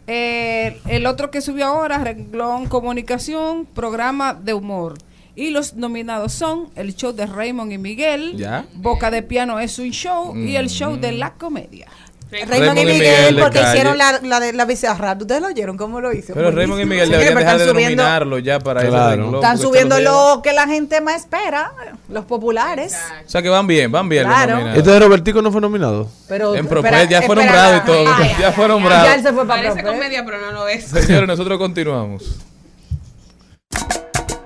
[0.06, 4.94] Eh, el otro que subió ahora, Renglón Comunicación, programa de humor.
[5.34, 8.64] Y los nominados son el show de Raymond y Miguel, Ya.
[8.74, 11.88] Boca de Piano es un show y el show de la comedia.
[12.32, 15.16] Raymond y Miguel, porque hizieron la, la de la bizarra.
[15.20, 15.76] ¿Ustedes lo oyeron?
[15.76, 16.32] ¿Cómo lo hizo?
[16.32, 19.22] Pero Raymond y Miguel deberían dejar de subiendo- nominarlo ya para Claro.
[19.22, 21.72] renglón, Están subiendo lo lo que la gente más espera,
[22.08, 22.96] los populares.
[23.26, 24.68] O sea que van bien, van bien los Claro.
[24.74, 26.08] ¿Este de Robertico no fue nominado?
[26.28, 28.14] Pero, En Propel espera, ya fue espera, nombrado y todo.
[28.16, 29.04] ay, ya ay, fue ay, nombrado.
[29.04, 29.92] Ya él se fue para Parece Propel.
[30.00, 30.84] comedia, pero no lo es.
[30.84, 32.36] Señores, nosotros continuamos.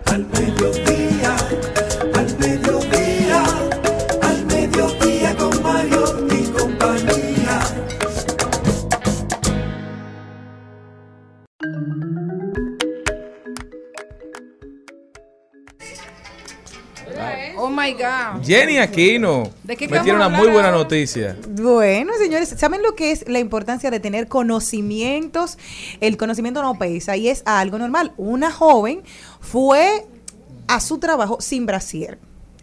[0.07, 0.96] Al mediodía,
[17.59, 18.45] Oh my God.
[18.45, 20.79] Jenny Aquino ¿De qué me tiene una muy buena ahora?
[20.79, 21.37] noticia.
[21.49, 25.59] Bueno, señores, ¿saben lo que es la importancia de tener conocimientos?
[26.01, 28.13] El conocimiento no pesa y es algo normal.
[28.17, 29.03] Una joven
[29.41, 30.07] fue
[30.69, 32.19] a su trabajo sin brasier.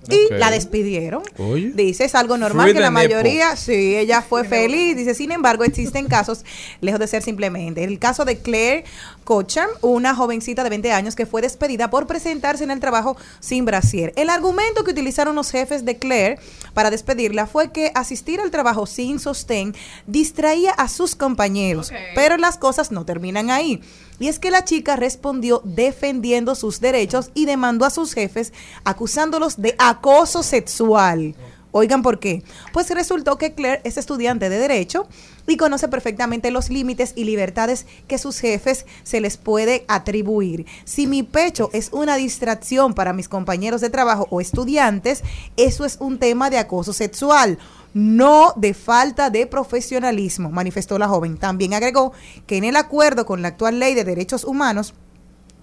[0.09, 1.23] Y la despidieron.
[1.37, 1.71] Oye.
[1.73, 3.15] Dice, es algo normal Free que the la nipple.
[3.15, 4.95] mayoría, sí, ella fue feliz.
[4.95, 6.43] Dice, sin embargo, existen casos,
[6.81, 7.83] lejos de ser simplemente.
[7.83, 8.83] El caso de Claire
[9.23, 13.65] Cocham, una jovencita de 20 años que fue despedida por presentarse en el trabajo sin
[13.65, 14.13] brasier.
[14.15, 16.39] El argumento que utilizaron los jefes de Claire
[16.73, 19.73] para despedirla fue que asistir al trabajo sin sostén
[20.07, 21.91] distraía a sus compañeros.
[22.15, 23.81] Pero las cosas no terminan ahí.
[24.19, 28.53] Y es que la chica respondió defendiendo sus derechos y demandó a sus jefes
[28.83, 31.35] acusándolos de acoso sexual.
[31.75, 32.43] Oigan por qué.
[32.71, 35.07] Pues resultó que Claire es estudiante de derecho
[35.47, 40.67] y conoce perfectamente los límites y libertades que sus jefes se les puede atribuir.
[40.85, 45.23] Si mi pecho es una distracción para mis compañeros de trabajo o estudiantes,
[45.57, 47.57] eso es un tema de acoso sexual
[47.93, 51.37] no de falta de profesionalismo, manifestó la joven.
[51.37, 52.13] También agregó
[52.47, 54.93] que en el acuerdo con la actual ley de derechos humanos,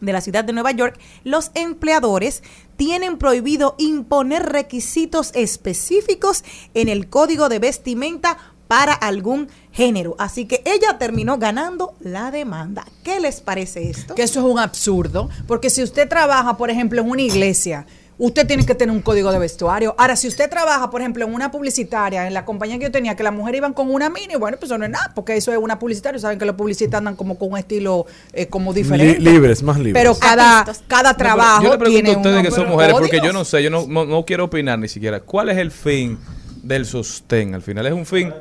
[0.00, 2.42] de la ciudad de Nueva York, los empleadores
[2.76, 6.42] tienen prohibido imponer requisitos específicos
[6.74, 10.14] en el código de vestimenta para algún género.
[10.18, 12.86] Así que ella terminó ganando la demanda.
[13.02, 14.14] ¿Qué les parece esto?
[14.14, 17.86] Que eso es un absurdo, porque si usted trabaja, por ejemplo, en una iglesia,
[18.20, 19.94] usted tiene que tener un código de vestuario.
[19.98, 23.16] Ahora, si usted trabaja, por ejemplo, en una publicitaria, en la compañía que yo tenía,
[23.16, 25.50] que las mujeres iban con una mini, bueno, pues eso no es nada, porque eso
[25.52, 26.20] es una publicitaria.
[26.20, 29.18] Saben que los publicistas andan como con un estilo eh, como diferente.
[29.18, 29.94] Li- libres, más libres.
[29.94, 32.94] Pero cada, cada No, pero trabajo yo le pregunto tiene a ustedes que son mujeres,
[32.96, 35.20] porque yo no sé, yo no, no, no quiero opinar ni siquiera.
[35.20, 36.18] ¿Cuál es el fin
[36.62, 37.54] del sostén?
[37.54, 38.32] Al final es un fin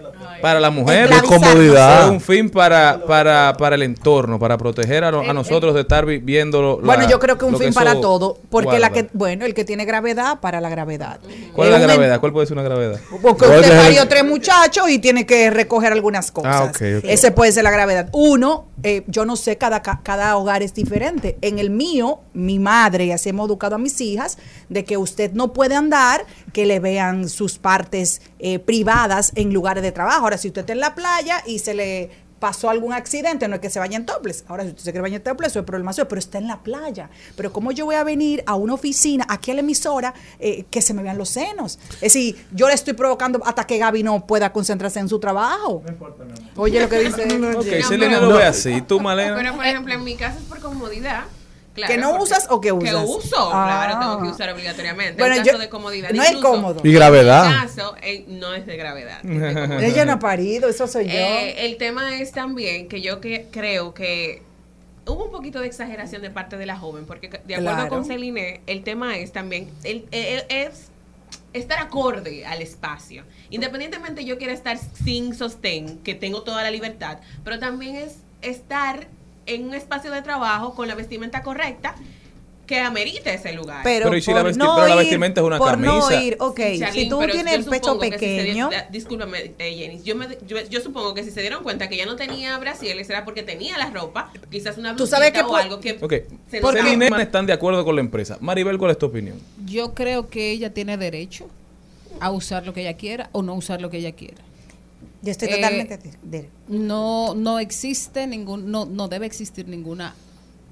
[0.42, 2.06] para la mujer, De comodidad.
[2.06, 5.82] es un fin para, para, para el entorno, para proteger a, lo- a nosotros de
[5.82, 6.80] estar vi- viendo.
[6.84, 9.66] Bueno, la- yo creo que un fin para todo, porque la que, bueno, el que
[9.66, 11.20] tiene gravedad para la gravedad.
[11.54, 12.20] ¿Cuál es la gravedad?
[12.20, 13.00] ¿Cuál puede ser una gravedad?
[13.22, 16.56] Porque ¿Cuál usted parió tres muchachos y tiene que recoger algunas cosas.
[16.56, 17.04] Ah, ok, ok.
[17.04, 18.10] Ese puede ser la gravedad.
[18.14, 21.38] Uno, eh, yo no sé, cada, ca- cada hogar es diferente.
[21.42, 24.38] En el mío, mi madre, y así hemos educado a mis hijas,
[24.70, 29.84] de que usted no puede andar que le vean sus partes eh, privadas en lugares
[29.84, 30.22] de trabajo.
[30.24, 32.10] Ahora, si usted está en la playa y se le
[32.40, 34.46] pasó algún accidente, no es que se vaya en toples.
[34.48, 36.48] Ahora, si usted se quiere bañar en toples, eso es problema suyo, pero está en
[36.48, 37.10] la playa.
[37.36, 40.82] Pero ¿cómo yo voy a venir a una oficina, aquí a la emisora, eh, que
[40.82, 41.80] se me vean los senos?
[41.96, 45.84] Es decir, yo le estoy provocando hasta que Gaby no pueda concentrarse en su trabajo.
[46.56, 47.24] Oye, lo que dice.
[47.30, 48.82] Ok, No, Selena pero- lo ve así.
[48.84, 49.36] ¿Tú, Malena?
[49.36, 51.24] Pero, por ejemplo, en mi caso es por comodidad.
[51.80, 53.06] Claro, ¿Que no usas o que Que usas?
[53.08, 53.86] uso, Ah.
[53.88, 55.20] claro, tengo que usar obligatoriamente.
[55.22, 56.12] Bueno, en caso yo- de comodidad.
[56.12, 56.82] no es cómodo.
[56.84, 57.46] Y gravedad.
[57.48, 59.20] En caso, eh, no es de gravedad.
[59.24, 59.40] es
[59.80, 59.88] de.
[59.88, 61.12] Ella no ha parido, eso soy yo.
[61.14, 64.44] Eh, el tema es también que yo que, creo que
[65.06, 67.90] hubo un poquito de exageración de parte de la joven, porque de acuerdo Claro.
[67.90, 70.92] con Celine, el tema es también, el, el- es
[71.54, 73.24] estar acorde al espacio.
[73.50, 79.08] Independientemente yo quiera estar sin sostén, que tengo toda la libertad, pero también es estar
[79.50, 81.95] en un espacio de trabajo con la vestimenta correcta
[82.68, 83.82] que amerite ese lugar.
[83.84, 85.76] Pero, Pero ¿y si la por vesti- no pero la ir- vestimenta es una por
[85.80, 86.22] no camisa?
[86.24, 90.04] ir, ok, Charlene, si tú tienes el pecho si pequeño, da- discúlpame, eh, Jenny.
[90.04, 93.10] Yo, me- yo, yo supongo que si se dieron cuenta que ya no tenía brasieles
[93.10, 96.14] era porque tenía la ropa, quizás una Tú blusita sabes que o algo que Ok.
[96.52, 98.38] se Porque Man están de acuerdo con la empresa.
[98.39, 99.39] Maribel, ¿cuál es tu opinión?
[99.66, 101.47] Yo creo que ella tiene derecho
[102.20, 104.43] a usar lo que ella quiera o no usar lo que ella quiera.
[105.22, 110.16] Yo estoy Eh, totalmente de- de- No, no existe ningún, no, no debe existir ninguna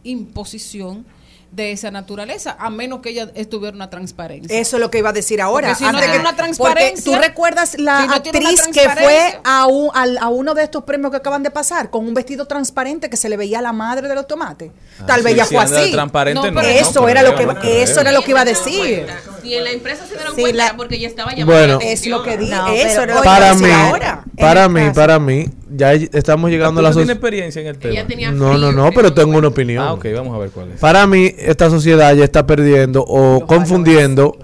[0.03, 1.05] imposición
[1.51, 4.59] de esa naturaleza, a menos que ella estuviera una transparencia.
[4.59, 5.69] Eso es lo que iba a decir ahora.
[5.69, 8.37] Porque si no Antes tiene que- una transparencia, porque tú recuerdas la si no tiene
[8.39, 12.05] actriz que fue a, un- a uno de estos premios que acaban de pasar con
[12.07, 14.71] un vestido transparente que se le veía a la madre de los tomates.
[15.05, 15.91] Tal vez Ah, Sí, ella fue así.
[15.91, 18.41] transparente, No, no, pero no, eso era lo que no eso era lo que iba
[18.41, 19.05] a decir.
[19.41, 21.79] Si en la empresa se dieron Sí, cuenta la- porque ella estaba llamando Bueno.
[21.79, 22.65] la Es lo que atención.
[22.65, 24.23] di, No, eso era lo que iba a Para decir mí, ahora.
[24.37, 27.11] para mí, caso- para mí, ya estamos llegando a la ¿Tú tienes sociedad.
[27.17, 27.93] experiencia en el tema?
[27.93, 29.83] Ella tenía No, no, no, pero tengo una opinión.
[29.83, 30.79] Ah, ok, vamos a ver cuál es.
[30.79, 34.37] Para mí, esta sociedad ya está perdiendo o confundiendo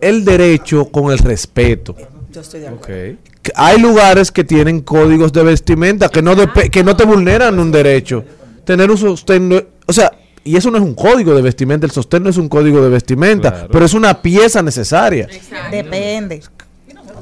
[0.00, 1.94] el derecho con el respeto.
[2.32, 3.12] Yo estoy de acuerdo.
[3.12, 3.18] Ok.
[3.42, 6.34] Que Hay lugares que tienen códigos de vestimenta que no,
[6.70, 8.24] que no te vulneran un derecho.
[8.64, 10.12] Tener un sostén, no- o sea,
[10.44, 12.88] y eso no es un código de vestimenta, el sostén no es un código de
[12.88, 13.68] vestimenta, Claro.
[13.72, 15.26] pero es una pieza necesaria.
[15.70, 16.40] Depende.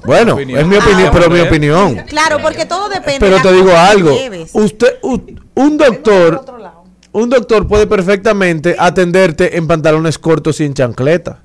[0.05, 0.61] Bueno, Opinión.
[0.61, 1.49] es mi opinión, Ah, pero mi hombre.
[1.49, 1.95] opinión.
[2.07, 3.19] Claro, porque todo depende.
[3.21, 4.17] Pero de te digo algo,
[4.53, 5.21] usted, u-
[5.55, 6.45] un doctor,
[7.13, 11.43] un doctor puede perfectamente atenderte en pantalones cortos y en chancleta.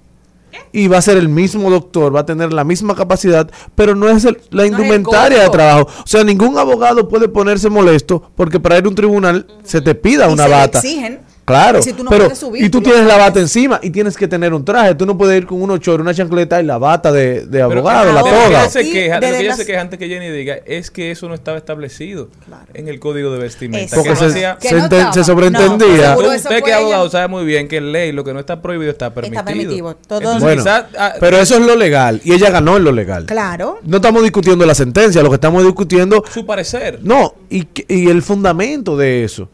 [0.72, 4.07] Y va a ser el mismo doctor, va a tener la misma capacidad, pero no
[4.09, 5.88] es el- la indumentaria de trabajo.
[6.03, 9.95] O sea, ningún abogado puede ponerse molesto porque para ir a un tribunal se te
[9.95, 10.78] pida Y una se le bata.
[10.80, 11.20] exigen.
[11.46, 14.16] Claro, Y si tú no pero subir, y tú tienes la bata encima y tienes
[14.16, 14.96] que tener un traje.
[14.96, 17.66] Tú no puedes ir con unos chorros, una chancleta y la bata de, de Pero
[17.66, 18.48] abogado, la de lo que toga.
[18.62, 21.12] ella se queja, de lo que ella se queja antes que Jenny diga es que
[21.12, 22.30] eso no estaba establecido
[22.74, 23.94] en el código de vestimenta.
[23.96, 25.14] Porque no se, hacía- Que se no enten- estaba.
[25.14, 26.14] se sobreentendía.
[26.14, 28.62] eso usted que es abogado sabe muy bien que en ley lo que no está
[28.62, 29.44] prohibido está permitido.
[29.44, 29.96] permitido.
[30.08, 32.94] Todo- Entonces, Bueno, quizás, ah, pero eso es lo legal y ella ganó en lo
[32.94, 33.26] legal.
[33.26, 33.80] Claro.
[33.84, 37.00] No estamos discutiendo la sentencia, lo que estamos discutiendo, su parecer.
[37.02, 39.50] no, y, que- y el fundamento de eso.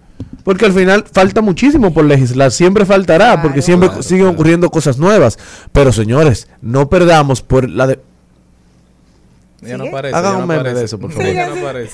[0.49, 4.33] Porque al final falta muchísimo por legislar, siempre faltará, porque siempre claro, siguen claro.
[4.33, 5.37] ocurriendo cosas nuevas.
[5.71, 7.99] Pero señores, no perdamos por la de,
[9.61, 9.89] Ya no Sigue.
[9.89, 10.15] aparece.
[10.15, 11.31] Hagan no un meme de eso, por favor.
[11.31, 11.49] Ya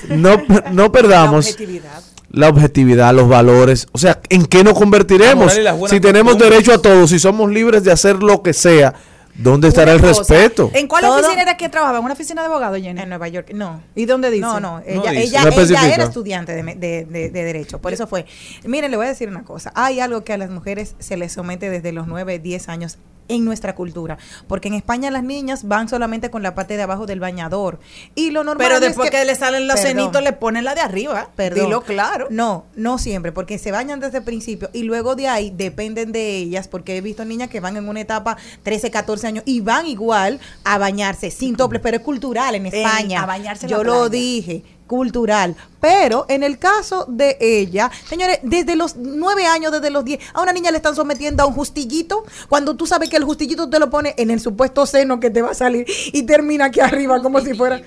[0.08, 0.42] no
[0.72, 2.02] no, perdamos La objetividad.
[2.30, 5.54] la objetividad, los valores, o sea, ¿en qué nos convertiremos?
[5.90, 8.94] Si tenemos derecho a todo, si somos libres de hacer lo que sea,
[9.38, 10.70] ¿dónde estará el cosa, respeto?
[10.74, 11.98] ¿En cuál Todo- oficina era que trabajaba?
[11.98, 13.00] ¿En una oficina de abogado, Jenny?
[13.00, 13.82] En Nueva York, no.
[13.94, 14.40] ¿Y dónde dice?
[14.42, 15.22] No, no, ella, dice.
[15.24, 15.94] ella, No ella especifica.
[15.94, 18.26] era estudiante de, me- de- de- de Derecho, por eso fue.
[18.64, 19.72] Miren, le voy a decir una cosa.
[19.74, 23.44] Hay algo que a las mujeres se les somete desde los 9, 10 años en
[23.44, 24.18] nuestra cultura,
[24.48, 27.78] porque en España las niñas van solamente con la parte de abajo del bañador
[28.14, 29.96] y lo normal Pero es después que, le salen los Perdón.
[29.96, 31.30] cenitos, le ponen la de arriba.
[31.34, 31.64] Perdón.
[31.64, 32.28] Dilo claro.
[32.30, 36.36] No, no siempre, porque se bañan desde el principio y luego de ahí dependen de
[36.36, 39.86] ellas, porque he visto niñas que van en una etapa 13, 14 años y van
[39.86, 43.22] igual a bañarse sin toples, pero es cultural en España.
[43.22, 45.56] a bañarse Yo lo dije, cultural.
[45.80, 50.42] Pero en el caso de ella, señores, desde los 9 años, desde los 10, a
[50.42, 53.78] una niña le están sometiendo a un justillito, cuando tú sabes que el justillito te
[53.78, 57.22] lo pone en el supuesto seno que te va a salir y termina aquí arriba
[57.22, 57.80] como si fuera...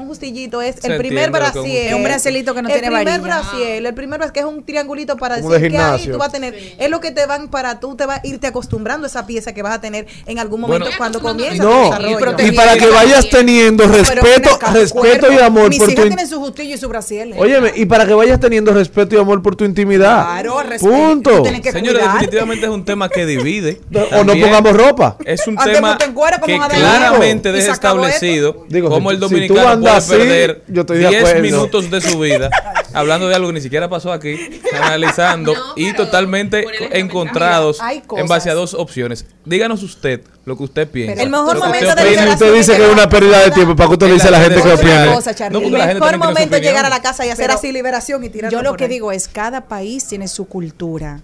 [0.00, 1.88] Un justillito es el primer brasier.
[1.88, 3.40] Es un bracelito que no el tiene primer varilla.
[3.42, 6.12] brasier, el primer brasier, que es un triangulito para Como decir de que ahí gimnasio.
[6.12, 6.54] tú vas a tener.
[6.78, 9.52] Es lo que te van para tú te vas a irte acostumbrando a esa pieza
[9.52, 12.36] que vas a tener en algún momento Bueno, cuando comienza tu No, desarrollo.
[12.46, 16.28] y para que vayas teniendo respeto, acá, respeto y amor Mis por hijas tu tienen
[16.28, 17.28] su justillo y su brasier.
[17.36, 20.24] Óyeme, y para que vayas teniendo respeto y amor por tu intimidad.
[20.24, 20.94] Claro, respeto.
[20.94, 21.44] Punto.
[21.72, 23.80] Señores, definitivamente es un tema que divide.
[24.12, 25.16] O no pongamos ropa.
[25.24, 28.76] Es un tema que como claramente deja establecido si-
[29.10, 31.42] el dominicano puede andas así, perder yo estoy de 10 acuerdo.
[31.42, 32.50] minutos de su vida
[32.92, 34.36] hablando de algo que ni siquiera pasó aquí,
[34.82, 36.64] analizando No, y totalmente
[36.98, 37.78] encontrados
[38.16, 39.26] en base a dos opciones.
[39.44, 41.22] Díganos usted lo que usted piensa.
[41.22, 42.32] El mejor lo momento usted de opina.
[42.32, 44.40] Usted dice que es una pérdida de tiempo, ¿para qué usted le dice a la
[44.40, 45.50] gente que cosa.
[45.50, 48.24] No, porque el mejor momento es llegar a la casa y hacer Pero así liberación
[48.24, 51.22] y tirar Yo lo que digo es, cada país tiene su cultura.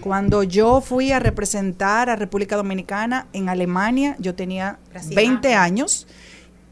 [0.00, 4.78] Cuando yo fui a representar a República Dominicana en Alemania, yo tenía
[5.14, 6.06] 20 años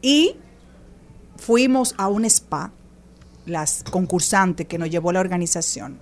[0.01, 0.35] y
[1.45, 2.71] fuimos a un spa,
[3.45, 5.99] las concursantes que nos llevó la organización.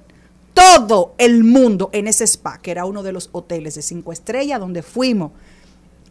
[0.54, 4.60] Todo el mundo en ese spa, que era uno de los hoteles de cinco estrellas
[4.60, 5.32] donde fuimos.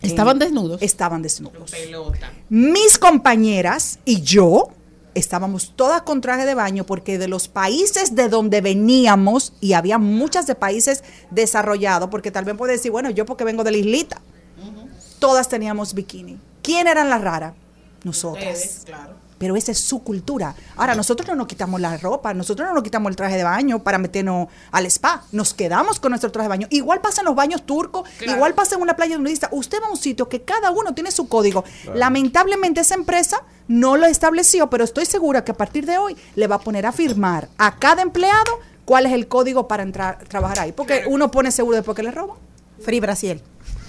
[0.02, 0.82] ¿Estaban eh, desnudos?
[0.82, 1.70] Estaban desnudos.
[1.70, 2.30] Pelota.
[2.50, 4.68] Mis compañeras y yo
[5.14, 9.96] estábamos todas con traje de baño porque de los países de donde veníamos, y había
[9.98, 13.76] muchas de países desarrollados, porque tal vez puede decir, bueno, yo porque vengo de la
[13.78, 14.20] islita,
[15.18, 16.38] todas teníamos bikini.
[16.62, 17.54] ¿Quién eran las raras?
[18.04, 18.84] Nosotras.
[19.42, 20.54] Pero esa es su cultura.
[20.76, 23.82] Ahora, nosotros no nos quitamos la ropa, nosotros no nos quitamos el traje de baño
[23.82, 25.24] para meternos al spa.
[25.32, 26.68] Nos quedamos con nuestro traje de baño.
[26.70, 29.48] Igual pasa en los baños turcos, igual pasa en una playa nudista.
[29.50, 31.64] Usted va a un sitio que cada uno tiene su código.
[31.92, 36.46] Lamentablemente esa empresa no lo estableció, pero estoy segura que a partir de hoy le
[36.46, 40.60] va a poner a firmar a cada empleado cuál es el código para entrar trabajar
[40.60, 40.70] ahí.
[40.70, 42.36] Porque uno pone seguro después que le roban.
[42.80, 43.42] Free Brasil.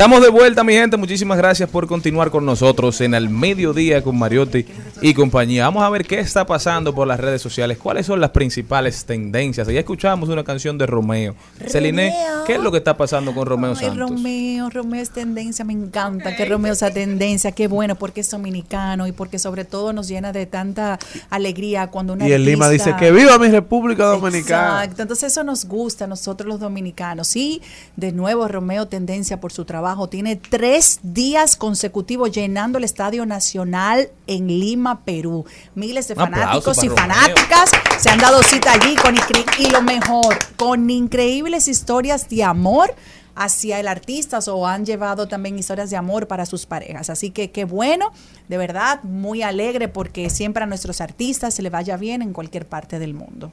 [0.00, 0.96] Estamos de vuelta, mi gente.
[0.96, 4.64] Muchísimas gracias por continuar con nosotros en el mediodía con Mariotti
[5.02, 5.64] y compañía.
[5.64, 7.76] Vamos a ver qué está pasando por las redes sociales.
[7.76, 9.68] ¿Cuáles son las principales tendencias?
[9.68, 11.34] Ya escuchamos una canción de Romeo.
[11.66, 12.14] Celine,
[12.46, 13.98] ¿qué es lo que está pasando con Romeo Ay, Santos?
[13.98, 19.06] Romeo, Romeo es tendencia, me encanta que Romeo sea tendencia, qué bueno porque es dominicano
[19.06, 20.98] y porque sobre todo nos llena de tanta
[21.28, 24.84] alegría cuando una Y en Lima dice que viva mi República Dominicana.
[24.84, 27.36] Exacto, entonces eso nos gusta a nosotros los dominicanos.
[27.36, 27.60] Y
[27.96, 34.10] de nuevo Romeo tendencia por su trabajo, tiene tres días consecutivos llenando el Estadio Nacional
[34.26, 35.44] en Lima, Perú.
[35.74, 36.96] Miles de fanáticos y Romeo.
[36.96, 39.14] fanáticas se han dado cita allí con
[39.58, 42.94] y lo mejor, con increíbles historias de amor
[43.34, 47.10] hacia el artista o han llevado también historias de amor para sus parejas.
[47.10, 48.12] Así que qué bueno,
[48.48, 52.66] de verdad, muy alegre porque siempre a nuestros artistas se les vaya bien en cualquier
[52.66, 53.50] parte del mundo.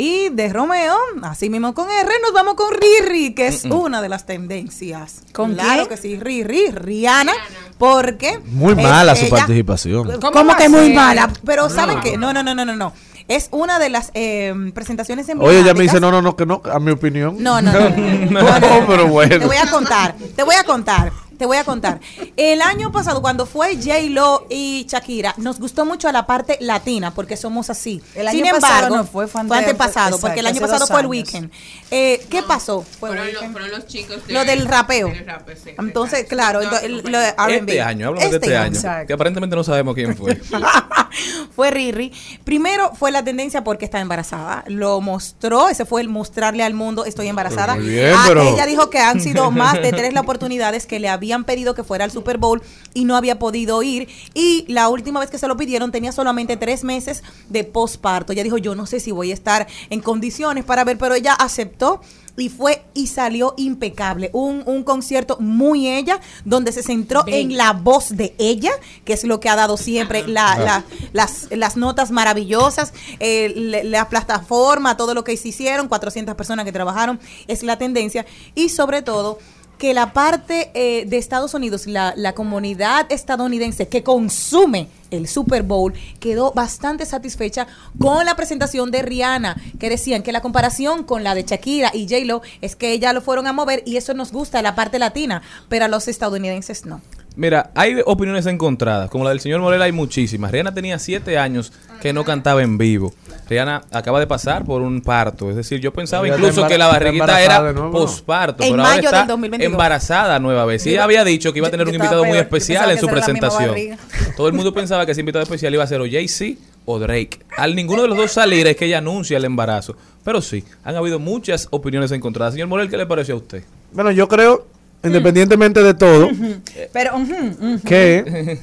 [0.00, 4.08] Y de Romeo, así mismo con R, nos vamos con Riri, que es una de
[4.08, 5.20] las tendencias.
[5.34, 5.88] ¿Con claro quién?
[5.88, 7.34] que sí, Riri, Rihanna,
[7.76, 8.40] porque...
[8.46, 10.18] Muy es mala su ella- participación.
[10.18, 11.30] ¿Cómo, que muy mala?
[11.44, 11.74] Pero No.
[11.74, 12.16] ¿saben qué?
[12.16, 12.94] No, no, no, no, no, no.
[13.28, 16.62] Es una de las eh, presentaciones Oye, ella me dice, no, no, no, que no,
[16.64, 17.36] a mi opinión.
[17.42, 18.42] No, no, no, no.
[18.58, 19.38] No, pero bueno.
[19.38, 22.00] Te voy a contar, te voy a contar, te voy a contar.
[22.36, 27.34] El año pasado, cuando fue J-Lo y Shakira, nos gustó mucho la parte latina, porque
[27.38, 28.02] somos así.
[28.14, 30.86] El año Sin pasado embargo, no fue, fue ante- antepasado, exacto, porque el año pasado
[30.86, 31.50] fue el weekend.
[31.90, 32.82] Eh, ¿Qué pasó?
[32.82, 33.52] Fue Fueron, el los, weekend.
[33.58, 35.08] fueron los chicos de- Lo del rapeo.
[35.08, 35.70] del rap, sí.
[35.78, 37.72] Entonces, claro, el- lo de R&B.
[37.72, 38.74] Este año, háblame de este año.
[38.76, 39.06] exacto.
[39.06, 40.38] Que aparentemente no sabemos quién fue.
[41.56, 42.12] fue Riri.
[42.44, 44.64] Primero fue la tendencia porque está embarazada.
[44.66, 47.76] Lo mostró, ese fue el mostrarle al mundo, estoy embarazada.
[47.76, 51.00] Muy bien, Ah, pero- Ella dijo que han sido más de tres las oportunidades que
[51.00, 52.60] le habían pedido que fuera al Super Bowl
[52.92, 54.08] y no había podido ir.
[54.34, 58.32] Y la última vez que se lo pidieron tenía solamente tres meses de posparto.
[58.32, 61.34] Ella dijo, yo no sé si voy a estar en condiciones para ver, pero ella
[61.34, 62.00] aceptó.
[62.36, 64.30] Y fue y salió impecable.
[64.32, 68.70] Un, un concierto muy ella, donde se centró en la voz de ella,
[69.04, 73.84] que es lo que ha dado siempre la, la- las, las notas maravillosas, eh, le-
[73.84, 78.24] la plataforma, todo lo que se hicieron, 400 personas que trabajaron, es la tendencia.
[78.54, 79.38] Y sobre todo,
[79.80, 85.62] que la parte eh, de Estados Unidos, la, la comunidad estadounidense que consume el Super
[85.62, 87.66] Bowl, quedó bastante satisfecha
[87.98, 92.06] con la presentación de Rihanna, que decían que la comparación con la de Shakira y
[92.06, 95.40] J-Lo es que ella lo fueron a mover y eso nos gusta, la parte latina,
[95.70, 97.00] pero a los estadounidenses no.
[97.36, 99.08] Mira, hay opiniones encontradas.
[99.08, 100.50] Como la del señor Morel hay muchísimas.
[100.50, 101.72] Rihanna tenía siete años
[102.02, 103.14] que no cantaba en vivo.
[103.50, 105.50] Rihanna acaba de pasar por un parto.
[105.50, 108.62] Es decir, yo pensaba Ella incluso que la barriguita era posparto.
[108.62, 109.72] En pero ahora mayo está del 2022.
[109.72, 110.86] embarazada nueva vez.
[110.86, 113.08] Y ella había dicho que iba a tener yo un invitado muy especial en su
[113.08, 113.74] presentación.
[114.36, 117.40] Todo el mundo pensaba que ese invitado especial iba a ser o Jay-Z o Drake.
[117.56, 119.96] Al ninguno de los dos salir es que ella anuncia el embarazo.
[120.24, 122.54] Pero sí, han habido muchas opiniones encontradas.
[122.54, 123.64] Señor Morel, ¿qué le pareció a usted?
[123.92, 124.66] Bueno, yo creo,
[125.02, 126.30] independientemente de todo,
[126.92, 127.80] Pero, ujú, ujú.
[127.84, 128.60] que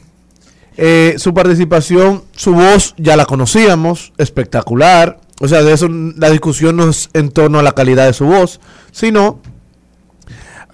[0.78, 5.20] eh, su participación, su voz ya la conocíamos, espectacular.
[5.40, 8.26] O sea, de eso la discusión no es en torno a la calidad de su
[8.26, 8.60] voz,
[8.92, 9.40] sino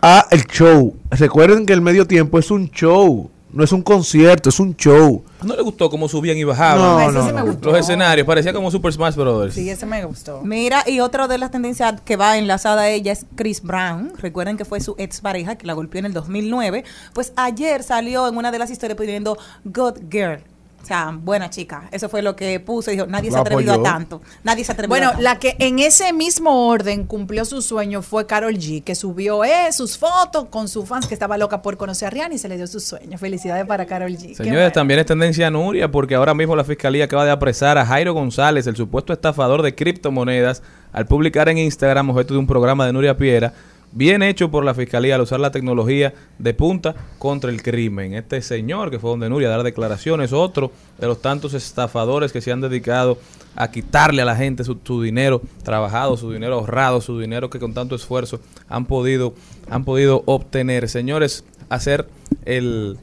[0.02, 0.96] a el show.
[1.10, 5.24] Recuerden que el medio tiempo es un show, no es un concierto, es un show.
[5.44, 7.46] ¿No le gustó cómo subían y bajaban No, Ese sí me no.
[7.46, 7.70] gustó.
[7.72, 8.26] los escenarios?
[8.28, 9.54] Parecía como Super Smash Brothers.
[9.54, 10.42] Sí, ese me gustó.
[10.44, 14.14] Mira, y otra de las tendencias que va enlazada a ella es Chris Brown.
[14.18, 16.84] Recuerden que fue su ex pareja que la golpeó en el 2009.
[17.14, 20.40] Pues ayer salió en una de las historias pidiendo Good Girl.
[20.84, 21.88] O sea, buena chica.
[21.92, 24.22] Eso fue lo que puso y dijo, nadie se ha atrevido a tanto.
[24.44, 25.24] Nadie se ha atrevido Bueno, a tanto.
[25.24, 29.72] la que en ese mismo orden cumplió su sueño fue Carol G, que subió eh,
[29.72, 32.58] sus fotos con sus fans que estaba loca por conocer a Rihanna y se le
[32.58, 33.18] dio su sueño.
[33.18, 34.36] Felicidades para Carol G.
[34.36, 34.72] Señores, bueno.
[34.74, 38.68] también es tendencia Nuria porque ahora mismo la fiscalía acaba de apresar a Jairo González,
[38.68, 43.16] el supuesto estafador de criptomonedas, al publicar en Instagram objeto de un programa de Nuria
[43.16, 43.54] Piera,
[43.94, 48.14] bien hecho por la fiscalía al usar la tecnología de punta contra el crimen.
[48.14, 52.42] Este señor que fue donde Nuria a dar declaraciones, otro de los tantos estafadores que
[52.42, 53.18] se han dedicado
[53.56, 57.60] a quitarle a la gente su, su dinero trabajado, su dinero ahorrado, su dinero que
[57.60, 59.34] con tanto esfuerzo han podido,
[59.70, 60.90] han podido obtener.
[60.90, 62.08] Señores, hacer
[62.46, 62.98] el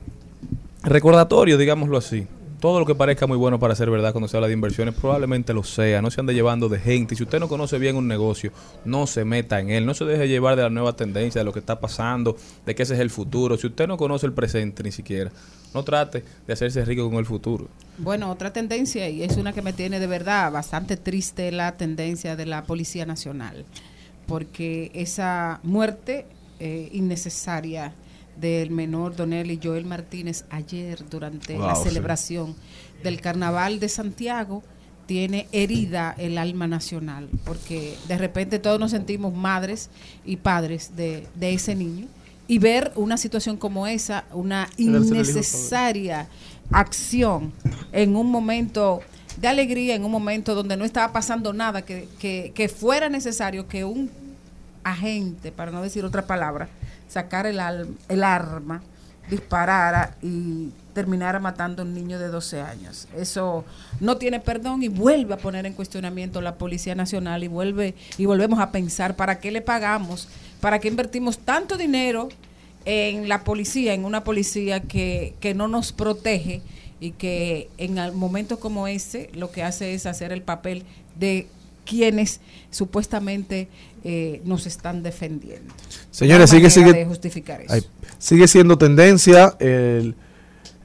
[0.82, 2.26] recordatorio, digámoslo así.
[2.60, 5.54] Todo lo que parezca muy bueno para ser verdad cuando se habla de inversiones probablemente
[5.54, 6.02] lo sea.
[6.02, 7.14] No se ande llevando de gente.
[7.14, 8.52] Y si usted no conoce bien un negocio,
[8.84, 9.86] no se meta en él.
[9.86, 12.36] No se deje llevar de la nueva tendencia, de lo que está pasando,
[12.66, 13.56] de que ese es el futuro.
[13.56, 15.32] Si usted no conoce el presente ni siquiera,
[15.72, 17.68] no trate de hacerse rico con el futuro.
[17.96, 22.36] Bueno, otra tendencia, y es una que me tiene de verdad bastante triste, la tendencia
[22.36, 23.64] de la Policía Nacional,
[24.26, 26.26] porque esa muerte
[26.58, 27.94] eh, innecesaria
[28.40, 31.84] del menor Donelli Joel Martínez ayer durante la sí.
[31.84, 32.54] celebración
[33.02, 34.62] del Carnaval de Santiago
[35.06, 39.90] tiene herida el alma nacional, porque de repente todos nos sentimos madres
[40.24, 42.06] y padres de, de ese niño
[42.46, 46.28] y ver una situación como esa, una innecesaria
[46.70, 47.52] acción
[47.92, 49.00] en un momento
[49.36, 53.66] de alegría, en un momento donde no estaba pasando nada, que, que, que fuera necesario
[53.66, 54.10] que un
[54.84, 56.68] agente, para no decir otra palabra,
[57.10, 58.82] sacara el, al- el arma,
[59.28, 63.06] disparara y terminara matando a un niño de 12 años.
[63.16, 63.64] Eso
[64.00, 68.26] no tiene perdón y vuelve a poner en cuestionamiento la Policía Nacional y vuelve y
[68.26, 70.28] volvemos a pensar para qué le pagamos,
[70.60, 72.28] para qué invertimos tanto dinero
[72.86, 76.62] en la policía, en una policía que, que no nos protege
[76.98, 80.84] y que en momentos como ese lo que hace es hacer el papel
[81.18, 81.46] de
[81.84, 83.68] quienes supuestamente
[84.04, 85.74] eh, nos están defendiendo.
[86.10, 87.74] Señores, sigue, sigue, justificar eso.
[87.74, 87.82] Ay,
[88.18, 90.14] sigue siendo tendencia el,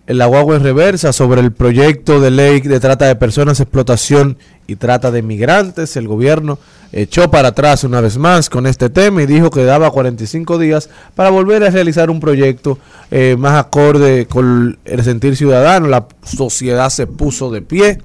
[0.07, 4.37] el en reversa sobre el proyecto de ley de trata de personas, explotación
[4.67, 5.95] y trata de migrantes.
[5.95, 6.59] El gobierno
[6.91, 10.89] echó para atrás una vez más con este tema y dijo que daba 45 días
[11.15, 12.77] para volver a realizar un proyecto
[13.11, 15.87] eh, más acorde con el sentir ciudadano.
[15.87, 17.99] La sociedad se puso de pie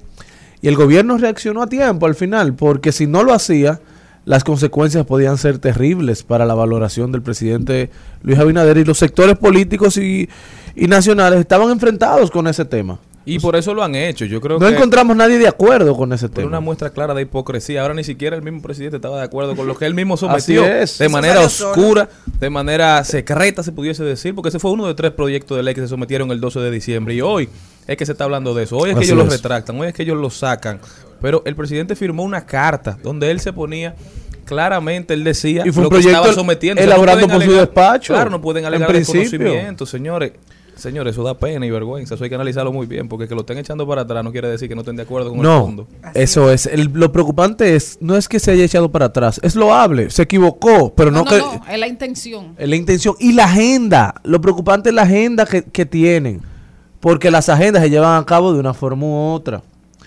[0.63, 3.81] y el gobierno reaccionó a tiempo al final, porque si no lo hacía,
[4.25, 7.91] las consecuencias podían ser terribles para la valoración del presidente
[8.23, 10.29] Luis Abinader y los sectores políticos y,
[10.77, 12.99] y nacionales estaban enfrentados con ese tema.
[13.35, 14.25] Y por eso lo han hecho.
[14.25, 16.47] Yo creo No que encontramos nadie de acuerdo con ese tema.
[16.49, 17.83] una muestra clara de hipocresía.
[17.83, 20.63] Ahora ni siquiera el mismo presidente estaba de acuerdo con lo que él mismo sometió
[20.65, 20.99] Así es.
[20.99, 22.09] de Eso manera oscura,
[22.39, 25.75] de manera secreta, se pudiese decir, porque ese fue uno de tres proyectos de ley
[25.75, 27.15] que se sometieron el 12 de diciembre.
[27.15, 27.49] Y hoy
[27.87, 28.77] es que se está hablando de eso.
[28.77, 30.81] Hoy es que ellos lo retractan, hoy es que ellos lo sacan.
[31.21, 33.95] Pero el presidente firmó una carta donde él se ponía
[34.45, 36.83] claramente, él decía Y fue un lo que proyecto estaba sometiendo.
[36.83, 39.21] elaborado pueden por su despacho, Claro, no pueden en alegar principio.
[39.23, 40.33] desconocimiento, señores.
[40.81, 42.15] Señores, eso da pena y vergüenza.
[42.15, 44.49] Eso hay que analizarlo muy bien, porque que lo estén echando para atrás no quiere
[44.49, 45.87] decir que no estén de acuerdo con el No, fondo.
[46.15, 46.67] eso es.
[46.67, 50.23] El- lo preocupante es, no es que se haya echado para atrás, es loable, se
[50.23, 51.39] equivocó, pero no, No, no, que...
[51.39, 52.55] no, es la intención.
[52.57, 54.15] Es la intención y la agenda.
[54.25, 56.41] Lo preocupante es la agenda que, que tienen.
[57.01, 59.63] Porque las agendas se llevan a cabo de una forma u otra.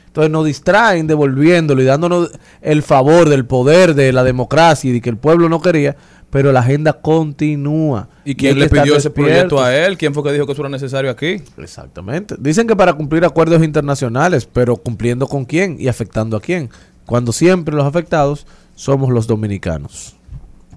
[0.08, 2.30] Entonces nos distraen devolviéndolo y dándonos
[2.62, 5.96] el favor del poder de la democracia y de que el pueblo no quería,
[6.34, 8.08] pero la agenda continúa.
[8.26, 10.00] ¿Y quién le pidió ese proyecto a él?
[10.00, 11.44] ¿Quién fue que dijo que eso era necesario aquí?
[11.60, 12.34] Exactamente.
[12.40, 16.72] Dicen que para cumplir acuerdos internacionales, pero cumpliendo con quién y afectando a quién.
[17.06, 20.16] Cuando siempre los afectados somos los dominicanos.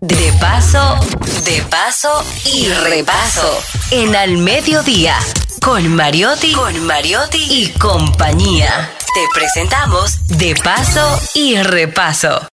[0.02, 1.00] De paso,
[1.46, 2.22] de paso
[2.54, 3.58] y repaso.
[3.92, 5.14] En al mediodía.
[5.62, 8.90] Con Mariotti, con Mariotti y compañía.
[9.14, 12.46] Te presentamos De paso y repaso.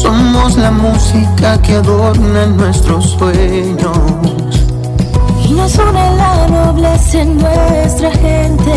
[0.00, 3.98] Somos la música que adorna nuestros sueños.
[5.44, 8.76] Y nos une la nobleza en nuestra gente.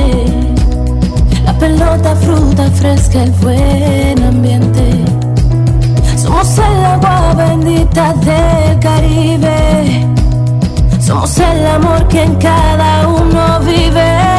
[1.45, 5.05] La pelota, fruta fresca, el buen ambiente.
[6.17, 10.07] Somos el agua bendita del Caribe.
[10.99, 14.30] Somos el amor que en cada uno vive.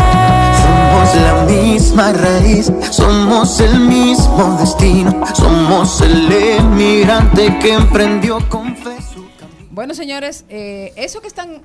[1.15, 5.25] La misma raíz, somos el mismo destino.
[5.35, 9.25] Somos el emigrante que emprendió con fe su
[9.71, 11.63] Bueno, señores, eh, eso que están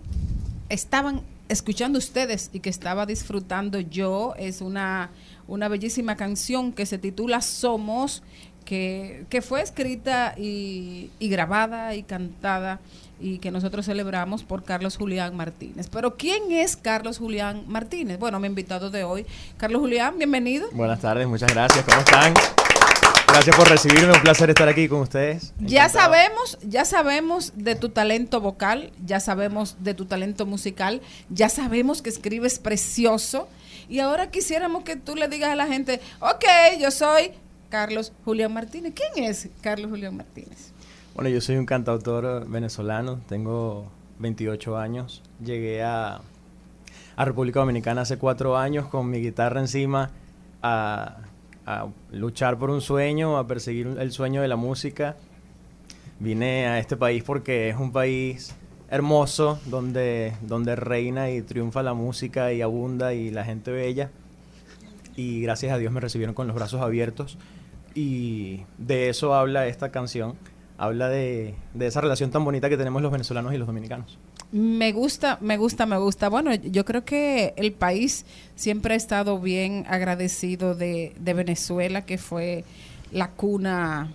[0.69, 5.11] estaban escuchando ustedes y que estaba disfrutando yo es una,
[5.47, 8.23] una bellísima canción que se titula Somos,
[8.67, 12.81] que, que fue escrita y, y grabada y cantada
[13.17, 15.87] y que nosotros celebramos por Carlos Julián Martínez.
[15.89, 18.19] Pero ¿quién es Carlos Julián Martínez?
[18.19, 20.67] Bueno, mi invitado de hoy, Carlos Julián, bienvenido.
[20.73, 21.85] Buenas tardes, muchas gracias.
[21.85, 22.33] ¿Cómo están?
[23.29, 25.53] Gracias por recibirme, un placer estar aquí con ustedes.
[25.59, 31.47] Ya sabemos, ya sabemos de tu talento vocal, ya sabemos de tu talento musical, ya
[31.47, 33.47] sabemos que escribes precioso
[33.87, 36.43] y ahora quisiéramos que tú le digas a la gente, ok,
[36.81, 37.31] yo soy
[37.69, 38.93] Carlos Julián Martínez.
[38.95, 40.71] ¿Quién es Carlos Julián Martínez?
[41.15, 46.21] Bueno, yo soy un cantautor venezolano, tengo 28 años, llegué a,
[47.17, 50.11] República Dominicana hace cuatro años con mi guitarra encima
[50.61, 51.17] a,
[51.65, 55.15] a luchar por un sueño, a perseguir el sueño de la música.
[56.19, 58.55] Vine a este país porque es un país
[58.89, 64.11] hermoso, donde, donde reina y triunfa la música y abunda y la gente bella.
[65.15, 67.37] Y gracias a Dios me recibieron con los brazos abiertos.
[67.97, 70.35] Y de eso habla esta canción.
[70.77, 74.19] Habla de, de esa relación tan bonita que tenemos los venezolanos y los dominicanos.
[74.51, 76.29] Me gusta, me gusta, me gusta.
[76.29, 82.63] Bueno, yo creo que el país siempre ha estado bien agradecido de, Venezuela, que fue
[83.11, 84.11] la cuna,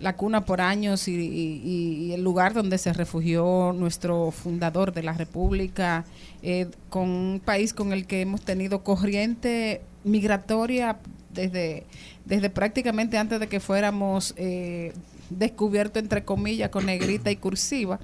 [0.00, 5.04] la cuna por años y, y- y el lugar donde se refugió nuestro fundador de
[5.04, 6.04] la República,
[6.42, 10.98] eh, con un país con el que hemos tenido corriente migratoria
[11.32, 11.84] desde,
[12.24, 14.92] desde prácticamente antes de que fuéramos eh,
[15.30, 17.98] descubiertos, entre comillas, con negrita y cursiva.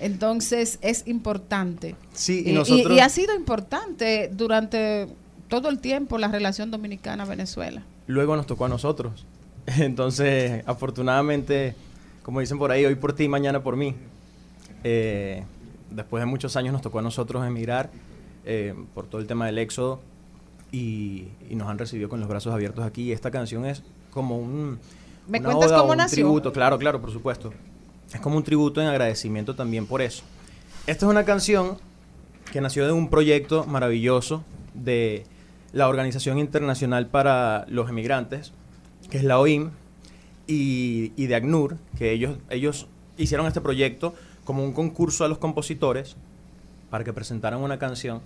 [0.00, 1.94] Entonces es importante.
[2.12, 5.08] Sí, y y, nosotros- y ha sido importante durante
[5.48, 7.82] todo el tiempo la relación dominicana-Venezuela.
[8.06, 9.24] Luego nos tocó a nosotros.
[9.66, 11.74] Entonces, afortunadamente,
[12.22, 13.94] como dicen por ahí, hoy por ti, mañana por mí.
[14.82, 15.44] Eh,
[15.90, 17.90] después de muchos años nos tocó a nosotros emigrar
[18.44, 20.00] eh, por todo el tema del éxodo
[20.72, 23.12] y, y nos han recibido con los brazos abiertos aquí.
[23.12, 24.78] Esta canción es como un...
[25.26, 26.16] ¿Me una cuentas oda cómo un nació?
[26.16, 27.52] tributo, claro, claro, por supuesto.
[28.12, 30.22] Es como un tributo en agradecimiento también por eso.
[30.86, 31.78] Esta es una canción
[32.52, 34.44] que nació de un proyecto maravilloso
[34.74, 35.24] de
[35.72, 38.52] la Organización Internacional para los Emigrantes,
[39.10, 39.70] que es la OIM,
[40.46, 42.86] y, y de ACNUR, que ellos, ellos
[43.16, 46.16] hicieron este proyecto como un concurso a los compositores
[46.90, 48.20] para que presentaran una canción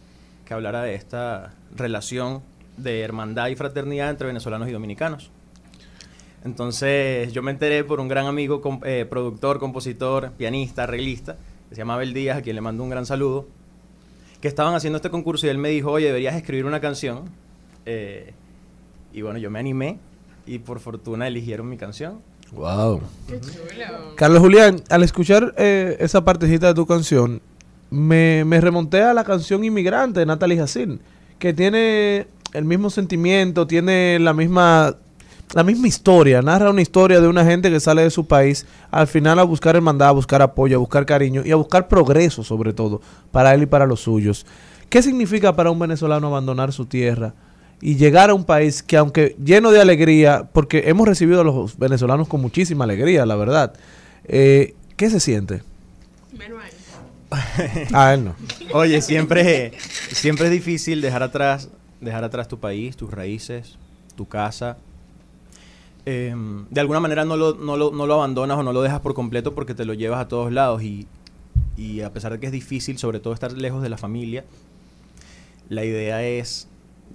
[0.48, 2.40] que hablara de esta relación
[2.78, 5.30] de hermandad y fraternidad entre venezolanos y dominicanos.
[6.42, 11.36] Entonces yo me enteré por un gran amigo, com- eh, productor, compositor, pianista, arreglista,
[11.68, 13.46] que se llama Abel Díaz, a quien le mando un gran saludo,
[14.40, 17.24] que estaban haciendo este concurso y él me dijo, oye, deberías escribir una canción.
[17.84, 18.32] Eh,
[19.12, 19.98] y bueno, yo me animé
[20.46, 22.20] y por fortuna eligieron mi canción.
[22.52, 23.02] Wow.
[24.16, 27.42] Carlos Julián, al escuchar eh, esa partecita de tu canción,
[27.90, 31.00] me, remonté a la canción Inmigrante de Natalie Jacin,
[31.38, 34.96] que tiene el mismo sentimiento, tiene la misma,
[35.54, 39.06] la misma historia, narra una historia de una gente que sale de su país al
[39.06, 42.72] final a buscar hermandad, a buscar apoyo, a buscar cariño y a buscar progreso sobre
[42.72, 44.46] todo para él y para los suyos.
[44.88, 47.34] ¿Qué significa para un venezolano abandonar su tierra?
[47.80, 51.78] y llegar a un país que aunque lleno de alegría, porque hemos recibido a los
[51.78, 53.74] venezolanos con muchísima alegría, la verdad,
[54.24, 55.62] eh, ¿qué se siente?
[57.92, 58.34] Ah, no.
[58.72, 59.72] Oye, siempre,
[60.12, 61.68] siempre es difícil dejar atrás,
[62.00, 63.78] dejar atrás tu país, tus raíces,
[64.16, 64.78] tu casa.
[66.06, 69.00] Em, de alguna manera no lo, no, lo, no lo abandonas o no lo dejas
[69.00, 71.06] por completo porque te lo llevas a todos lados y,
[71.76, 74.44] y a pesar de que es difícil, sobre todo estar lejos de la familia,
[75.68, 76.68] la idea es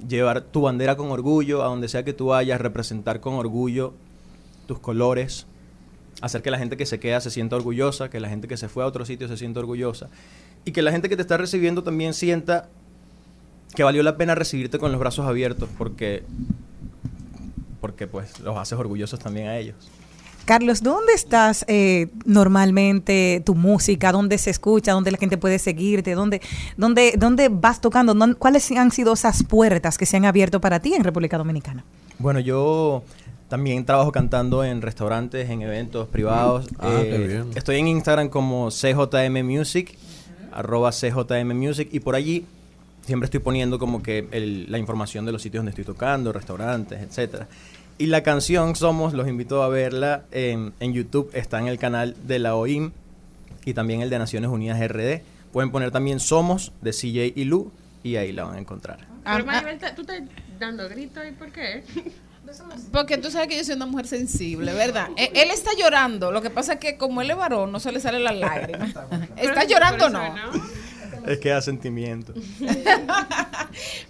[0.07, 3.93] llevar tu bandera con orgullo a donde sea que tú vayas, representar con orgullo
[4.68, 5.47] tus colores,
[6.26, 8.70] hacer que la gente que se queda se sienta orgullosa, que la gente que se
[8.70, 10.10] fue a otro sitio se sienta orgullosa
[10.66, 12.70] y que la gente que te está recibiendo también sienta
[13.76, 16.24] que valió la pena recibirte con los brazos abiertos porque
[17.82, 19.76] porque pues los haces orgullosos también a ellos.
[20.46, 24.12] Carlos, ¿dónde estás eh, normalmente tu música?
[24.12, 24.92] ¿Dónde se escucha?
[24.92, 26.16] ¿Dónde la gente puede seguirte?
[26.16, 26.42] ¿Dónde,
[26.78, 28.14] dónde, dónde vas tocando?
[28.14, 31.84] ¿Dónde- ¿Cuáles han sido esas puertas que se han abierto para ti en República Dominicana?
[32.20, 33.04] Bueno, yo
[33.54, 36.66] también trabajo cantando en restaurantes, en eventos privados.
[36.66, 37.51] Eh, Ah, qué bien.
[37.54, 39.95] Estoy en Instagram como CJM Music,
[40.51, 42.47] arroba CJM Music, y por allí
[43.06, 46.99] siempre estoy poniendo como que el- la información de los sitios donde estoy tocando, restaurantes,
[46.99, 47.47] etcétera.
[47.99, 52.16] Y la canción Somos, los invito a verla en, en YouTube, está en el canal
[52.26, 52.89] de la OIM
[53.66, 55.22] y también el de Naciones Unidas RD.
[55.51, 58.97] Pueden poner también Somos de CJ y Lu y ahí la van a encontrar.
[59.24, 60.22] Pero Maribel, te- tú estás
[60.60, 61.84] dando gritos y por qué?
[62.91, 65.10] Porque tú sabes que yo soy una mujer sensible, ¿verdad?
[65.18, 66.32] E- Él está llorando.
[66.32, 68.86] Lo que pasa es que como él es varón, no se le sale la lágrima.
[69.38, 70.24] ¿Está llorando o no?
[71.28, 72.34] Es que da sentimiento.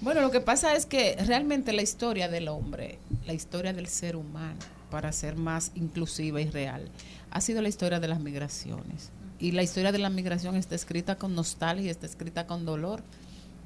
[0.02, 4.16] Bueno, lo que pasa es que realmente la historia del hombre, la historia del ser
[4.16, 4.60] humano,
[4.92, 6.90] para ser más inclusiva y real,
[7.32, 9.10] ha sido la historia de las migraciones.
[9.40, 13.02] Y la historia de la migración está escrita con nostalgia, está escrita con dolor,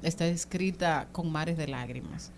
[0.02, 2.30] está escrita con mares de lágrimas.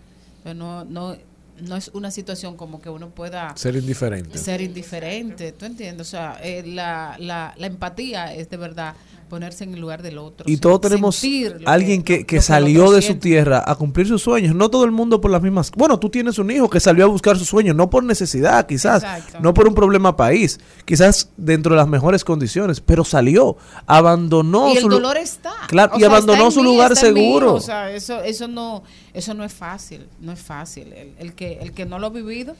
[0.43, 1.15] Pero no, no,
[1.61, 4.37] no es una situación como que uno pueda Ser indiferente.
[4.37, 6.07] ser indiferente, ¿tú entiendes?
[6.07, 8.95] O sea, eh, la, la, la empatía es de verdad
[9.31, 10.43] ponerse en el lugar del otro.
[10.45, 11.23] Y todos tenemos
[11.65, 14.53] alguien que, que salió de su tierra a cumplir sus sueños.
[14.53, 15.71] No todo el mundo por las mismas.
[15.71, 19.01] Bueno, tú tienes un hijo que salió a buscar sus sueños, no por necesidad, quizás,
[19.03, 19.39] Exacto.
[19.39, 23.55] no por un problema país, quizás dentro de las mejores condiciones, pero salió,
[23.87, 25.53] abandonó y el su dolor está.
[25.69, 26.97] Claro, O y sea, abandonó su mí, lugar mí.
[26.97, 27.53] seguro.
[27.53, 30.91] O sea, eso, eso no, eso no es fácil, no es fácil.
[30.91, 32.53] El, el que, el que no lo ha vivido,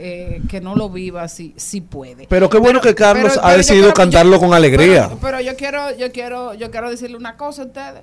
[0.00, 2.26] eh, que no lo viva, sí, sí puede.
[2.28, 5.08] Pero qué bueno que Carlos pero- ha pero decidido quiero- cantarlo yo- con alegría.
[5.08, 8.02] Pero, pero yo quiero, yo quiero, yo quiero decirle una cosa a ustedes.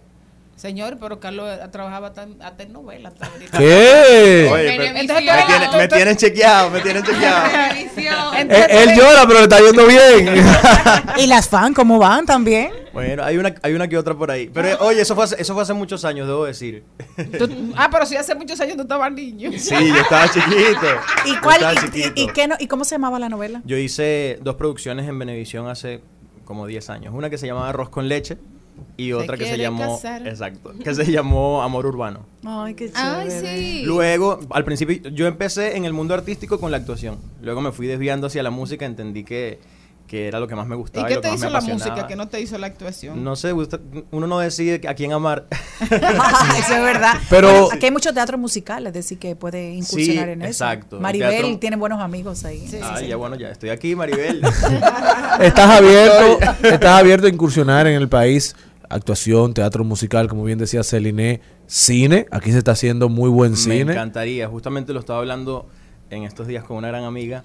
[0.57, 3.09] Señor, pero Carlos trabajaba hasta en, hasta en novela.
[3.09, 3.57] hasta ahorita.
[3.57, 4.49] ¿Qué?
[4.53, 7.45] Oye, pero- Entonces, me, tienen, me tienen chequeado, me tienen chequeado.
[8.37, 10.43] Él, él llora, pero le está yendo bien.
[11.17, 12.71] ¿Y las fan cómo van también?
[12.95, 14.49] Bueno, hay una, hay una que otra por ahí.
[14.51, 16.83] Pero eh, oye, eso fue, hace, eso fue hace muchos años, debo decir.
[17.37, 19.51] Tú- ah, pero si hace muchos años tú estabas niño.
[19.57, 20.87] Sí, yo estaba chiquito.
[21.25, 22.11] ¿Y, Yo cuál, estaba y- chiquito.
[22.15, 23.61] y, y qué no- y cómo se llamaba la novela?
[23.65, 26.01] Yo hice dos producciones en Venevisión hace
[26.45, 27.13] como 10 años.
[27.13, 28.37] Una que se llamaba Arroz con leche
[28.97, 30.27] y otra que se quiere llamó casar.
[30.27, 32.25] exacto, que se llamó Amor Urbano.
[32.45, 33.81] Ay, qué Ay, sí.
[33.85, 37.17] Luego, al principio yo empecé en el mundo artístico con la actuación.
[37.41, 39.59] Luego me fui desviando hacia la música, entendí que
[40.15, 41.07] que era lo que más me ¿Y gustaba.
[41.07, 43.21] qué lo que te me hizo la música que no te hizo la actuación?
[43.23, 43.79] No sé, gusta-
[44.11, 45.45] uno no decide a quién amar.
[45.81, 47.15] Eso es verdad.
[47.29, 50.49] Pero- Bueno, aquí hay mucho teatro musical, es decir, que puede incursionar Sí, en eso.
[50.63, 50.95] exacto.
[50.97, 52.65] El Maribel teatro- tiene buenos amigos ahí.
[52.81, 54.41] Ay, ya bueno, ya estoy aquí, Maribel.
[55.41, 58.55] Estás abierto, estás abierto a incursionar en el país.
[58.87, 62.27] Actuación, teatro musical, como bien decía Celine, cine.
[62.31, 63.91] Aquí se está haciendo muy buen Me cine.
[63.91, 64.47] encantaría.
[64.47, 65.67] Justamente lo estaba hablando
[66.09, 67.43] en estos días con una gran amiga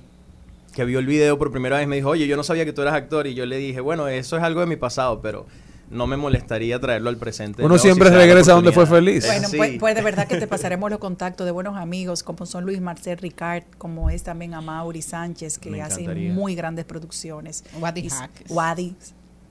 [0.75, 1.87] que vio el video por primera vez.
[1.89, 3.27] Me dijo, oye, yo no sabía que tú eras actor.
[3.27, 5.47] Y yo le dije, bueno, eso es algo de mi pasado, pero
[5.91, 7.65] no me molestaría traerlo al presente.
[7.65, 9.21] Uno si siempre regresa donde fue oportunidad".
[9.23, 9.27] feliz.
[9.27, 9.57] Bueno, Sí.
[9.57, 12.81] pues, pues de verdad que te pasaremos los contactos de buenos amigos como son Luis
[12.81, 16.33] Marcel Ricard, como es también Amaury Sánchez, que encantaría.
[16.33, 17.65] muy grandes producciones.
[17.81, 18.09] Wadi.
[18.49, 18.95] Wadi.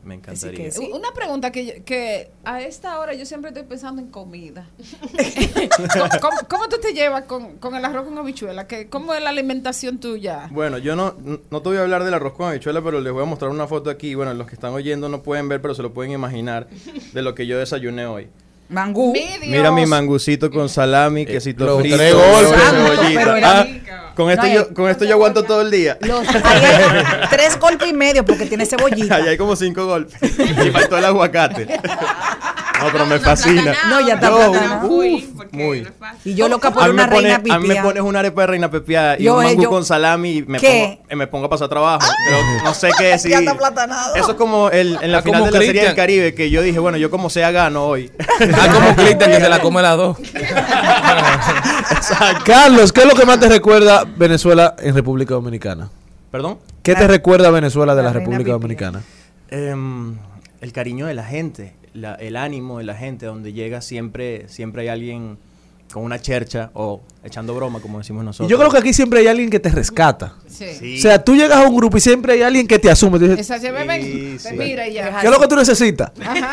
[0.04, 0.56] Me encantaría.
[0.66, 0.90] que sí.
[0.94, 4.68] Una pregunta que, yo- que a esta hora yo siempre estoy pensando en comida.
[6.22, 8.68] ¿Cómo, cómo tú te llevas con, con el arroz con habichuela?
[8.68, 10.48] ¿Qué- ¿Cómo es la alimentación tuya?
[10.52, 11.16] Bueno, yo no,
[11.50, 13.68] no te voy a hablar del arroz con habichuela, pero les voy a mostrar una
[13.68, 14.16] foto aquí.
[14.16, 16.68] Bueno, los que están oyendo no pueden ver, pero se lo pueden imaginar
[17.14, 18.30] de lo que yo desayuné hoy.
[18.70, 19.14] Mangú.
[19.42, 22.60] Mira mi mangucito con salami, quesito los frito, tres golpes.
[23.16, 23.68] pero era Ah,
[24.16, 25.98] con esto No, yo con esto yo aguanto todo el día.
[26.02, 29.16] Los- ahí hay tres golpes y medio porque tiene cebollita.
[29.16, 30.20] Ahí hay como cinco golpes.
[30.40, 31.68] Y faltó el aguacate.
[32.82, 33.76] No, pero me fascina.
[33.90, 34.88] No, ya está Yo, platanado.
[34.88, 35.88] uf, muy.
[36.26, 37.84] Y yo loca por A mí, me una reina pone- a mí me pipia.
[37.84, 40.42] pones una arepa de reina pepiada y Yo, un eh, mangú yo- con salami y
[40.44, 40.98] me ¿Qué?
[40.98, 42.08] pongo, eh, me pongo a pasar trabajo.
[42.26, 43.32] Pero no sé qué decir.
[43.32, 44.16] Ya está platanado.
[44.16, 45.96] Eso es como el, en la Ah, final como de la Serie del.
[45.96, 48.12] Caribe que yo dije, bueno, yo como sea gano hoy.
[48.20, 50.18] Ah, como Cristian que se la come las dos.
[52.46, 55.90] Carlos, ¿qué es lo que más te recuerda Venezuela en República Dominicana?
[56.32, 56.60] ¿Perdón?
[56.84, 58.52] ¿Qué te recuerda Venezuela de la la, reina República.
[58.54, 59.02] Dominicana?
[59.50, 60.16] Em,
[60.62, 64.84] el cariño de la gente, la- el ánimo de la gente, donde llega siempre, siempre
[64.84, 65.38] hay alguien
[65.92, 68.48] con una chercha o echando broma, como decimos nosotros.
[68.48, 70.36] yo creo que aquí siempre hay alguien que te rescata.
[70.48, 70.66] Sí.
[70.80, 70.98] Sí.
[71.00, 73.18] O sea, tú llegas a un grupo y siempre hay alguien que te asume.
[73.18, 74.56] Te dice, Sí, te sí.
[74.56, 75.20] mira y ya.
[75.20, 76.12] ¿Qué es lo que tú necesitas?
[76.22, 76.52] Ajá.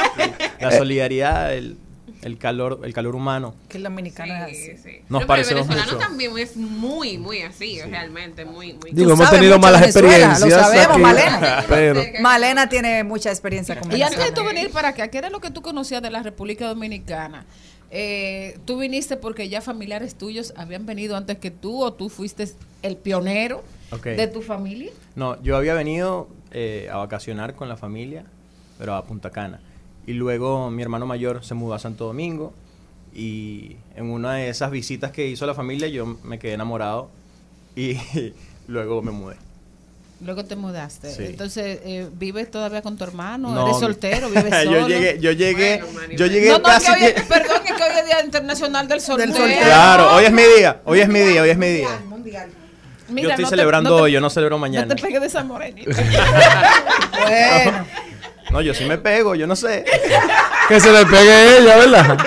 [0.59, 1.77] la solidaridad, el,
[2.23, 3.55] el calor, el calor humano.
[3.69, 4.77] Que el dominicano es así.
[4.83, 4.99] Sí.
[5.09, 6.07] Nos Pero el parecemos venezolano mucho.
[6.07, 8.91] también es muy, muy así, realmente, muy, muy.
[8.93, 10.51] Digo, hemos tenido malas Venezuela, experiencias.
[10.51, 11.65] Lo sabemos, aquí, Malena.
[11.69, 15.31] Pero, Malena tiene mucha experiencia con Y antes de tú venir para acá, ¿qué era
[15.31, 17.47] lo que tú conocías de la República Dominicana?
[17.91, 22.49] Eh, ¿Tú viniste porque ya familiares tuyos habían venido antes que tú o tú fuiste
[22.83, 23.63] el pionero
[24.05, 24.91] de tu familia?
[25.15, 28.25] No, yo había venido eh, a vacacionar con la familia,
[28.79, 29.61] pero a Punta Cana.
[30.07, 32.53] Y luego mi hermano mayor se mudó a Santo Domingo
[33.15, 37.09] y en una de esas visitas que hizo la familia yo me quedé enamorado
[37.75, 37.97] y
[38.69, 39.37] luego me mudé.
[40.25, 41.11] Luego te mudaste.
[41.13, 41.25] Sí.
[41.27, 43.51] Entonces, eh, ¿vives todavía con tu hermano?
[43.55, 44.29] No, ¿Eres soltero?
[44.31, 44.81] ¿Vives solo?
[44.81, 47.73] yo llegué, yo llegué, Bueno, yo llegué no, no, casi que hoy, que- perdón, es
[47.73, 49.35] que hoy es Día Internacional del Soltero.
[49.35, 51.89] Claro, hoy es mi día, hoy es mi día, hoy es mi día.
[53.09, 54.95] Mira, yo estoy no te- celebrando no te- hoy, yo no celebro No mañana.
[54.95, 55.91] te pegues de esa morenita.
[57.27, 57.87] Bueno,
[58.51, 59.85] No, yo sí me pego, yo no sé.
[60.69, 62.19] que se le pegue ella, ¿verdad?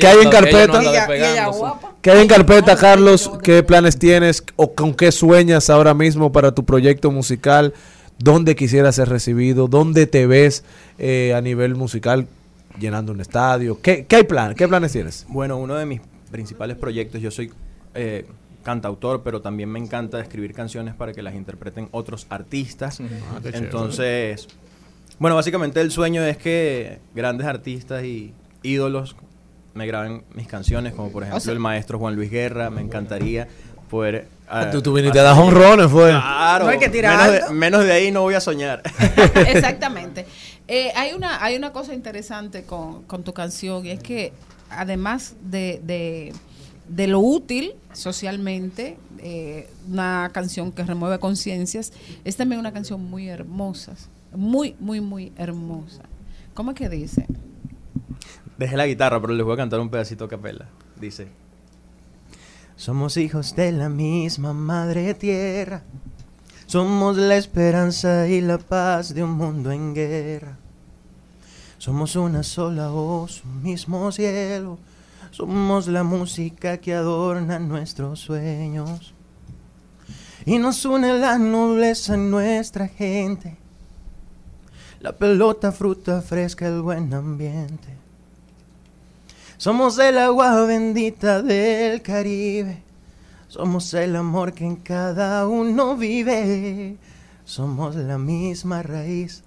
[0.00, 0.80] ¿Qué hay en carpeta?
[2.02, 3.30] ¿Qué hay en carpeta, Carlos?
[3.42, 7.74] ¿Qué planes tienes o con qué sueñas ahora mismo para tu proyecto musical?
[8.18, 9.68] ¿Dónde quisieras ser recibido?
[9.68, 10.64] ¿Dónde te ves
[10.98, 12.26] eh, a nivel musical
[12.78, 13.80] llenando un estadio?
[13.80, 14.54] ¿Qué, qué hay plan?
[14.54, 15.26] ¿Qué planes tienes?
[15.28, 16.00] Bueno, uno de mis
[16.30, 17.52] principales proyectos, yo soy
[17.94, 18.26] eh,
[18.66, 23.00] cantautor, pero también me encanta escribir canciones para que las interpreten otros artistas.
[23.00, 23.04] Ah,
[23.36, 23.58] qué chévere.
[23.58, 24.48] Entonces,
[25.18, 29.14] bueno, básicamente el sueño es que grandes artistas y ídolos
[29.74, 33.46] me graben mis canciones, como por ejemplo sea- el maestro Juan Luis Guerra, me encantaría
[33.88, 34.26] poder...
[34.52, 36.10] eh, tú, tú viniste a dar honrones, fue.
[36.10, 38.82] Claro, No hay que tirar menos, de, menos de ahí no voy a soñar.
[39.48, 40.26] Exactamente.
[40.68, 44.32] Eh, hay, una, hay una cosa interesante con, con tu canción y es que
[44.68, 46.32] además de, de,
[46.88, 51.92] de lo útil socialmente, eh, una canción que remueve conciencias,
[52.24, 53.94] es también una canción muy hermosa,
[54.34, 56.02] muy, muy, muy hermosa.
[56.54, 57.26] ¿Cómo es que dice?
[58.58, 60.66] Dejé la guitarra, pero les voy a cantar un pedacito a capela.
[60.98, 61.28] Dice:
[62.76, 65.82] Somos hijos de la misma madre tierra.
[66.66, 70.58] Somos la esperanza y la paz de un mundo en guerra.
[71.78, 74.78] Somos una sola voz, un mismo cielo.
[75.36, 79.12] Somos la música que adorna nuestros sueños.
[80.46, 83.58] Y nos une la nobleza en nuestra gente.
[84.98, 87.88] La pelota, fruta fresca, el buen ambiente.
[89.58, 92.82] Somos el agua bendita del Caribe.
[93.46, 96.96] Somos el amor que en cada uno vive.
[97.44, 99.44] Somos la misma raíz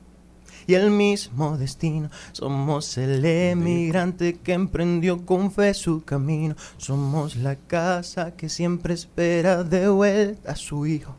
[0.70, 2.12] y el mismo destino.
[2.32, 6.56] Somos el emigrante que emprendió con fe su camino.
[6.78, 11.16] Somos la casa que siempre espera de vuelta a su hijo.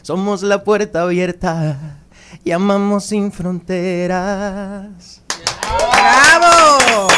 [0.00, 1.98] Somos la puerta abierta
[2.42, 5.20] y amamos sin fronteras.
[5.92, 7.08] ¡Bravo!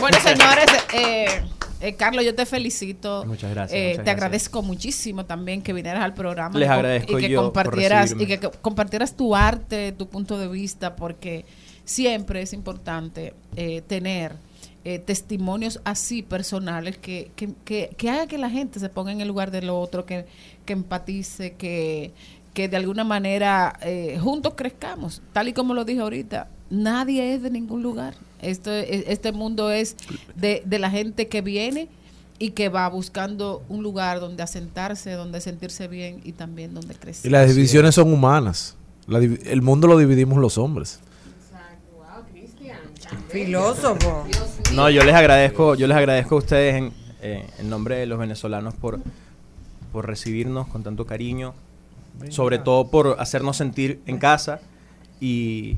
[0.00, 1.42] Bueno, señores, eh,
[1.88, 3.24] eh, Carlos, yo te felicito.
[3.26, 4.16] Muchas gracias, Eh, muchas te gracias.
[4.16, 6.58] agradezco muchísimo también que vinieras al programa.
[6.58, 10.08] Les y agradezco y que yo por compartieras y que co- compartieras tu arte, tu
[10.08, 11.44] punto de vista, porque
[11.84, 14.32] siempre es importante eh, tener
[14.84, 19.20] eh, testimonios así personales que, que, que, que haga que la gente se ponga en
[19.20, 20.26] el lugar del otro, que,
[20.64, 22.12] que empatice, que,
[22.54, 25.22] que de alguna manera eh, juntos crezcamos.
[25.32, 28.14] Tal y como lo dije ahorita, nadie es de ningún lugar.
[28.46, 29.96] Esto, es- este mundo es
[30.34, 31.88] de, de la gente que viene
[32.38, 37.28] y que va buscando un lugar donde asentarse, donde sentirse bien y también donde crecer.
[37.28, 38.76] Y las divisiones son humanas.
[39.06, 41.00] La el mundo lo dividimos los hombres.
[43.30, 44.24] Filósofo.
[44.74, 46.92] No, yo les agradezco, yo les agradezco a ustedes en,
[47.22, 49.00] eh, en nombre de los venezolanos por,
[49.92, 51.54] por recibirnos con tanto cariño,
[52.30, 54.60] sobre todo por hacernos sentir en casa
[55.20, 55.76] y,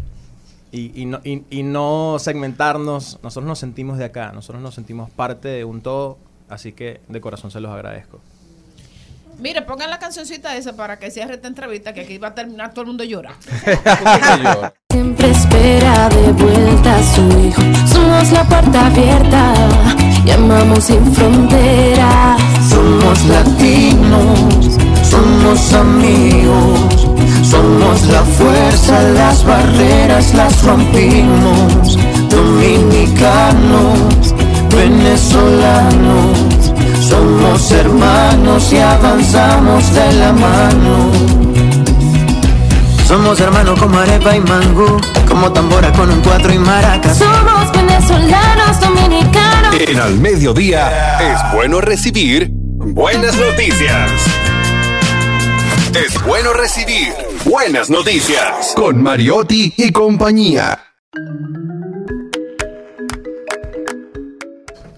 [0.72, 3.18] y, y no, y- y no segmentarnos.
[3.22, 6.18] Nosotros nos sentimos de acá, nosotros nos sentimos parte de un todo,
[6.48, 8.20] así que de corazón se los agradezco.
[9.38, 12.70] Mire, pongan la cancioncita esa para que cierre esta entrevista, que aquí va a terminar
[12.72, 13.38] todo el mundo llorando.
[14.90, 17.62] Siempre espera de vuelta a su hijo.
[17.86, 19.54] Somos la puerta abierta
[20.26, 22.40] y amamos sin fronteras.
[22.68, 24.76] Somos latinos,
[25.08, 27.07] somos amigos,
[27.50, 31.98] somos la fuerza, las barreras las rompimos.
[32.28, 34.34] Dominicanos,
[34.74, 36.38] venezolanos,
[37.00, 41.10] somos hermanos y avanzamos de la mano.
[43.06, 47.16] Somos hermanos como arepa y mangú, como tambora con un cuatro y maracas.
[47.16, 49.74] Somos venezolanos, dominicanos.
[49.74, 54.10] En Al Mediodía es bueno recibir buenas noticias.
[55.94, 60.84] Es bueno recibir buenas noticias con Mariotti y compañía.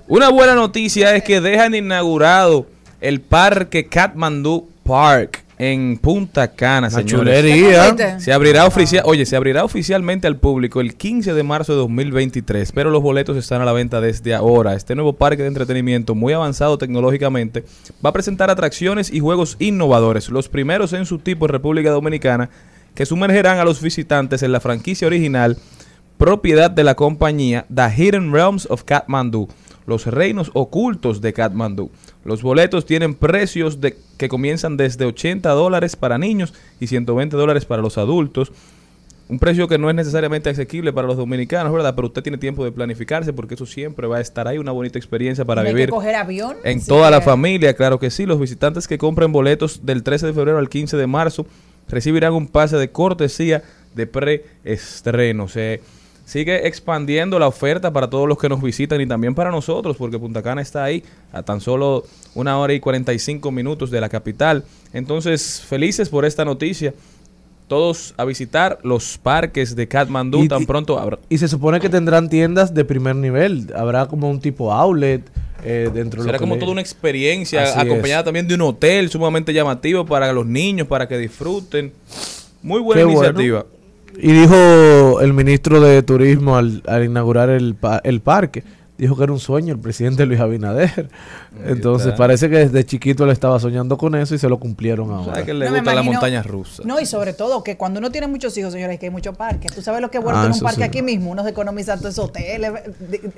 [0.09, 2.67] Una buena noticia es que dejan inaugurado
[3.01, 7.45] el parque Kathmandu Park en Punta Cana, Una señores.
[8.19, 12.73] Se abrirá oficial, oye, se abrirá oficialmente al público el 15 de marzo de 2023,
[12.73, 14.75] pero los boletos están a la venta desde ahora.
[14.75, 17.65] Este nuevo parque de entretenimiento muy avanzado tecnológicamente
[18.03, 22.49] va a presentar atracciones y juegos innovadores, los primeros en su tipo en República Dominicana,
[22.95, 25.59] que sumergerán a los visitantes en la franquicia original
[26.17, 29.49] propiedad de la compañía The Hidden Realms of Kathmandu,
[29.91, 31.91] los reinos ocultos de Kathmandu.
[32.25, 37.67] Los boletos tienen precios de, que comienzan desde 80 dólares para niños y 120 dólares
[37.67, 38.53] para los adultos.
[39.29, 41.95] Un precio que no es necesariamente asequible para los dominicanos, ¿verdad?
[41.95, 44.99] Pero usted tiene tiempo de planificarse porque eso siempre va a estar ahí, una bonita
[44.99, 46.57] experiencia para hay que vivir coger avión.
[46.65, 46.89] en Sí.
[46.89, 48.27] toda la familia, claro que sí.
[48.27, 51.47] Los visitantes que compren boletos del 13 de febrero al 15 de marzo
[51.89, 53.63] recibirán un pase de cortesía
[53.95, 55.47] de preestreno.
[55.49, 55.81] Se
[56.31, 60.17] sigue expandiendo la oferta para todos los que nos visitan y también para nosotros, porque
[60.19, 61.03] Punta Cana está ahí
[61.33, 62.05] a tan solo
[62.35, 64.65] una hora y 45 minutos de la capital.
[64.93, 66.95] Entonces, felices por esta noticia.
[67.67, 71.19] Todos a visitar los parques de Kathmandu Y- tan pronto abra.
[71.29, 73.73] Y se supone que tendrán tiendas de primer nivel.
[73.77, 75.23] Habrá como un tipo outlet
[75.63, 78.25] eh, dentro de Será que como toda una experiencia Así acompañada es.
[78.25, 81.93] también de un hotel sumamente llamativo para los niños, para que disfruten.
[82.63, 83.65] Muy buena Qué bueno.
[84.23, 88.63] Y dijo el ministro de Turismo al, al inaugurar el, pa- el parque,
[88.99, 91.09] dijo que era un sueño el presidente Luis Abinader.
[91.65, 92.19] Entonces está.
[92.19, 95.25] parece que desde chiquito le estaba soñando con eso y se lo cumplieron ahora.
[95.33, 96.85] ¿Sabes que le No, me gustan las montañas rusas?
[96.85, 99.73] No, y sobre todo que cuando uno tiene muchos hijos, señores, que hay muchos parques.
[99.75, 100.87] Tú sabes lo que es bueno Ah, tener un parque sí.
[100.87, 101.31] aquí mismo.
[101.31, 102.73] Uno se economiza todos esos hoteles.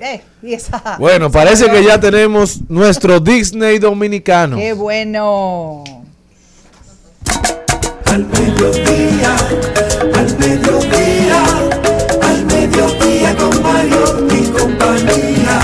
[0.01, 4.57] eh, y esa, Bueno, parece que ya tenemos nuestro Disney dominicano.
[4.57, 5.83] Qué bueno.
[8.05, 9.35] Al mediodía,
[10.47, 11.43] mediodía,
[12.21, 15.59] al mediodía con Mario y compañía.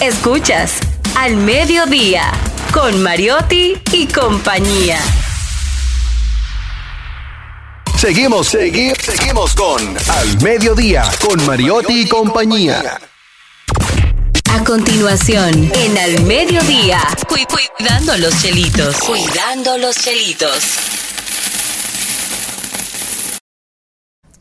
[0.00, 0.72] Escuchas
[1.16, 2.30] Al Mediodía
[2.72, 4.98] con Mariotti y compañía.
[7.98, 13.00] Seguimos, seguimos, seguimos con Al Mediodía con Mariotti y compañía.
[14.50, 17.36] A continuación, en Al Mediodía, cu-
[17.78, 18.96] cuidando los chelitos.
[18.98, 20.64] Cuidando los chelitos.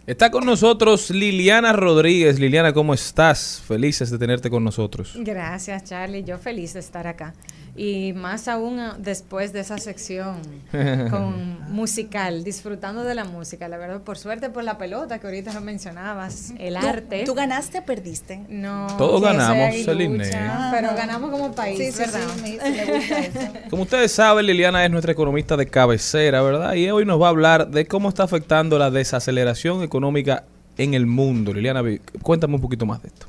[0.08, 2.40] Está con nosotros Liliana Rodríguez.
[2.40, 3.60] Liliana, ¿cómo estás?
[3.68, 5.14] Felices de tenerte con nosotros.
[5.18, 6.24] Gracias, Charlie.
[6.24, 7.34] Yo feliz de estar acá.
[7.78, 10.38] Y más aún ah, después de esa sección
[11.12, 15.52] con musical, disfrutando de la música, la verdad, por suerte por la pelota que ahorita
[15.54, 17.24] lo mencionabas, el ¿Tú- arte.
[17.26, 18.46] ¿Tú ganaste o perdiste?
[18.48, 18.88] No.
[18.98, 20.24] Todos ganamos, Celine.
[20.26, 22.20] lucha, Pero ganamos como país, Sí, sí, ¿verdad?
[22.36, 23.40] sí, me- me gusta eso.
[23.70, 26.74] Como ustedes saben, Liliana es nuestra economista de cabecera, ¿verdad?
[26.76, 30.46] Y hoy nos va a hablar de cómo está afectando la desaceleración económica
[30.78, 31.54] en el mundo.
[31.54, 31.82] Liliana,
[32.22, 33.28] cuéntame un poquito más de esto.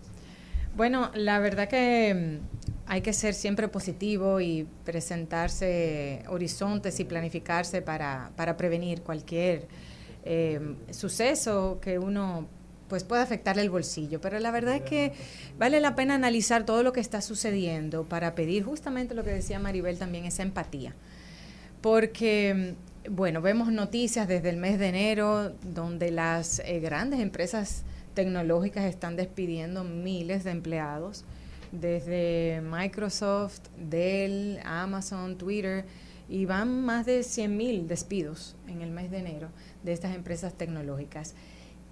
[0.76, 7.80] Bueno, la verdad que mm, hay que ser siempre positivo y presentarse horizontes y planificarse
[7.80, 9.68] para, para prevenir cualquier
[10.26, 12.46] eh, suceso que uno
[12.88, 14.20] pues pueda afectarle el bolsillo.
[14.20, 15.12] Pero la verdad es que
[15.58, 19.58] vale la pena analizar todo lo que está sucediendo para pedir justamente lo que decía
[19.58, 20.94] Maribel también, esa empatía.
[21.80, 22.76] Porque,
[23.08, 27.82] mm, bueno, vemos noticias desde el mes de enero donde las eh, grandes empresas
[28.16, 31.24] tecnológicas están despidiendo miles de empleados,
[31.70, 35.84] desde Microsoft, Dell, Amazon, Twitter,
[36.28, 39.48] y van más de 100 mil despidos en el mes de enero
[39.84, 41.34] de estas empresas tecnológicas.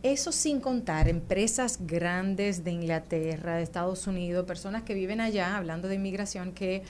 [0.02, 5.88] Eso sin contar empresas grandes de Inglaterra, de Estados Unidos, personas que viven allá, hablando
[5.88, 6.82] de inmigración, que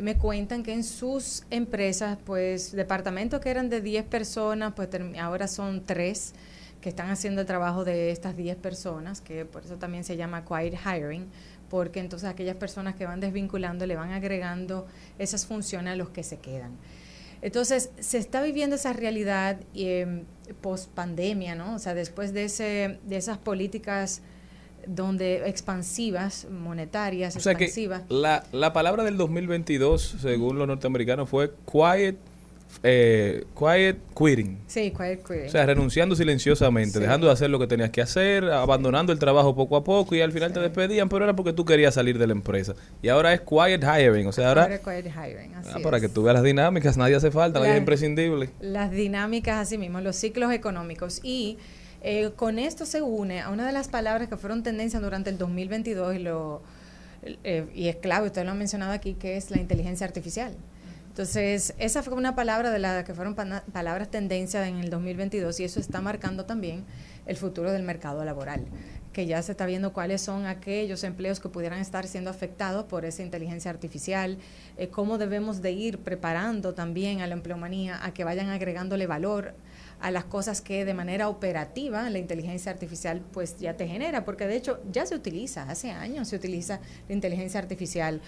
[0.00, 4.88] me cuentan que en sus empresas, pues departamentos que eran de 10 personas, pues
[5.18, 6.34] ahora son 3
[6.80, 10.44] que están haciendo el trabajo de estas 10 personas, que por eso también se llama
[10.44, 11.28] quiet hiring,
[11.68, 14.86] porque entonces aquellas personas que van desvinculando le van agregando
[15.18, 16.72] esas funciones a los que se quedan.
[17.42, 20.24] Entonces, se está viviendo esa realidad eh,
[20.60, 21.74] post pandemia, ¿no?
[21.74, 24.22] O sea, después de, ese, de esas políticas
[24.86, 28.02] donde expansivas, monetarias, O sea que expansivas.
[28.08, 32.16] la, la palabra del 2022, según los norteamericanos, fue quiet,
[32.82, 34.58] eh, quiet quitting.
[34.66, 35.46] Sí, quiet quitting.
[35.46, 37.00] O sea, renunciando silenciosamente, Sí.
[37.00, 40.20] dejando de hacer lo que tenías que hacer, abandonando el trabajo poco a poco y
[40.20, 42.74] al final te despedían, pero era porque tú querías salir de la empresa.
[43.02, 46.08] Y ahora es quiet hiring, o sea, ahora, Ahora quiet hiring, así ah, para que
[46.08, 48.50] tú veas las dinámicas, nadie hace falta, nadie es imprescindible.
[48.60, 51.20] las dinámicas así mismo, los ciclos económicos.
[51.22, 51.58] Y
[52.02, 55.36] eh, con esto se une a una de las palabras que fueron tendencia durante el
[55.36, 56.62] 2022 y, lo,
[57.44, 60.54] eh, y es clave, usted lo ha mencionado aquí, que es la inteligencia artificial.
[61.10, 65.64] Entonces, esa fue una palabra de las que fueron palabras tendencia en el 2022 y
[65.64, 66.84] eso está marcando también
[67.26, 68.64] el futuro del mercado laboral,
[69.12, 73.04] que ya se está viendo cuáles son aquellos empleos que pudieran estar siendo afectados por
[73.04, 74.38] esa inteligencia artificial,
[74.78, 79.54] eh, cómo debemos de ir preparando también a la empleomanía a que vayan agregándole valor
[80.00, 84.46] a las cosas que de manera operativa la inteligencia artificial pues ya te genera, porque
[84.46, 88.20] de hecho ya se utiliza, hace años se utiliza la inteligencia artificial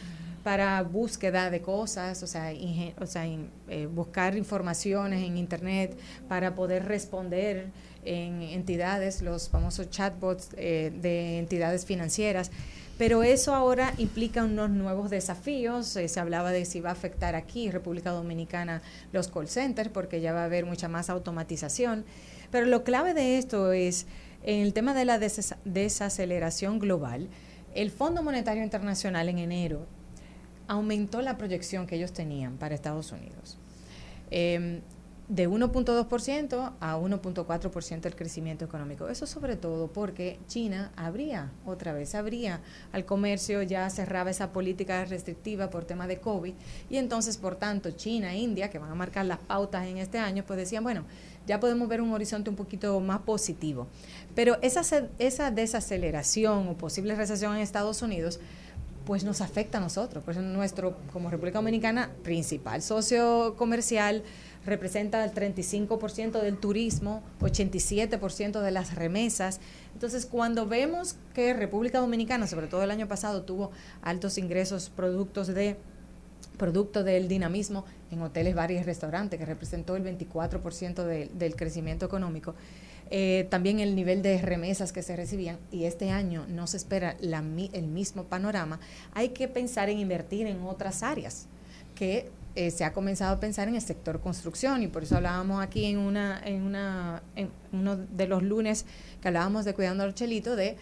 [0.43, 2.53] para búsqueda de cosas, o sea,
[3.01, 3.25] o sea
[3.69, 5.97] eh, buscar informaciones en Internet
[6.29, 7.71] para poder responder
[8.05, 12.51] en entidades, los famosos chatbots eh, de entidades financieras.
[12.99, 15.97] Pero eso ahora implica unos nuevos desafíos.
[15.97, 18.83] Eh, se hablaba de si va a afectar aquí, República Dominicana,
[19.13, 22.05] los call centers, porque ya va a haber mucha más automatización.
[22.51, 24.07] Pero lo clave de esto es,
[24.45, 27.29] en el tema de la des- desaceleración global,
[27.75, 29.87] el Fondo Monetario Internacional en enero
[30.69, 33.57] aumentó la proyección que ellos tenían para Estados Unidos.
[34.31, 34.81] Eh,
[35.29, 39.09] de 1.2% a 1.4% el crecimiento económico.
[39.09, 42.61] Eso sobre todo porque China abría otra vez, abría
[42.93, 46.55] al comercio, ya cerraba esa política restrictiva por tema de COVID
[46.91, 50.19] y entonces, por tanto, China e India, que van a marcar las pautas en este
[50.19, 51.05] año, pues decían, bueno,
[51.47, 53.89] ya podemos ver un horizonte un poquito más positivo.
[54.35, 54.83] Pero esa,
[55.19, 58.41] esa desaceleración o posible recesión en Estados Unidos
[59.05, 60.23] pues nos afecta a nosotros.
[60.23, 64.23] Por eso nuestro, como República Dominicana, principal socio comercial
[64.65, 69.61] representa el 35% del turismo, 87% de las remesas.
[69.95, 73.71] Entonces, cuando vemos que República Dominicana, sobre todo el año pasado, tuvo
[74.03, 75.77] altos ingresos productos de
[76.59, 82.05] producto del dinamismo en hoteles, bares y restaurantes, que representó el 24% de- del crecimiento
[82.07, 82.55] económico.
[83.11, 87.17] Eh, también el nivel de remesas que se recibían, y este año no se espera
[87.21, 88.81] el mismo panorama,
[89.13, 91.47] hay que pensar en invertir en otras áreas
[91.95, 95.63] que eh, se ha comenzado a pensar en el sector construcción y por eso hablábamos
[95.63, 98.85] aquí en una en una en uno de los lunes
[99.21, 100.77] que hablábamos de cuidando al chelito de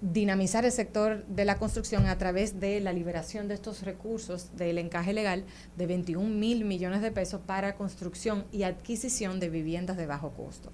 [0.00, 4.78] dinamizar el sector de la construcción a través de la liberación de estos recursos del
[4.78, 5.44] encaje legal
[5.76, 10.72] de 21 mil millones de pesos para construcción y adquisición de viviendas de bajo costo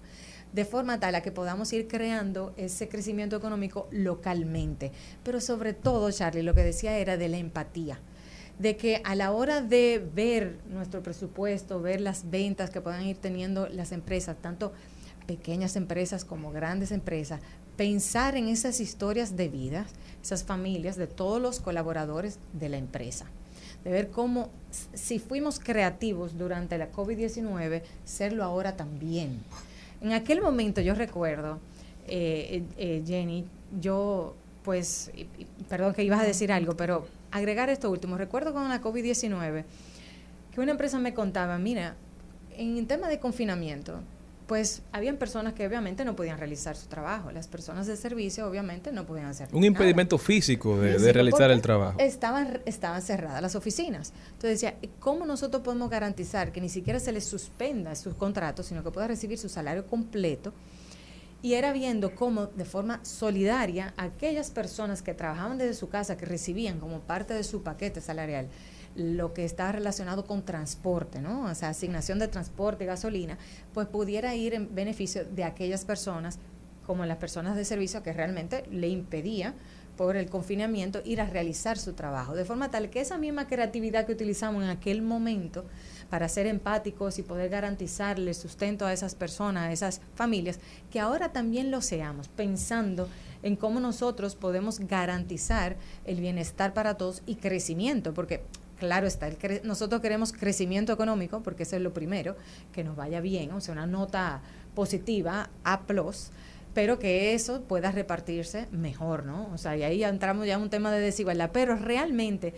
[0.54, 4.92] de forma tal a que podamos ir creando ese crecimiento económico localmente.
[5.24, 7.98] Pero sobre todo, Charlie, lo que decía era de la empatía,
[8.58, 13.16] de que a la hora de ver nuestro presupuesto, ver las ventas que puedan ir
[13.16, 14.72] teniendo las empresas, tanto
[15.26, 17.40] pequeñas empresas como grandes empresas,
[17.76, 19.86] pensar en esas historias de vida,
[20.22, 23.26] esas familias de todos los colaboradores de la empresa
[23.84, 24.48] de ver cómo,
[24.94, 29.42] si fuimos creativos durante la COVID-19, serlo ahora también.
[30.00, 31.60] En aquel momento yo recuerdo,
[32.06, 33.44] eh, eh, Jenny,
[33.80, 35.10] yo, pues,
[35.68, 39.64] perdón que ibas a decir algo, pero agregar esto último, recuerdo con la COVID-19
[40.52, 41.96] que una empresa me contaba, mira,
[42.56, 44.00] en tema de confinamiento,
[44.46, 48.92] pues habían personas que obviamente no podían realizar su trabajo, las personas de servicio obviamente
[48.92, 49.66] no podían hacer Un nada.
[49.66, 51.98] impedimento físico de, de realizar el trabajo.
[51.98, 54.12] Estaban, estaban cerradas las oficinas.
[54.34, 58.84] Entonces decía, ¿cómo nosotros podemos garantizar que ni siquiera se les suspenda sus contratos, sino
[58.84, 60.52] que pueda recibir su salario completo?
[61.44, 66.24] Y era viendo cómo de forma solidaria aquellas personas que trabajaban desde su casa, que
[66.24, 68.48] recibían como parte de su paquete salarial
[68.96, 71.42] lo que está relacionado con transporte, ¿no?
[71.42, 73.36] O sea, asignación de transporte gasolina,
[73.74, 76.38] pues pudiera ir en beneficio de aquellas personas
[76.86, 79.52] como las personas de servicio que realmente le impedía
[79.98, 82.34] por el confinamiento ir a realizar su trabajo.
[82.34, 85.66] De forma tal que esa misma creatividad que utilizamos en aquel momento
[86.14, 90.60] para ser empáticos y poder garantizarle sustento a esas personas, a esas familias,
[90.92, 93.08] que ahora también lo seamos, pensando
[93.42, 95.74] en cómo nosotros podemos garantizar
[96.04, 98.42] el bienestar para todos y crecimiento, porque
[98.78, 102.36] claro está, el cre- nosotros queremos crecimiento económico, porque eso es lo primero,
[102.70, 104.40] que nos vaya bien, o sea, una nota
[104.76, 105.80] positiva, A+,
[106.74, 109.48] pero que eso pueda repartirse mejor, ¿no?
[109.52, 112.54] O sea, y ahí entramos ya en un tema de desigualdad, pero realmente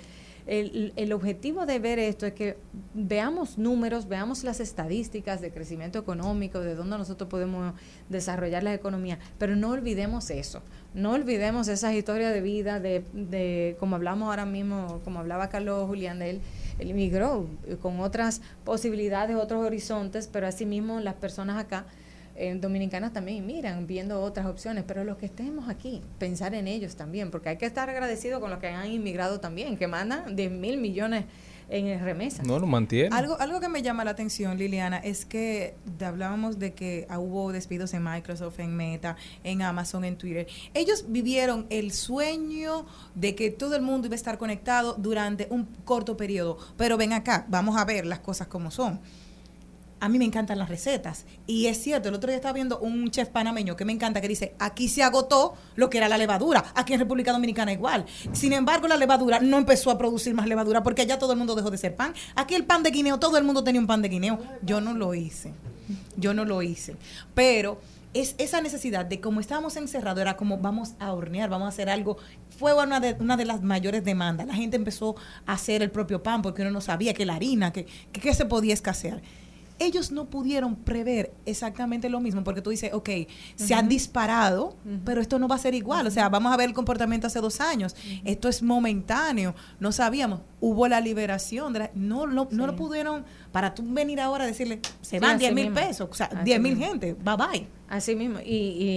[0.46, 2.56] el, el objetivo de ver esto es que
[2.94, 7.74] veamos números, veamos las estadísticas de crecimiento económico, de dónde nosotros podemos
[8.08, 10.62] desarrollar la economía, pero no olvidemos eso,
[10.94, 15.86] no olvidemos esas historias de vida, de, de como hablamos ahora mismo, como hablaba Carlos
[15.88, 16.40] Julián, de él,
[16.78, 21.86] él emigró eh, con otras posibilidades, otros horizontes, pero asimismo las personas acá
[22.36, 26.96] en dominicanas también miran viendo otras opciones, pero los que estemos aquí, pensar en ellos
[26.96, 30.50] también, porque hay que estar agradecido con los que han inmigrado también, que mandan 10
[30.52, 31.24] mil millones
[31.68, 32.46] en remesas.
[32.46, 33.14] No, lo mantiene.
[33.14, 37.52] Algo, algo que me llama la atención, Liliana, es que hablábamos de que ah, hubo
[37.52, 40.46] despidos en Microsoft, en Meta, en Amazon, en Twitter.
[40.74, 45.64] Ellos vivieron el sueño de que todo el mundo iba a estar conectado durante un
[45.84, 46.58] corto periodo.
[46.76, 49.00] Pero ven acá, vamos a ver las cosas como son.
[49.98, 51.24] A mí me encantan las recetas.
[51.46, 54.28] Y es cierto, el otro día estaba viendo un chef panameño que me encanta que
[54.28, 56.64] dice, aquí se agotó lo que era la levadura.
[56.74, 58.04] Aquí en República Dominicana igual.
[58.32, 61.54] Sin embargo, la levadura no empezó a producir más levadura porque allá todo el mundo
[61.54, 62.12] dejó de ser pan.
[62.34, 64.38] Aquí el pan de guineo, todo el mundo tenía un pan de guineo.
[64.62, 65.52] Yo no lo hice.
[66.16, 66.96] Yo no lo hice.
[67.34, 67.80] Pero
[68.12, 71.88] es esa necesidad de como estábamos encerrados, era como vamos a hornear, vamos a hacer
[71.88, 72.16] algo.
[72.58, 74.46] Fue una de, una de las mayores demandas.
[74.46, 75.16] La gente empezó
[75.46, 78.34] a hacer el propio pan porque uno no sabía que la harina, que, que, que
[78.34, 79.22] se podía escasear
[79.78, 83.10] ellos no pudieron prever exactamente lo mismo, porque tú dices, ok,
[83.56, 86.06] se han disparado, pero esto no va a ser igual.
[86.06, 87.94] O sea, vamos a ver el comportamiento hace dos años.
[88.24, 89.54] Esto es momentáneo.
[89.80, 90.40] No sabíamos.
[90.60, 91.72] Hubo la liberación.
[91.72, 95.18] De la- no, lo, no lo pudieron, para tú venir ahora a decirle, se Sí,
[95.18, 97.66] van así 10 mil pesos, o sea, Así 10 mil gente, bye bye.
[97.88, 98.54] Así mismo, y,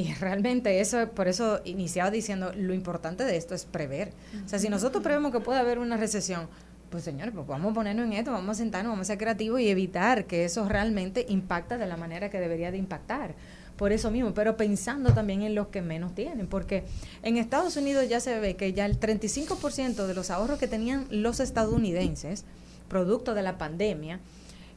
[0.10, 4.14] y realmente eso, por eso iniciaba diciendo, lo importante de esto es prever.
[4.44, 6.48] O sea, si nosotros prevemos que puede haber una recesión,
[6.90, 9.62] pues señores, pues vamos a ponernos en esto, vamos a sentarnos, vamos a ser creativos
[9.62, 13.36] y evitar que eso realmente impacte de la manera que debería de impactar.
[13.78, 16.84] Por eso mismo, pero pensando también en los que menos tienen, porque
[17.24, 21.08] en Estados Unidos ya se ve que ya el 35% de los ahorros que tenían
[21.10, 22.44] los estadounidenses,
[22.90, 24.20] producto de la pandemia,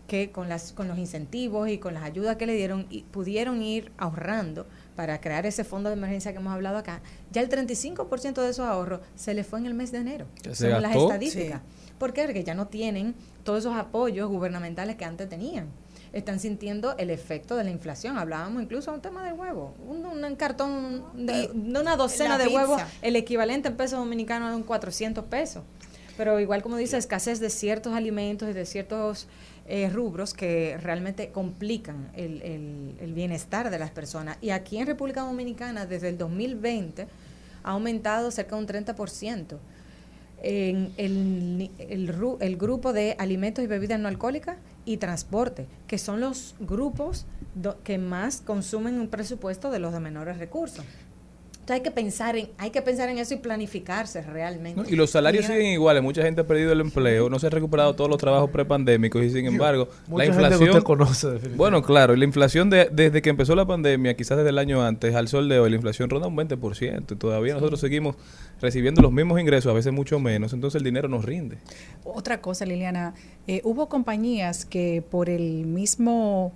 [0.06, 3.62] que con las con los incentivos y con las ayudas que le dieron y pudieron
[3.62, 8.42] ir ahorrando para crear ese fondo de emergencia que hemos hablado acá, ya el 35%
[8.42, 10.94] de esos ahorros se le fue en el mes de enero, ¿Ya se según las
[10.94, 11.62] estadísticas.
[12.02, 12.24] ¿Por qué?
[12.24, 13.14] Porque ya no tienen
[13.44, 15.68] todos esos apoyos gubernamentales que antes tenían.
[16.12, 18.18] Están sintiendo el efecto de la inflación.
[18.18, 19.72] Hablábamos incluso de un tema del huevo.
[19.88, 24.56] Un, un cartón de, de una docena de huevos, el equivalente en pesos dominicanos es
[24.56, 25.62] un 400 pesos.
[26.16, 29.28] Pero igual como dice, escasez de ciertos alimentos y de ciertos
[29.68, 34.38] eh, rubros que realmente complican el, el- el bienestar de las personas.
[34.40, 37.06] Y aquí en República Dominicana, desde el 2020,
[37.62, 39.56] ha aumentado cerca de un 30%
[40.42, 46.20] en el, el, el grupo de alimentos y bebidas no alcohólicas y transporte, que son
[46.20, 50.84] los grupos do- que más consumen un presupuesto de los de menores recursos.
[51.62, 54.82] Entonces hay que pensar en, hay que pensar en eso y planificarse realmente.
[54.82, 54.88] ¿no?
[54.88, 56.02] Y los salarios Mira, siguen iguales.
[56.02, 59.30] Mucha gente ha perdido el empleo, no se han recuperado todos los trabajos prepandémicos y
[59.30, 60.70] sin embargo, la inflación...
[60.70, 61.56] usted conoce, definitivamente.
[61.58, 64.82] bueno, claro, y la inflación de- desde que empezó la pandemia, quizás desde el año
[64.84, 67.12] antes, al sol de hoy, la inflación ronda un 20%.
[67.12, 68.16] Y todavía nosotros seguimos
[68.60, 71.58] recibiendo los mismos ingresos, a veces mucho menos, entonces el dinero nos rinde.
[72.02, 73.14] Otra cosa, Liliana,
[73.46, 76.54] eh, hubo compañías que por el mismo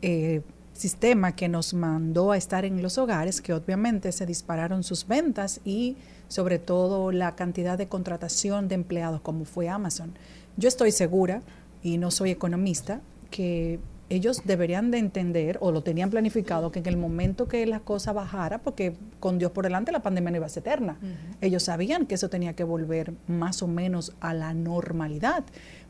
[0.00, 0.42] eh,
[0.84, 5.62] sistema que nos mandó a estar en los hogares, que obviamente se dispararon sus ventas
[5.64, 5.96] y
[6.28, 10.12] sobre todo la cantidad de contratación de empleados como fue Amazon.
[10.58, 11.40] Yo estoy segura,
[11.82, 13.00] y no soy economista,
[13.30, 13.80] que
[14.10, 18.12] ellos deberían de entender o lo tenían planificado que en el momento que la cosa
[18.12, 20.98] bajara, porque con Dios por delante la pandemia no iba a ser eterna,
[21.40, 25.44] ellos sabían que eso tenía que volver más o menos a la normalidad,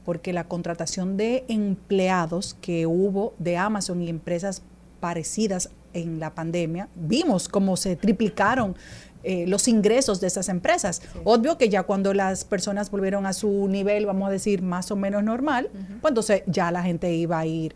[0.04, 4.62] porque la contratación de empleados que hubo de Amazon y empresas
[5.04, 8.74] parecidas en la pandemia, vimos cómo se triplicaron
[9.22, 11.02] eh, los ingresos de esas empresas.
[11.24, 14.96] Obvio que ya cuando las personas volvieron a su nivel, vamos a decir, más o
[14.96, 15.68] menos normal,
[16.00, 17.74] pues entonces ya la gente iba a ir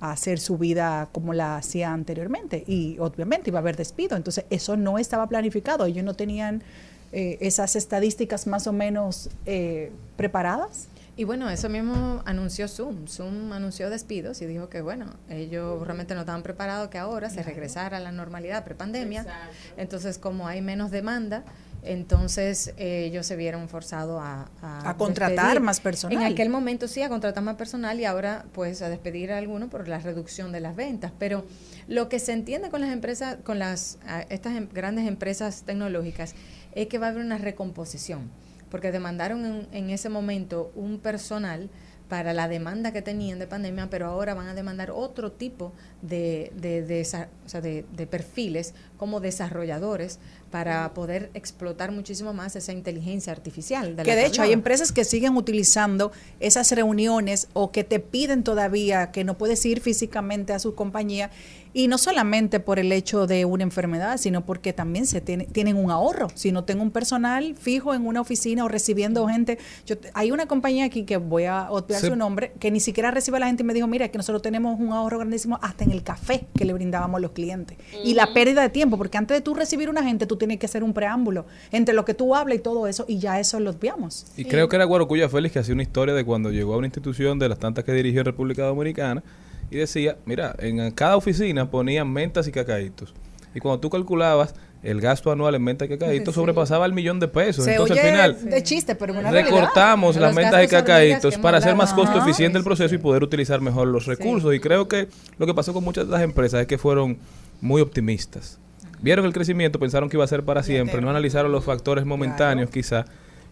[0.00, 4.16] a hacer su vida como la hacía anteriormente y obviamente iba a haber despido.
[4.16, 6.64] Entonces eso no estaba planificado, ellos no tenían
[7.12, 10.88] eh, esas estadísticas más o menos eh, preparadas.
[11.16, 13.06] Y bueno, eso mismo anunció Zoom.
[13.06, 17.42] Zoom anunció despidos y dijo que, bueno, ellos realmente no estaban preparados que ahora se
[17.44, 19.24] regresara a la normalidad prepandemia.
[19.76, 21.44] Entonces, como hay menos demanda,
[21.84, 24.48] entonces eh, ellos se vieron forzados a,
[24.88, 25.60] A contratar despedir.
[25.60, 26.16] más personal.
[26.18, 29.68] En aquel momento sí, a contratar más personal y ahora pues a despedir a algunos
[29.68, 31.12] por la reducción de las ventas.
[31.18, 31.44] Pero
[31.86, 33.98] lo que se entiende con las empresas, con las
[34.30, 36.34] estas em- grandes empresas tecnológicas,
[36.74, 38.30] es que va a haber una recomposición
[38.74, 41.70] porque demandaron en, en ese momento un personal
[42.08, 45.72] para la demanda que tenían de pandemia, pero ahora van a demandar otro tipo
[46.02, 50.18] de, de, de perfiles como desarrolladores
[50.54, 53.96] para poder explotar muchísimo más esa inteligencia artificial.
[54.04, 59.10] que de hecho hay empresas que siguen utilizando esas reuniones o que te piden todavía
[59.10, 61.32] que no puedes ir físicamente a su compañía
[61.76, 65.74] y no solamente por el hecho de una enfermedad, sino porque también se tiene- tienen
[65.74, 66.28] un ahorro.
[66.36, 70.30] Si no tengo un personal fijo en una oficina o recibiendo gente, yo te- hay
[70.30, 72.06] una compañía aquí que voy a obviar Sí.
[72.06, 74.40] su nombre que ni siquiera recibe a la gente y me dijo, mira, que nosotros
[74.40, 77.76] tenemos un ahorro grandísimo hasta en el café que le brindábamos a los clientes.
[78.04, 80.66] Y la pérdida de tiempo, porque antes de tú recibir una gente, tú tienes que
[80.66, 83.70] hacer un preámbulo entre lo que tú hablas y todo eso, y ya eso lo
[83.70, 84.26] obviamos.
[84.36, 86.86] Y creo que era Guarocuya Félix que hacía una historia de cuando llegó a una
[86.86, 89.22] institución de las tantas que dirigió en República Dominicana
[89.70, 93.14] y decía, mira, en cada oficina ponían mentas y cacaitos.
[93.54, 96.40] Y cuando tú calculabas el gasto anual en mentas y cacaitos, Sí.
[96.40, 97.64] sobrepasaba el millón de pesos.
[97.64, 99.54] Se Entonces oye al final de chiste, pero es una realidad.
[99.56, 102.28] recortamos las mentas y cacaitos para hacer más costo Ajá.
[102.28, 104.52] eficiente el proceso y poder utilizar mejor los recursos.
[104.54, 105.08] Y creo que
[105.38, 107.16] lo que pasó con muchas de las empresas es que fueron
[107.62, 108.58] muy optimistas.
[109.04, 112.70] Vieron el crecimiento, pensaron que iba a ser para siempre, no analizaron los factores momentáneos
[112.70, 113.04] quizá.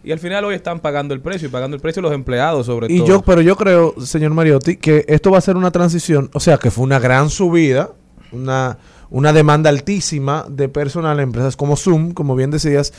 [0.02, 2.90] Y al final hoy están pagando el precio y pagando el precio los empleados sobre
[2.90, 3.06] Y todo.
[3.06, 6.56] yo, pero yo creo, señor Mariotti, que esto va a ser una transición, o sea,
[6.56, 7.90] que fue una gran subida,
[8.32, 8.78] una,
[9.10, 12.94] una demanda altísima de personal en empresas como Zoom, como bien decías,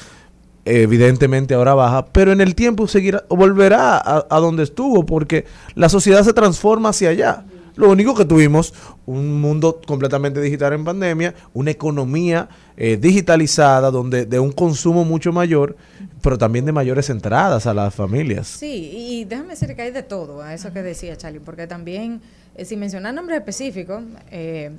[0.64, 5.90] evidentemente ahora baja, pero en el tiempo seguirá, volverá a, a donde estuvo, porque la
[5.90, 7.46] sociedad se transforma hacia allá.
[7.76, 8.74] Lo único que tuvimos,
[9.06, 12.48] un mundo completamente digital en pandemia, una economía
[12.78, 15.76] eh, digitalizada, donde de un consumo mucho mayor,
[16.22, 18.48] pero también de mayores entradas a las familias.
[18.48, 22.22] Sí, y déjame decir que hay de todo, a eso que decía Charlie, porque también,
[22.56, 24.72] eh, sin mencionar nombres específicos, eh,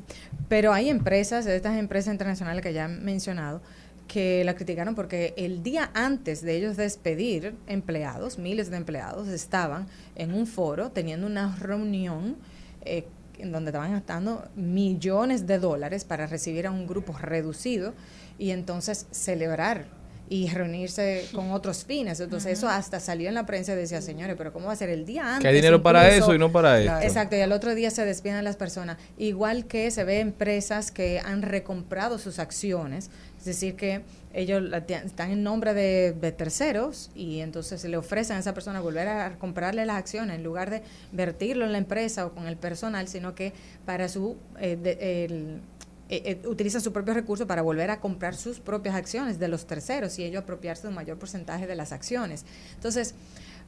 [0.48, 3.60] pero hay empresas, estas empresas internacionales que ya han mencionado,
[4.06, 9.86] que la criticaron porque el día antes de ellos despedir empleados, miles de empleados, estaban
[10.14, 12.36] en un foro teniendo una reunión
[12.84, 13.06] eh,
[13.38, 17.94] en donde estaban gastando millones de dólares para recibir a un grupo reducido
[18.38, 19.86] y entonces celebrar
[20.28, 22.18] y reunirse con otros fines.
[22.20, 24.88] Entonces eso hasta salió en la prensa y decía, señores, pero ¿cómo va a ser
[24.88, 25.42] el día antes?
[25.42, 26.98] Que hay dinero para incluso?" eso y no para esto.
[27.02, 28.96] Exacto, y al otro día se despiden las personas.
[29.18, 34.00] Igual que se ve empresas que han recomprado sus acciones, es decir, que
[34.32, 38.80] ellos están en nombre de, de terceros y entonces se le ofrecen a esa persona
[38.80, 40.82] volver a comprarle las acciones en lugar de
[41.12, 43.52] vertirlo en la empresa o con el personal, sino que
[43.84, 44.36] para su...
[44.58, 45.60] eh, de- el-
[46.08, 49.66] eh, eh, utilizan sus propios recursos para volver a comprar sus propias acciones de los
[49.66, 52.44] terceros y ellos apropiarse de un mayor porcentaje de las acciones.
[52.74, 53.14] Entonces,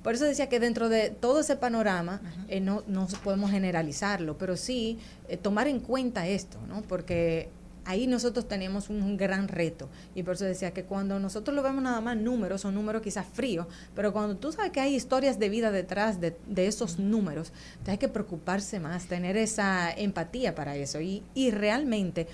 [0.07, 4.57] por eso decía que dentro de todo ese panorama eh, no, no podemos generalizarlo, pero
[4.57, 4.99] sí
[5.29, 6.83] eh, tomar en cuenta esto, ¿no?
[6.83, 7.49] Porque
[7.87, 9.89] ahí nosotros tenemos un, gran reto.
[10.15, 13.27] Y por eso decía que cuando nosotros lo vemos nada más números, son números quizás
[13.27, 17.53] fríos, pero cuando tú sabes que hay historias de vida detrás de, esos números,
[17.87, 21.01] hay que preocuparse más, tener esa empatía para eso.
[21.01, 22.27] Y, y realmente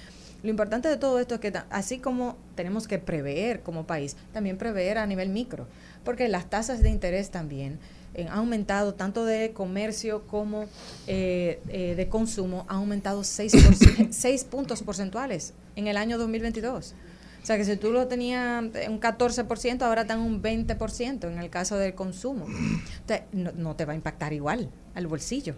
[0.43, 4.59] lo importante de todo esto es que así como tenemos que prever como país, también
[4.59, 5.69] prever a nivel micro,
[6.05, 7.79] porque las tasas de interés también
[8.15, 10.67] eh, han aumentado tanto de comercio como
[11.07, 16.95] eh, eh, de consumo, ha aumentado 6, puntos porcentuales en el año 2022.
[17.43, 21.39] O sea que si tú lo tenías en un 14%, ahora están un 20% en
[21.39, 22.47] el caso del consumo.
[22.47, 25.57] Entonces, no, no te va a impactar igual al bolsillo.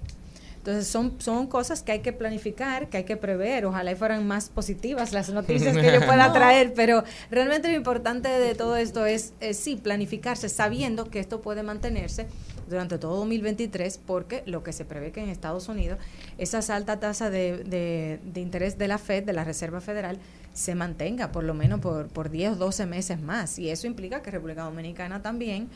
[0.64, 3.66] Entonces son, son cosas que hay que planificar, que hay que prever.
[3.66, 6.32] Ojalá y fueran más positivas las noticias que yo pueda No.
[6.32, 11.42] traer, pero realmente lo importante de todo esto es, es sí, planificarse sabiendo que esto
[11.42, 12.28] puede mantenerse
[12.66, 15.98] durante todo 2023 porque lo que se prevé que en Estados Unidos
[16.38, 20.18] esa alta tasa de, de- de interés de la Fed, de la Reserva Federal,
[20.54, 23.58] se mantenga por lo menos por, por 10 o 12 meses más.
[23.58, 25.68] Y eso implica que República Dominicana también,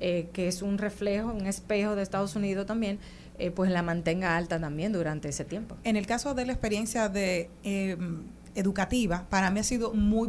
[0.00, 2.98] eh, que es un reflejo, un espejo de Estados Unidos también,
[3.38, 5.76] eh, pues la mantenga alta también durante ese tiempo.
[5.84, 7.96] En el caso de la experiencia de eh,
[8.54, 10.28] educativa, para mí ha sido muy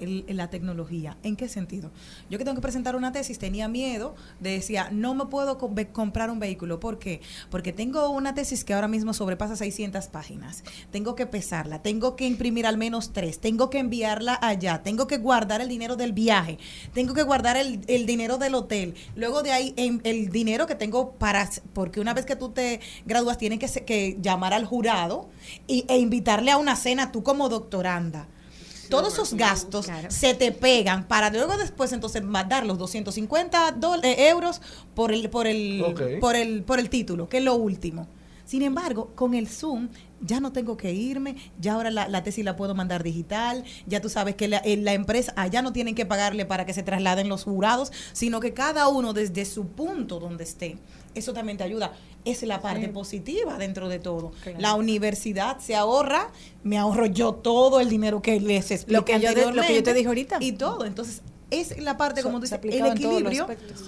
[0.00, 1.16] el- la tecnología.
[1.22, 1.90] ¿En qué sentido?
[2.30, 5.58] Yo que tengo que presentar una tesis tenía miedo, de decía, no me puedo
[5.92, 6.80] comprar un vehículo.
[6.80, 7.20] ¿Por qué?
[7.50, 10.64] Porque tengo una tesis que ahora mismo sobrepasa 600 páginas.
[10.90, 15.18] Tengo que pesarla, tengo que imprimir al menos tres, tengo que enviarla allá, tengo que
[15.18, 16.58] guardar el dinero del viaje,
[16.94, 18.94] tengo que guardar el, el dinero del hotel.
[19.14, 22.80] Luego de ahí, en- el dinero que tengo para, porque una vez que tú te
[23.06, 25.28] gradúas, tienes que, que llamar al jurado
[25.66, 28.26] y, e invitarle a una cena tú como doctoranda.
[28.88, 34.28] Todos esos gastos se te pegan para luego después entonces mandar los 250 dol- eh,
[34.30, 34.62] euros
[34.94, 35.84] por el, por, el,
[36.20, 38.08] por, el, por el título, que es lo último.
[38.46, 39.90] Sin embargo, con el Zoom
[40.22, 44.00] ya no tengo que irme, ya ahora la, la tesis la puedo mandar digital, ya
[44.00, 46.82] tú sabes que la, eh, la empresa, allá no tienen que pagarle para que se
[46.82, 50.78] trasladen los jurados, sino que cada uno desde su punto donde esté.
[51.18, 51.92] Eso también te ayuda.
[52.24, 52.88] Es la parte Sí.
[52.92, 54.32] positiva dentro de todo.
[54.42, 54.58] Claro.
[54.60, 56.28] La universidad se ahorra,
[56.62, 59.74] me ahorro yo todo el dinero que les expliqué Lo que yo te- lo que
[59.74, 60.38] yo te dije ahorita.
[60.40, 60.84] Y todo.
[60.84, 63.46] Entonces, es la parte, So- como tú se ha dices, el equilibrio.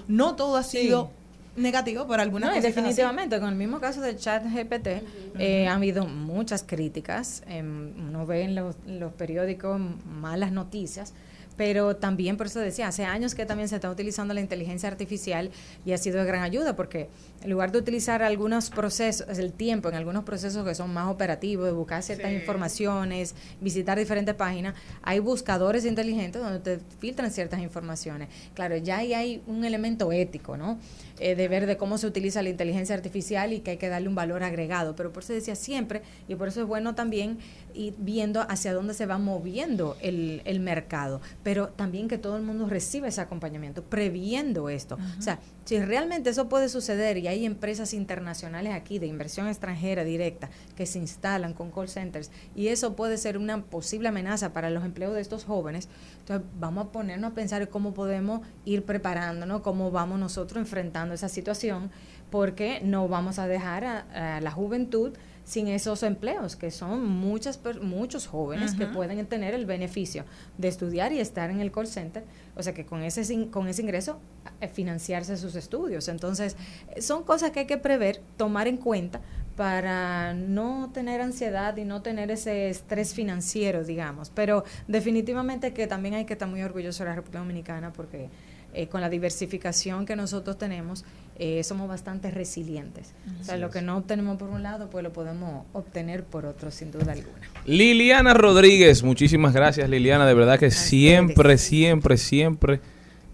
[0.09, 0.78] No todo ha Sí.
[0.82, 1.11] sido
[1.57, 2.66] negativo, pero algunas No, así.
[2.66, 5.02] definitivamente, con el mismo caso de ChatGPT,
[5.39, 7.43] eh, ha habido muchas críticas.
[7.48, 11.12] em, uno ve en los, los periódicos malas noticias,
[11.60, 15.50] pero también, por eso decía, hace años que también se está utilizando la inteligencia artificial
[15.84, 17.10] y ha sido de gran ayuda, porque
[17.42, 21.66] en lugar de utilizar algunos procesos, el tiempo en algunos procesos que son más operativos,
[21.66, 22.36] de buscar ciertas Sí.
[22.36, 28.30] informaciones, visitar diferentes páginas, hay buscadores inteligentes donde te filtran ciertas informaciones.
[28.54, 30.78] Claro, ya ahí hay un elemento ético, ¿no?
[31.18, 34.08] Eh, de ver de cómo se utiliza la inteligencia artificial y que hay que darle
[34.08, 34.96] un valor agregado.
[34.96, 37.36] Pero por eso decía siempre, y por eso es bueno también
[37.74, 42.43] ir viendo hacia dónde se va moviendo el, el mercado, pero también que todo el
[42.43, 44.98] mundo reciba ese acompañamiento, previendo esto.
[45.18, 50.05] O sea, si realmente eso puede suceder y hay empresas internacionales aquí de inversión extranjera
[50.05, 54.70] directa que se instalan con call centers y eso puede ser una posible amenaza para
[54.70, 55.89] los empleos de estos jóvenes,
[56.20, 61.28] entonces vamos a ponernos a pensar cómo podemos ir preparándonos, cómo vamos nosotros enfrentando esa
[61.28, 61.90] situación,
[62.31, 65.12] porque no vamos a dejar a, a la juventud
[65.51, 70.24] sin esos empleos, que son muchas muchos jóvenes que pueden tener el beneficio
[70.59, 72.22] de estudiar y estar en el call center,
[72.55, 74.20] o sea que con ese con ese ingreso
[74.60, 76.06] eh, financiarse sus estudios.
[76.06, 76.56] Entonces,
[76.94, 79.20] eh, son cosas que hay que prever, tomar en cuenta
[79.56, 84.31] para no tener ansiedad y no tener ese estrés financiero, digamos.
[84.31, 88.31] Pero definitivamente que también hay que estar muy orgulloso de la República Dominicana porque
[88.74, 91.05] eh, con la diversificación que nosotros tenemos,
[91.38, 93.14] eh, somos bastante resilientes.
[93.40, 93.72] O sea, Así lo es.
[93.72, 97.38] que no obtenemos por un lado, pues lo podemos obtener por otro, sin duda alguna.
[97.64, 102.80] Liliana Rodríguez, muchísimas gracias Liliana, de verdad que siempre, siempre, siempre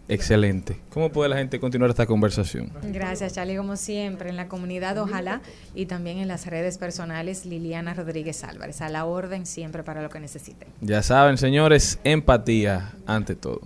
[0.09, 0.77] excelente.
[0.91, 2.71] ¿Cómo puede la gente continuar esta conversación?
[2.93, 5.41] Gracias, Charlie, como siempre, en la comunidad Ojalá
[5.75, 8.83] y también en las redes personales Liliana Rodríguez Álvarez.
[8.83, 10.69] A la orden siempre para lo que necesiten.
[10.81, 13.63] Ya saben, señores, empatía ante todo.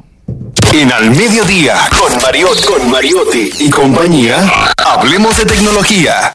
[0.72, 6.32] En Al Mediodía, con Mariotti, con Mariotti y compañía, hablemos de tecnología.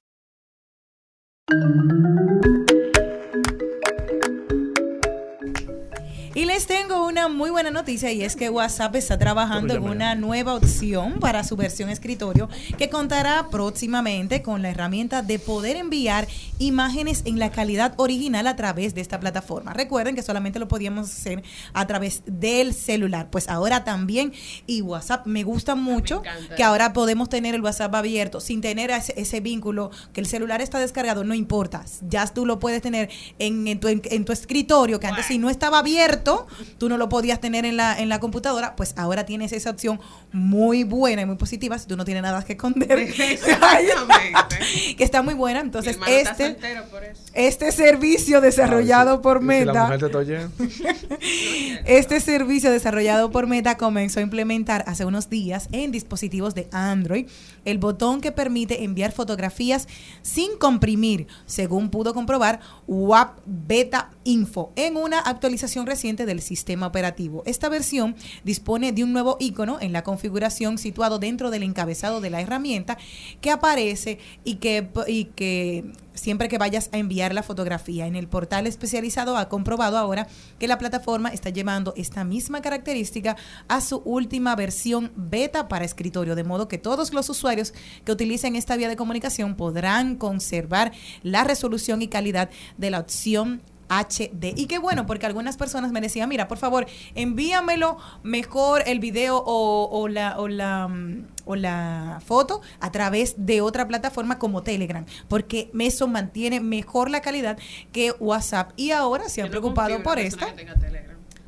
[6.55, 10.53] Les tengo una muy buena noticia y es que WhatsApp está trabajando en una nueva
[10.53, 17.23] opción para su versión escritorio que contará próximamente con la herramienta de poder enviar imágenes
[17.25, 19.73] en la calidad original a través de esta plataforma.
[19.73, 24.31] Recuerden que solamente lo podíamos hacer a través del celular, pues ahora también
[24.65, 26.23] y WhatsApp me gusta mucho
[26.55, 30.61] que ahora podemos tener el WhatsApp abierto sin tener ese, ese vínculo que el celular
[30.61, 33.09] está descargado, no importa, ya tú lo puedes tener
[33.39, 36.44] en, en tu, en, en tu escritorio que antes si no estaba abierto
[36.77, 39.99] tú no lo podías tener en la, en la computadora, pues ahora tienes esa opción
[40.31, 43.13] muy buena y muy positiva si tú no tienes nada que esconder.
[44.97, 45.59] que está muy buena.
[45.59, 47.21] Entonces, este, soltero por eso.
[47.33, 50.49] este servicio desarrollado por Y si la Meta.
[51.85, 57.27] Este servicio desarrollado por Meta comenzó a implementar hace unos días en dispositivos de Android
[57.63, 59.87] el botón que permite enviar fotografías
[60.21, 66.87] sin comprimir, según pudo comprobar WAP Beta Info en una actualización reciente directamente del sistema
[66.87, 67.43] operativo.
[67.45, 72.29] Esta versión dispone de un nuevo icono en la configuración situado dentro del encabezado de
[72.29, 72.97] la herramienta
[73.41, 78.07] que aparece y que, y que siempre que vayas a enviar la fotografía.
[78.07, 80.27] En el portal especializado ha comprobado ahora
[80.59, 83.35] que la plataforma está llevando esta misma característica
[83.67, 88.55] a su última versión beta para escritorio, de modo que todos los usuarios que utilicen
[88.55, 90.91] esta vía de comunicación podrán conservar
[91.23, 94.53] la resolución y calidad de la opción HD.
[94.55, 96.85] Y qué bueno, porque algunas personas me decían, mira, por favor,
[97.15, 103.35] envíamelo mejor el video o, o la, o, la, mm, o la foto a través
[103.37, 107.57] de otra plataforma como Telegram, porque eso mantiene mejor la calidad
[107.91, 108.71] que WhatsApp.
[108.75, 110.47] Y ahora se han preocupado por esta.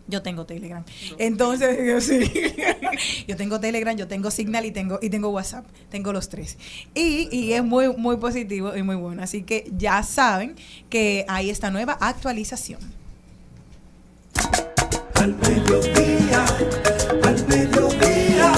[0.07, 0.83] Yo tengo Telegram.
[1.17, 2.31] Entonces, yo sí.
[3.27, 5.65] yo tengo Telegram, yo tengo Signal y tengo y tengo WhatsApp.
[5.89, 6.57] Tengo los tres.
[6.93, 9.21] Y, y es muy muy positivo y muy bueno.
[9.21, 10.55] Así que ya saben
[10.89, 12.79] que hay esta nueva actualización.
[15.15, 16.45] Al mediodía,
[17.23, 18.53] al mediodía,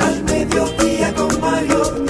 [0.00, 2.05] al mediodía con Mario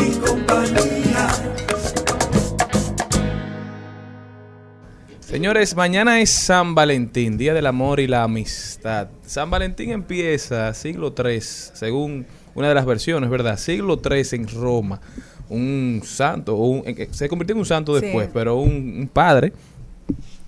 [5.26, 9.08] Señores, mañana es San Valentín, Día del Amor y la Amistad.
[9.26, 13.58] San Valentín empieza siglo III, según una de las versiones, ¿verdad?
[13.58, 15.00] Siglo III en Roma.
[15.48, 18.02] Un santo, un- se convirtió en un santo Sí.
[18.04, 18.70] después, pero un,
[19.00, 19.52] un padre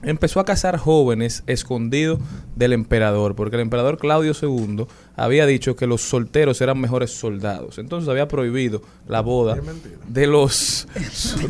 [0.03, 2.21] empezó a casar jóvenes escondidos
[2.55, 4.87] del emperador, porque el emperador Claudio II
[5.19, 7.79] había dicho que los solteros eran mejores soldados.
[7.79, 9.59] Entonces había prohibido la boda
[10.07, 10.87] de los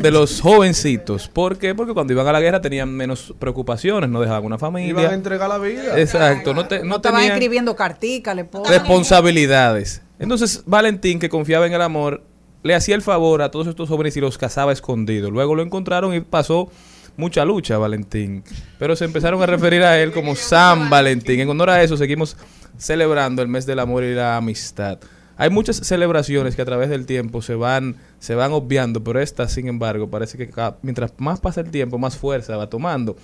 [0.01, 1.27] de los jovencitos.
[1.27, 1.75] ¿Por qué?
[1.75, 4.89] Porque cuando iban a la guerra tenían menos preocupaciones, no dejaban una familia.
[4.89, 5.99] Iban a entregar la vida.
[5.99, 10.01] Exacto, no, te- no No estaban tenían escribiendo cartica, le responsabilidades.
[10.19, 12.23] Entonces Valentín, que confiaba en el amor,
[12.63, 15.31] le hacía el favor a todos estos jóvenes y los casaba escondidos.
[15.31, 16.69] Luego lo encontraron y pasó
[17.15, 18.43] mucha lucha Valentín.
[18.77, 21.39] Pero se empezaron a referir a él como San Valentín.
[21.39, 22.35] En honor a eso seguimos
[22.77, 24.99] celebrando el mes del amor y la amistad.
[25.37, 29.47] Hay muchas celebraciones que a través del tiempo se van, se van obviando, pero esta,
[29.47, 30.49] sin embargo, parece que
[30.81, 33.15] mientras más pasa el tiempo, más fuerza va tomando.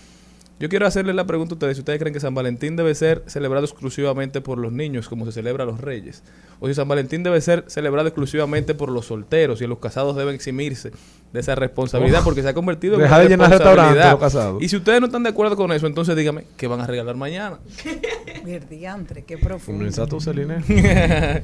[0.57, 3.23] Yo quiero hacerle la pregunta a ustedes, si ustedes creen que San Valentín debe ser
[3.27, 6.23] celebrado exclusivamente por los niños, como se celebra a los reyes,
[6.61, 10.33] o si San Valentín debe ser celebrado exclusivamente por los solteros y los casados deben
[10.33, 10.91] eximirse
[11.33, 12.25] de esa responsabilidad Uf.
[12.25, 14.11] porque se ha convertido en Deja una de llenar restaurantes responsabilidad.
[14.11, 14.63] los casados.
[14.63, 17.17] Y si ustedes no están de acuerdo con eso, entonces dígame, ¿qué van a regalar
[17.17, 17.59] mañana?
[18.69, 19.83] Diantre, qué profundo.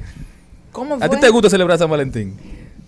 [0.72, 2.38] ¿Cómo ¿A ti te gusta celebrar San Valentín?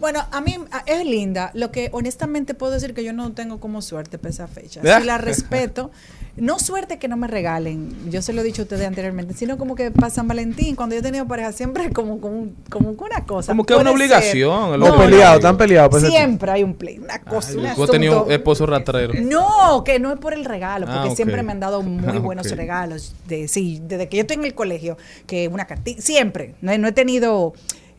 [0.04, 1.50] Bueno, a mí es linda.
[1.54, 4.82] Lo que honestamente puedo decir que yo no tengo como suerte para esa fecha.
[5.00, 5.92] Si la respeto,
[6.36, 9.58] no suerte que no me regalen, yo se lo he dicho a ustedes anteriormente, sino
[9.58, 13.26] como que para San Valentín, cuando yo he tenido pareja, siempre como, como, como una
[13.26, 13.54] cosa.
[13.54, 15.90] Como que es una obligación, No, peleado, están peleados.
[15.92, 19.14] pues, Siempre hay un play, una cosa, un Tú has tenido esposo rastrero.
[19.22, 22.20] No, que no es por el regalo, porque Ah, siempre me han dado muy Ah,
[22.20, 23.16] buenos regalos.
[23.26, 24.98] De, sí, desde que yo estoy en el colegio,
[25.28, 26.56] que una cartita, siempre.
[26.62, 27.54] No, he- no he tenido.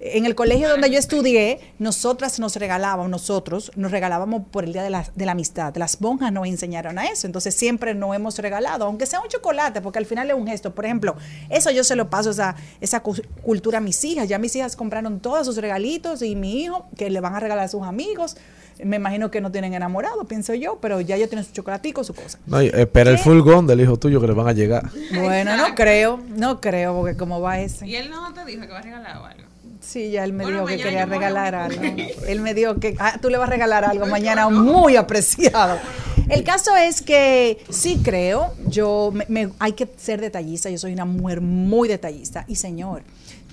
[0.07, 4.83] En el colegio donde yo estudié, nosotras nos regalábamos, nosotros nos regalábamos por el Día
[4.83, 5.75] de la, de la Amistad.
[5.77, 7.27] Las monjas nos enseñaron a eso.
[7.27, 10.75] Entonces siempre nos hemos regalado, aunque sea un chocolate, porque al final es un gesto.
[10.75, 11.17] Por ejemplo,
[11.49, 14.29] eso yo se lo paso, esa, esa cu- cultura a mis hijas.
[14.29, 17.65] Ya mis hijas compraron todos sus regalitos y mi hijo, que le van a regalar
[17.65, 18.37] a sus amigos.
[18.83, 22.15] Me imagino que no tienen enamorado, pienso yo, pero ya ellos tienen su chocolatico, su
[22.15, 22.39] cosa.
[22.47, 24.91] No, espera el furgón del hijo tuyo que le van a llegar.
[25.15, 27.87] Bueno, no creo, no creo, porque como va ese.
[27.87, 29.45] Y él no te dijo que va a regalar o algo.
[29.81, 31.83] Sí, ya él me Bueno, dijo que quería regalar algo.
[32.27, 35.79] Él me dijo que ah, tú le vas a regalar algo mañana muy apreciado.
[36.29, 40.93] El caso es que sí creo, yo me, me- hay que ser detallista, yo soy
[40.93, 42.45] una mujer muy detallista.
[42.49, 43.03] Y señor,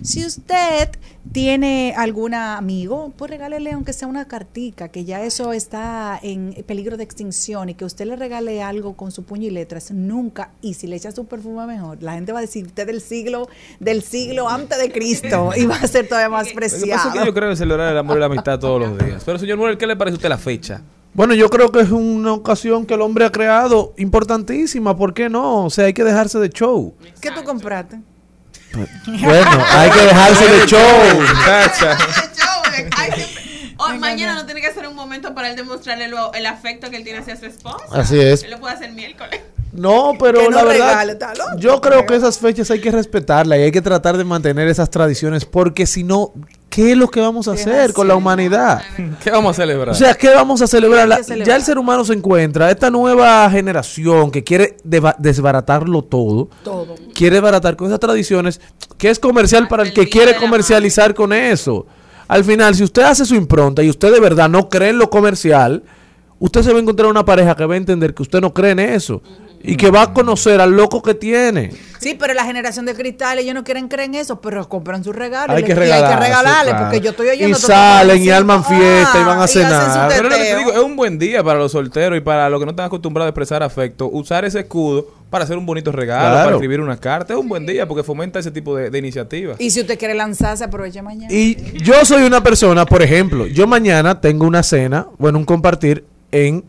[0.01, 0.89] si usted
[1.31, 6.97] tiene algún amigo, pues regálele aunque sea una cartica, que ya eso está en peligro
[6.97, 10.73] de extinción y que usted le regale algo con su puño y letras, nunca, y
[10.75, 13.47] si le echa su perfume mejor, la gente va a decir usted del siglo,
[13.79, 16.81] del siglo antes de Cristo y va a ser todavía más Lo que pasa es
[16.81, 17.11] preciado.
[17.13, 19.21] que yo creo en celebrar el amor y la amistad todos los días.
[19.25, 20.81] Pero señor Morel, ¿qué le parece a usted la fecha?
[21.13, 24.95] Bueno, yo creo que es una ocasión que el hombre ha creado importantísima.
[24.95, 25.65] ¿Por qué no?
[25.65, 26.95] O sea, hay que dejarse de show.
[27.21, 27.99] ¿Qué tú compraste?
[28.73, 31.19] Bueno, hay que dejarse de show.
[31.19, 31.97] muchacha.
[33.83, 36.97] O mañana no tiene que ser un momento para él demostrarle lo- el afecto que
[36.97, 37.77] él tiene hacia su esposa.
[37.91, 38.43] Así es.
[38.43, 39.41] Él lo puede hacer miércoles.
[39.71, 41.17] No, pero Que no la verdad, regale,
[41.57, 44.89] yo creo que esas fechas hay que respetarlas y hay que tratar de mantener esas
[44.91, 46.31] tradiciones porque si no,
[46.71, 48.81] ¿qué es lo que vamos a hacer con la humanidad?
[49.21, 49.89] ¿Qué vamos a celebrar?
[49.89, 51.21] O sea, ¿qué vamos a celebrar?
[51.45, 56.95] Ya el ser humano se encuentra, esta nueva generación que quiere desbaratarlo todo, Todo.
[57.13, 58.61] quiere desbaratar con esas tradiciones,
[58.97, 61.85] que es comercial para el que quiere comercializar con eso.
[62.29, 65.09] Al final, si usted hace su impronta y usted de verdad no cree en lo
[65.09, 65.83] comercial,
[66.39, 68.71] usted se va a encontrar una pareja que va a entender que usted no cree
[68.71, 69.21] en eso
[69.63, 71.71] y que va a conocer al loco que tiene.
[71.99, 75.15] Sí, pero la generación de cristal, ellos no quieren creer en eso, pero compran sus
[75.15, 75.55] regalos.
[75.55, 76.85] Hay y que le- y hay que regalarle, claro.
[76.85, 80.09] porque yo estoy oyendo Y salen y arman fiesta y van a Ah, cenar.
[80.09, 82.59] Pero lo que te digo, es un buen día para los solteros y para los
[82.59, 84.07] que no están acostumbrados a expresar afecto.
[84.07, 86.43] Usar ese escudo para hacer un bonito regalo, Claro.
[86.45, 87.33] para escribir una carta.
[87.33, 89.61] Es un buen día porque fomenta ese tipo de, de iniciativas.
[89.61, 91.31] Y si usted quiere lanzarse, aproveche mañana.
[91.31, 96.03] Y yo soy una persona, por ejemplo, yo mañana tengo una cena, bueno, un compartir
[96.31, 96.65] en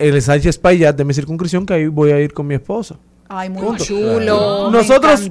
[0.00, 2.96] el Sánchez Payat de mi circunscripción que ahí voy a ir con mi esposa.
[3.28, 3.84] Ay, muy Punto.
[3.84, 4.70] chulo.
[4.70, 5.30] Nosotros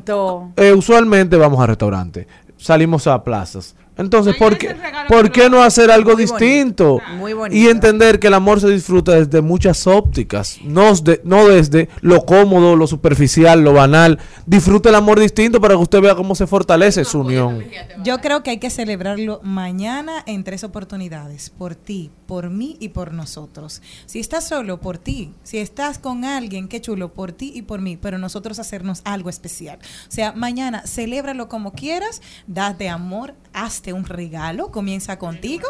[0.56, 3.76] me eh, usualmente vamos a restaurantes, salimos a plazas.
[4.00, 4.76] Entonces, ¿por qué,
[5.08, 7.02] ¿por qué no hacer algo Muy bonito, distinto?
[7.18, 7.56] muy bonito.
[7.62, 12.26] Y entender que el amor se disfruta desde muchas ópticas, no, de- no desde lo
[12.26, 14.18] cómodo, lo superficial, lo banal.
[14.46, 17.64] Disfrute el amor distinto para que usted vea cómo se fortalece su unión.
[18.04, 22.90] Yo creo que hay que celebrarlo mañana en tres oportunidades, por ti, por mí y
[22.90, 23.82] por nosotros.
[24.06, 25.34] Si estás solo, por ti.
[25.44, 29.30] Si estás con alguien, qué chulo, por ti y por mí, pero nosotros hacernos algo
[29.30, 29.80] especial.
[30.08, 35.68] O sea, mañana celébralo como quieras, date amor, hazte un regalo, comienza contigo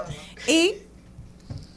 [0.48, 0.74] y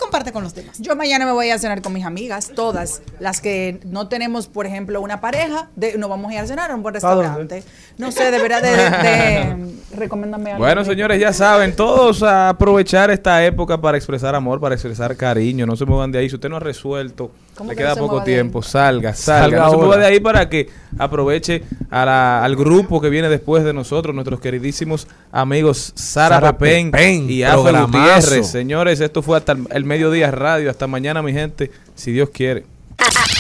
[0.02, 0.78] comparte con los demás.
[0.80, 4.66] Yo mañana me voy a cenar con mis amigas, todas las que no tenemos, por
[4.66, 7.62] ejemplo, una pareja, de, nos vamos a ir a cenar a un buen restaurante.
[7.98, 10.64] No sé, debería de, de, recomiéndame algo.
[10.64, 15.66] Bueno, señores, ya saben, todos a aprovechar esta época para expresar amor, para expresar cariño.
[15.66, 16.28] No se muevan de ahí.
[16.28, 19.42] Si usted no ha resuelto, ¿Cómo le que queda no poco tiempo, salga, salga.
[19.42, 20.06] Salga no se mueva ahora.
[20.06, 20.68] de ahí para que
[20.98, 26.58] aproveche a la- al grupo que viene después de nosotros, nuestros queridísimos amigos Sara, Sara
[26.58, 27.98] Pepén, Pepén, y programazo.
[28.26, 28.50] Gutiérrez.
[28.50, 30.70] Señores, esto fue hasta el, el mediodía radio.
[30.70, 32.64] Hasta mañana, mi gente, si Dios quiere.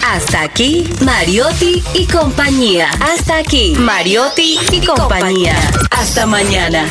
[0.04, 2.90] Hasta aquí, Mariotti y compañía.
[3.00, 5.56] Hasta aquí, Mariotti y compañía.
[5.90, 6.86] Hasta mañana.